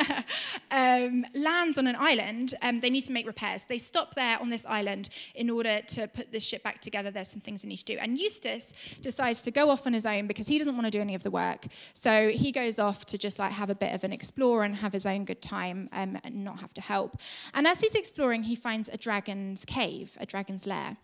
um, 0.72 1.26
lands 1.34 1.78
on 1.78 1.88
an 1.88 1.96
island, 1.96 2.54
um, 2.62 2.80
they 2.80 2.90
need 2.90 3.02
to 3.02 3.12
make 3.12 3.28
repairs. 3.28 3.66
They 3.66 3.78
stop 3.78 4.16
there 4.16 4.40
on 4.40 4.50
this 4.50 4.66
island 4.66 5.10
in 5.36 5.50
order 5.50 5.82
to 5.82 6.08
put 6.08 6.32
this 6.32 6.44
ship 6.44 6.64
back 6.64 6.80
together. 6.82 7.12
There's 7.12 7.30
some 7.30 7.42
things 7.42 7.62
they 7.62 7.68
need 7.68 7.78
to 7.78 7.86
do. 7.86 7.98
And 7.98 8.18
Eustace 8.18 8.74
decides 9.02 9.42
to 9.44 9.52
go 9.52 9.70
off 9.70 9.86
on 9.86 9.94
his 9.94 10.06
own 10.06 10.28
because 10.28 10.48
he 10.48 10.58
doesn't 10.58 10.76
want 10.76 10.88
to 10.88 10.92
do 10.92 11.02
any 11.02 11.16
of 11.16 11.24
the 11.24 11.32
work. 11.32 11.68
So 11.94 12.30
he 12.30 12.52
goes 12.52 12.80
off 12.80 13.06
to 13.08 13.18
just 13.18 13.40
like 13.40 13.52
have 13.52 13.70
a 13.70 13.76
bit 13.76 13.94
of 13.94 14.04
an 14.04 14.14
explore 14.14 14.64
and 14.64 14.76
have 14.76 14.94
his 14.94 15.06
own 15.06 15.26
good 15.26 15.42
time 15.42 15.90
um, 15.92 16.18
and 16.24 16.44
not 16.44 16.60
have 16.60 16.74
to 16.76 16.82
help. 16.82 17.18
And 17.54 17.68
as 17.68 17.82
he's 17.82 17.96
exploring, 17.96 18.44
he 18.44 18.56
finds 18.56 18.90
a 18.90 18.98
dragon's 18.98 19.66
cave, 19.66 20.18
a 20.20 20.26
dragon's 20.26 20.66
lair. 20.66 20.98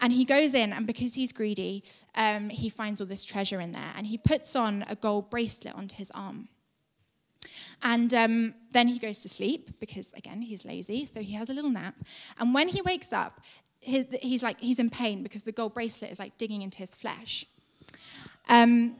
And 0.00 0.12
he 0.12 0.24
goes 0.24 0.54
in, 0.54 0.72
and 0.72 0.86
because 0.86 1.14
he's 1.14 1.32
greedy, 1.32 1.84
um, 2.14 2.50
he 2.50 2.68
finds 2.68 3.00
all 3.00 3.06
this 3.06 3.24
treasure 3.24 3.60
in 3.60 3.72
there. 3.72 3.92
And 3.96 4.06
he 4.06 4.18
puts 4.18 4.54
on 4.54 4.84
a 4.88 4.94
gold 4.94 5.30
bracelet 5.30 5.74
onto 5.74 5.96
his 5.96 6.10
arm. 6.10 6.48
And 7.82 8.12
um, 8.14 8.54
then 8.72 8.88
he 8.88 8.98
goes 8.98 9.18
to 9.18 9.28
sleep 9.28 9.78
because, 9.80 10.12
again, 10.14 10.42
he's 10.42 10.64
lazy. 10.64 11.04
So 11.04 11.20
he 11.20 11.32
has 11.34 11.50
a 11.50 11.54
little 11.54 11.70
nap. 11.70 11.94
And 12.38 12.52
when 12.52 12.68
he 12.68 12.82
wakes 12.82 13.12
up, 13.12 13.40
he's 13.80 14.42
like, 14.42 14.60
he's 14.60 14.78
in 14.78 14.90
pain 14.90 15.22
because 15.22 15.44
the 15.44 15.52
gold 15.52 15.74
bracelet 15.74 16.10
is 16.10 16.18
like 16.18 16.36
digging 16.38 16.62
into 16.62 16.78
his 16.78 16.94
flesh. 16.94 17.46
Um, 18.48 18.96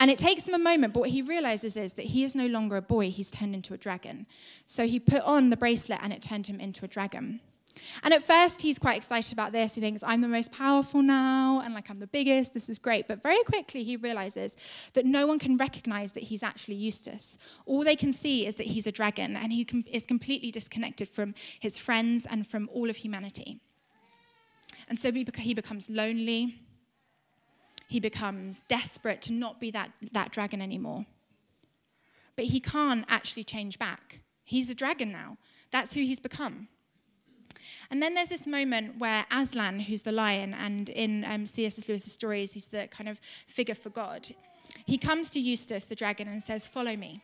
and 0.00 0.10
it 0.10 0.18
takes 0.18 0.48
him 0.48 0.54
a 0.54 0.58
moment, 0.58 0.94
but 0.94 1.00
what 1.00 1.10
he 1.10 1.20
realizes 1.20 1.76
is 1.76 1.92
that 1.94 2.06
he 2.06 2.24
is 2.24 2.34
no 2.34 2.46
longer 2.46 2.76
a 2.76 2.82
boy, 2.82 3.10
he's 3.10 3.30
turned 3.30 3.54
into 3.54 3.74
a 3.74 3.76
dragon. 3.76 4.26
So 4.66 4.86
he 4.86 4.98
put 4.98 5.20
on 5.22 5.50
the 5.50 5.58
bracelet 5.58 5.98
and 6.02 6.12
it 6.12 6.22
turned 6.22 6.46
him 6.46 6.58
into 6.58 6.86
a 6.86 6.88
dragon. 6.88 7.40
And 8.02 8.14
at 8.14 8.22
first, 8.22 8.62
he's 8.62 8.78
quite 8.78 8.96
excited 8.96 9.32
about 9.32 9.52
this. 9.52 9.74
He 9.74 9.80
thinks, 9.80 10.02
I'm 10.04 10.20
the 10.20 10.28
most 10.28 10.52
powerful 10.52 11.02
now, 11.02 11.60
and 11.64 11.74
like 11.74 11.90
I'm 11.90 11.98
the 11.98 12.06
biggest, 12.06 12.54
this 12.54 12.68
is 12.68 12.78
great. 12.78 13.08
But 13.08 13.22
very 13.22 13.42
quickly, 13.44 13.82
he 13.82 13.96
realizes 13.96 14.56
that 14.94 15.04
no 15.04 15.26
one 15.26 15.38
can 15.38 15.56
recognize 15.56 16.12
that 16.12 16.24
he's 16.24 16.42
actually 16.42 16.76
Eustace. 16.76 17.38
All 17.66 17.84
they 17.84 17.96
can 17.96 18.12
see 18.12 18.46
is 18.46 18.56
that 18.56 18.66
he's 18.66 18.86
a 18.86 18.92
dragon, 18.92 19.36
and 19.36 19.52
he 19.52 19.66
is 19.90 20.06
completely 20.06 20.50
disconnected 20.50 21.08
from 21.08 21.34
his 21.58 21.78
friends 21.78 22.26
and 22.28 22.46
from 22.46 22.68
all 22.72 22.90
of 22.90 22.96
humanity. 22.96 23.60
And 24.88 24.98
so 24.98 25.12
he 25.12 25.54
becomes 25.54 25.88
lonely. 25.88 26.60
He 27.88 28.00
becomes 28.00 28.64
desperate 28.68 29.22
to 29.22 29.32
not 29.32 29.60
be 29.60 29.70
that, 29.70 29.90
that 30.12 30.32
dragon 30.32 30.60
anymore. 30.60 31.06
But 32.36 32.46
he 32.46 32.60
can't 32.60 33.04
actually 33.08 33.44
change 33.44 33.78
back. 33.78 34.20
He's 34.44 34.70
a 34.70 34.74
dragon 34.74 35.12
now. 35.12 35.38
That's 35.70 35.92
who 35.92 36.00
he's 36.00 36.20
become. 36.20 36.68
And 37.90 38.02
then 38.02 38.14
there's 38.14 38.28
this 38.28 38.46
moment 38.46 38.98
where 38.98 39.24
Aslan, 39.30 39.80
who's 39.80 40.02
the 40.02 40.12
lion, 40.12 40.54
and 40.54 40.88
in 40.88 41.24
um, 41.24 41.46
C.S. 41.46 41.88
Lewis's 41.88 42.12
stories, 42.12 42.52
he's 42.52 42.68
the 42.68 42.88
kind 42.90 43.08
of 43.08 43.20
figure 43.46 43.74
for 43.74 43.90
God. 43.90 44.28
He 44.86 44.98
comes 44.98 45.30
to 45.30 45.40
Eustace, 45.40 45.84
the 45.84 45.94
dragon, 45.94 46.28
and 46.28 46.42
says, 46.42 46.66
Follow 46.66 46.96
me. 46.96 47.20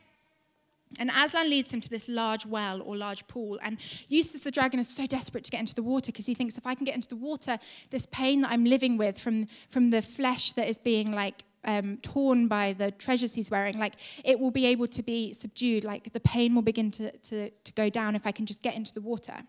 And 0.99 1.11
Aslan 1.11 1.51
leads 1.51 1.73
him 1.73 1.81
to 1.81 1.89
this 1.89 2.09
large 2.09 2.47
well 2.47 2.81
or 2.83 2.97
large 2.97 3.27
pool. 3.27 3.59
And 3.63 3.79
Eustace 4.09 4.45
the 4.45 4.51
dragon 4.51 4.79
is 4.79 4.89
so 4.89 5.07
desperate 5.07 5.45
to 5.45 5.51
get 5.51 5.61
into 5.61 5.75
the 5.75 5.83
water 5.83 6.13
because 6.13 6.27
he 6.27 6.35
thinks 6.35 6.57
if 6.57 6.67
I 6.67 6.75
can 6.75 6.85
get 6.85 6.95
into 6.95 7.09
the 7.09 7.17
water, 7.17 7.59
this 7.91 8.07
pain 8.07 8.41
that 8.43 8.51
I'm 8.51 8.65
living 8.65 8.97
with 8.97 9.19
from, 9.19 9.49
from 9.69 9.91
the 9.91 10.01
flesh 10.01 10.53
that 10.53 10.69
is 10.69 10.79
being 10.79 11.13
like 11.13 11.43
um, 11.65 11.99
torn 11.99 12.47
by 12.47 12.73
the 12.73 12.93
treasures 12.93 13.35
he's 13.35 13.51
wearing, 13.51 13.79
like 13.79 13.95
it 14.25 14.39
will 14.39 14.53
be 14.53 14.67
able 14.67 14.87
to 14.87 15.03
be 15.03 15.35
subdued. 15.35 15.85
Like 15.85 16.13
the 16.13 16.21
pain 16.21 16.55
will 16.55 16.63
begin 16.63 16.91
to, 16.93 17.11
to, 17.11 17.51
to 17.51 17.73
go 17.73 17.91
down 17.91 18.15
if 18.15 18.27
I 18.27 18.33
can 18.33 18.47
just 18.47 18.63
get 18.63 18.77
into 18.77 18.95
the 18.95 19.01
water. 19.01 19.43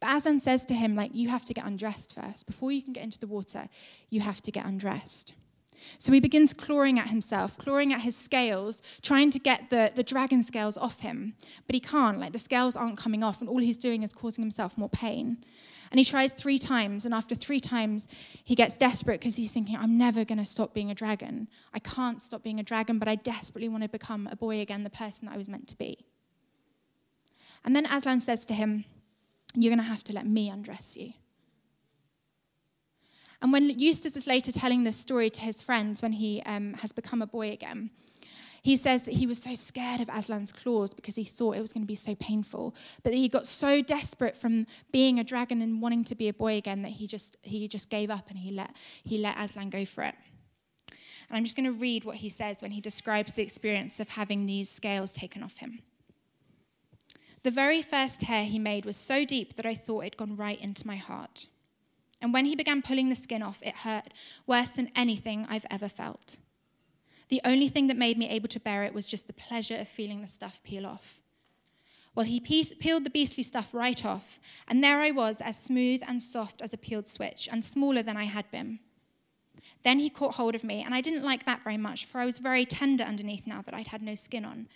But 0.00 0.14
Aslan 0.14 0.40
says 0.40 0.64
to 0.66 0.74
him, 0.74 0.94
like, 0.94 1.10
you 1.12 1.28
have 1.28 1.44
to 1.46 1.54
get 1.54 1.66
undressed 1.66 2.14
first. 2.14 2.46
Before 2.46 2.70
you 2.70 2.82
can 2.82 2.92
get 2.92 3.04
into 3.04 3.18
the 3.18 3.26
water, 3.26 3.68
you 4.10 4.20
have 4.20 4.40
to 4.42 4.52
get 4.52 4.64
undressed. 4.64 5.34
So 5.98 6.12
he 6.12 6.20
begins 6.20 6.52
clawing 6.52 6.98
at 6.98 7.08
himself, 7.08 7.56
clawing 7.58 7.92
at 7.92 8.02
his 8.02 8.16
scales, 8.16 8.82
trying 9.02 9.30
to 9.30 9.38
get 9.38 9.70
the, 9.70 9.92
the 9.94 10.02
dragon 10.02 10.42
scales 10.42 10.76
off 10.76 11.00
him. 11.00 11.34
But 11.66 11.74
he 11.74 11.80
can't, 11.80 12.18
like, 12.20 12.32
the 12.32 12.38
scales 12.38 12.76
aren't 12.76 12.98
coming 12.98 13.22
off, 13.22 13.40
and 13.40 13.48
all 13.48 13.58
he's 13.58 13.76
doing 13.76 14.02
is 14.02 14.12
causing 14.12 14.42
himself 14.42 14.76
more 14.76 14.88
pain. 14.88 15.38
And 15.90 15.98
he 15.98 16.04
tries 16.04 16.32
three 16.32 16.58
times, 16.58 17.04
and 17.04 17.14
after 17.14 17.34
three 17.34 17.60
times, 17.60 18.08
he 18.44 18.54
gets 18.54 18.76
desperate 18.76 19.20
because 19.20 19.36
he's 19.36 19.52
thinking, 19.52 19.76
I'm 19.76 19.96
never 19.96 20.24
going 20.24 20.38
to 20.38 20.44
stop 20.44 20.74
being 20.74 20.90
a 20.90 20.94
dragon. 20.94 21.48
I 21.72 21.78
can't 21.78 22.20
stop 22.20 22.42
being 22.42 22.60
a 22.60 22.64
dragon, 22.64 22.98
but 22.98 23.08
I 23.08 23.14
desperately 23.14 23.68
want 23.68 23.84
to 23.84 23.88
become 23.88 24.28
a 24.30 24.36
boy 24.36 24.60
again, 24.60 24.82
the 24.82 24.90
person 24.90 25.26
that 25.26 25.34
I 25.34 25.38
was 25.38 25.48
meant 25.48 25.66
to 25.68 25.78
be. 25.78 26.04
And 27.64 27.74
then 27.74 27.86
Aslan 27.86 28.20
says 28.20 28.44
to 28.46 28.54
him, 28.54 28.84
you're 29.62 29.70
going 29.74 29.84
to 29.84 29.90
have 29.90 30.04
to 30.04 30.12
let 30.12 30.26
me 30.26 30.48
undress 30.48 30.96
you. 30.96 31.12
And 33.40 33.52
when 33.52 33.78
Eustace 33.78 34.16
is 34.16 34.26
later 34.26 34.50
telling 34.50 34.84
this 34.84 34.96
story 34.96 35.30
to 35.30 35.40
his 35.40 35.62
friends 35.62 36.02
when 36.02 36.12
he 36.12 36.42
um, 36.44 36.74
has 36.74 36.92
become 36.92 37.22
a 37.22 37.26
boy 37.26 37.52
again, 37.52 37.90
he 38.62 38.76
says 38.76 39.04
that 39.04 39.14
he 39.14 39.26
was 39.26 39.40
so 39.40 39.54
scared 39.54 40.00
of 40.00 40.08
Aslan's 40.08 40.52
claws 40.52 40.92
because 40.92 41.14
he 41.14 41.24
thought 41.24 41.56
it 41.56 41.60
was 41.60 41.72
going 41.72 41.84
to 41.84 41.86
be 41.86 41.94
so 41.94 42.14
painful. 42.16 42.74
But 43.04 43.14
he 43.14 43.28
got 43.28 43.46
so 43.46 43.80
desperate 43.80 44.36
from 44.36 44.66
being 44.90 45.18
a 45.20 45.24
dragon 45.24 45.62
and 45.62 45.80
wanting 45.80 46.04
to 46.04 46.14
be 46.14 46.28
a 46.28 46.34
boy 46.34 46.56
again 46.56 46.82
that 46.82 46.92
he 46.92 47.06
just, 47.06 47.36
he 47.42 47.68
just 47.68 47.88
gave 47.88 48.10
up 48.10 48.28
and 48.28 48.38
he 48.38 48.50
let, 48.50 48.74
he 49.04 49.18
let 49.18 49.38
Aslan 49.38 49.70
go 49.70 49.84
for 49.84 50.02
it. 50.02 50.14
And 51.30 51.36
I'm 51.36 51.44
just 51.44 51.56
going 51.56 51.70
to 51.70 51.78
read 51.78 52.04
what 52.04 52.16
he 52.16 52.28
says 52.28 52.60
when 52.60 52.72
he 52.72 52.80
describes 52.80 53.32
the 53.34 53.42
experience 53.42 54.00
of 54.00 54.08
having 54.10 54.46
these 54.46 54.68
scales 54.68 55.12
taken 55.12 55.42
off 55.42 55.58
him. 55.58 55.80
The 57.48 57.54
very 57.54 57.80
first 57.80 58.20
tear 58.20 58.44
he 58.44 58.58
made 58.58 58.84
was 58.84 58.94
so 58.94 59.24
deep 59.24 59.54
that 59.54 59.64
I 59.64 59.74
thought 59.74 60.02
it'd 60.02 60.18
gone 60.18 60.36
right 60.36 60.60
into 60.60 60.86
my 60.86 60.96
heart. 60.96 61.46
And 62.20 62.30
when 62.30 62.44
he 62.44 62.54
began 62.54 62.82
pulling 62.82 63.08
the 63.08 63.16
skin 63.16 63.40
off, 63.40 63.62
it 63.62 63.74
hurt 63.74 64.12
worse 64.46 64.68
than 64.68 64.90
anything 64.94 65.46
I've 65.48 65.64
ever 65.70 65.88
felt. 65.88 66.36
The 67.30 67.40
only 67.46 67.70
thing 67.70 67.86
that 67.86 67.96
made 67.96 68.18
me 68.18 68.28
able 68.28 68.48
to 68.48 68.60
bear 68.60 68.84
it 68.84 68.92
was 68.92 69.08
just 69.08 69.28
the 69.28 69.32
pleasure 69.32 69.76
of 69.76 69.88
feeling 69.88 70.20
the 70.20 70.28
stuff 70.28 70.62
peel 70.62 70.84
off. 70.84 71.20
Well, 72.14 72.26
he 72.26 72.38
peeled 72.38 73.04
the 73.04 73.08
beastly 73.08 73.42
stuff 73.42 73.72
right 73.72 74.04
off, 74.04 74.38
and 74.66 74.84
there 74.84 75.00
I 75.00 75.10
was, 75.10 75.40
as 75.40 75.58
smooth 75.58 76.02
and 76.06 76.22
soft 76.22 76.60
as 76.60 76.74
a 76.74 76.76
peeled 76.76 77.08
switch, 77.08 77.48
and 77.50 77.64
smaller 77.64 78.02
than 78.02 78.18
I 78.18 78.24
had 78.24 78.50
been. 78.50 78.78
Then 79.84 80.00
he 80.00 80.10
caught 80.10 80.34
hold 80.34 80.54
of 80.54 80.64
me, 80.64 80.82
and 80.82 80.94
I 80.94 81.00
didn't 81.00 81.24
like 81.24 81.46
that 81.46 81.64
very 81.64 81.78
much, 81.78 82.04
for 82.04 82.18
I 82.18 82.26
was 82.26 82.40
very 82.40 82.66
tender 82.66 83.04
underneath 83.04 83.46
now 83.46 83.62
that 83.62 83.72
I'd 83.72 83.88
had 83.88 84.02
no 84.02 84.16
skin 84.16 84.44
on, 84.44 84.68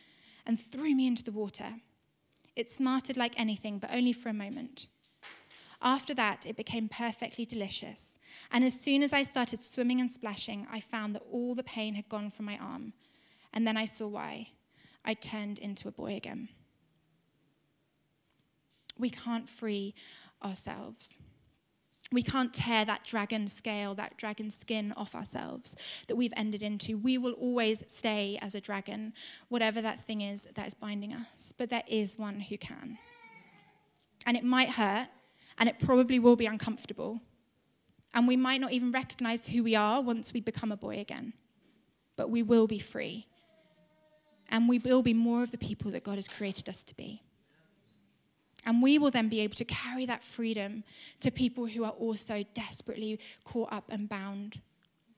and 0.47 0.59
threw 0.59 0.95
me 0.95 1.07
into 1.07 1.23
the 1.23 1.33
water. 1.33 1.75
It 2.55 2.71
smarted 2.71 3.17
like 3.17 3.39
anything, 3.39 3.79
but 3.79 3.91
only 3.93 4.13
for 4.13 4.29
a 4.29 4.35
moment. 4.35 4.89
After 5.81 6.15
that, 6.15 6.47
it 6.47 6.57
became 6.57 6.89
perfectly 6.89 7.45
delicious. 7.45 8.19
And 8.53 8.65
as 8.65 8.79
soon 8.79 9.03
as 9.03 9.13
I 9.13 9.23
started 9.23 9.61
swimming 9.61 10.01
and 10.01 10.11
splashing, 10.11 10.67
I 10.71 10.81
found 10.81 11.15
that 11.15 11.25
all 11.31 11.55
the 11.55 11.65
pain 11.65 11.95
had 11.95 12.09
gone 12.09 12.31
from 12.31 12.45
my 12.45 12.57
arm. 12.59 12.93
And 13.53 13.67
then 13.67 13.77
I 13.77 13.85
saw 13.85 14.07
why. 14.07 14.49
I 15.05 15.15
turned 15.15 15.59
into 15.59 15.89
a 15.89 15.93
boy 15.93 16.15
again. 16.15 16.49
We 18.97 19.11
can't 19.11 19.49
free 19.49 19.95
ourselves. 20.43 21.19
We 22.13 22.23
can't 22.23 22.53
tear 22.53 22.85
that 22.85 23.05
dragon 23.05 23.49
scale, 23.49 23.95
that 23.95 24.17
dragon 24.19 24.51
skin 24.51 24.93
off 24.97 25.15
ourselves 25.15 25.75
that 26.09 26.17
we've 26.17 26.33
ended 26.37 26.63
into. 26.63 26.99
We 26.99 27.19
will 27.19 27.33
always 27.33 27.83
stay 27.87 28.39
as 28.43 28.55
a 28.55 28.61
dragon, 28.61 29.15
whatever 29.49 29.81
that 29.81 30.05
thing 30.05 30.21
is 30.21 30.47
that 30.55 30.67
is 30.67 30.75
binding 30.75 31.15
us. 31.15 31.53
But 31.57 31.71
there 31.71 31.85
is 31.89 32.19
one 32.19 32.41
who 32.41 32.59
can. 32.59 32.99
And 34.27 34.37
it 34.37 34.45
might 34.45 34.71
hurt, 34.71 35.09
and 35.59 35.69
it 35.69 35.79
probably 35.79 36.19
will 36.19 36.37
be 36.37 36.47
uncomfortable. 36.47 37.21
And 38.15 38.29
we 38.29 38.37
might 38.37 38.61
not 38.61 38.73
even 38.73 38.93
recognize 38.93 39.47
who 39.47 39.63
we 39.63 39.75
are 39.75 40.03
once 40.03 40.33
we 40.33 40.41
become 40.41 40.71
a 40.71 40.77
boy 40.77 41.01
again. 41.01 41.33
But 42.17 42.31
we 42.31 42.43
will 42.43 42.67
be 42.67 42.79
free. 42.79 43.27
And 44.51 44.69
we 44.69 44.79
will 44.79 45.03
be 45.03 45.15
more 45.15 45.43
of 45.43 45.51
the 45.51 45.59
people 45.59 45.91
that 45.93 46.05
God 46.05 46.17
has 46.17 46.29
created 46.29 46.69
us 46.69 46.83
to 46.83 46.95
be. 46.95 47.23
And 48.65 48.83
we 48.83 48.99
will 48.99 49.11
then 49.11 49.29
be 49.29 49.41
able 49.41 49.57
to 49.57 49.65
carry 49.65 50.07
that 50.07 50.23
freedom 50.23 50.85
to 51.21 51.31
people 51.31 51.67
who 51.67 51.85
are 51.85 51.91
also 51.91 52.45
desperately 52.55 53.19
caught 53.45 53.73
up 53.73 53.85
and 53.89 54.09
bound 54.09 54.61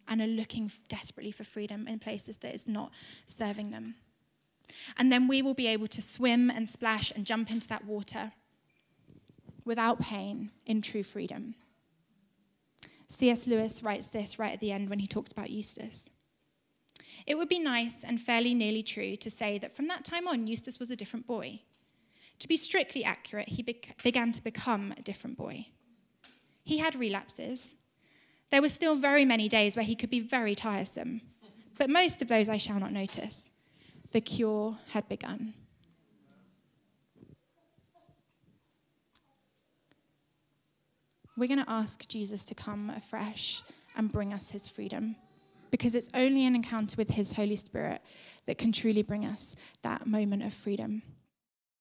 and 0.09 0.21
are 0.21 0.27
looking 0.27 0.71
desperately 0.89 1.31
for 1.31 1.45
freedom 1.45 1.87
in 1.87 1.99
places 1.99 2.39
that 2.39 2.55
is 2.55 2.67
not 2.67 2.91
serving 3.27 3.71
them. 3.71 3.97
And 4.97 5.13
then 5.13 5.29
we 5.29 5.43
will 5.43 5.55
be 5.55 5.67
able 5.67 5.87
to 5.89 6.03
swim 6.03 6.51
and 6.51 6.69
splash 6.69 7.13
and 7.15 7.27
jump 7.27 7.51
into 7.51 7.69
that 7.69 7.85
water 7.85 8.33
without 9.65 10.01
pain 10.01 10.51
in 10.67 10.83
true 10.83 11.03
freedom. 11.03 11.55
C.S. 13.09 13.47
Lewis 13.47 13.83
writes 13.83 14.09
this 14.09 14.39
right 14.39 14.53
at 14.53 14.61
the 14.61 14.73
end 14.73 14.89
when 14.91 14.99
he 14.99 15.07
talks 15.07 15.33
about 15.33 15.51
Eustace. 15.51 16.11
It 17.27 17.37
would 17.37 17.49
be 17.49 17.59
nice 17.59 18.05
and 18.05 18.21
fairly 18.21 18.55
nearly 18.55 18.83
true 18.83 19.17
to 19.17 19.31
say 19.31 19.59
that 19.59 19.75
from 19.75 19.89
that 19.89 20.05
time 20.05 20.27
on, 20.29 20.47
Eustace 20.47 20.79
was 20.79 20.91
a 20.91 20.97
different 20.97 21.27
boy. 21.27 21.61
To 22.45 22.49
be 22.49 22.59
strictly 22.59 23.05
accurate, 23.05 23.49
he 23.49 23.63
be- 23.63 23.81
began 24.03 24.31
to 24.33 24.45
become 24.45 24.93
a 24.99 25.01
different 25.01 25.39
boy. 25.39 25.69
He 26.63 26.77
had 26.77 26.95
relapses. 26.95 27.73
There 28.51 28.61
were 28.61 28.69
still 28.69 28.97
very 28.97 29.25
many 29.25 29.49
days 29.49 29.77
where 29.77 29.85
he 29.87 29.97
could 29.97 30.11
be 30.11 30.21
very 30.21 30.55
tiresome, 30.55 31.23
but 31.79 31.89
most 31.89 32.21
of 32.21 32.29
those 32.29 32.51
I 32.51 32.59
shall 32.59 32.79
not 32.79 32.93
notice. 32.93 33.51
The 34.13 34.21
cure 34.21 34.77
had 34.89 35.09
begun. 35.09 35.55
We're 41.39 41.49
going 41.49 41.65
to 41.65 41.71
ask 41.71 42.07
Jesus 42.07 42.45
to 42.45 42.55
come 42.55 42.91
afresh 42.91 43.63
and 43.97 44.13
bring 44.13 44.35
us 44.35 44.51
his 44.51 44.69
freedom 44.69 45.17
because 45.71 45.95
it's 45.95 46.11
only 46.13 46.45
an 46.45 46.55
encounter 46.55 46.97
with 46.99 47.09
his 47.09 47.33
Holy 47.33 47.57
Spirit 47.57 48.03
that 48.45 48.59
can 48.59 48.71
truly 48.71 49.03
bring 49.03 49.25
us 49.25 49.57
that 49.81 50.07
moment 50.07 50.43
of 50.43 50.53
freedom. 50.53 51.01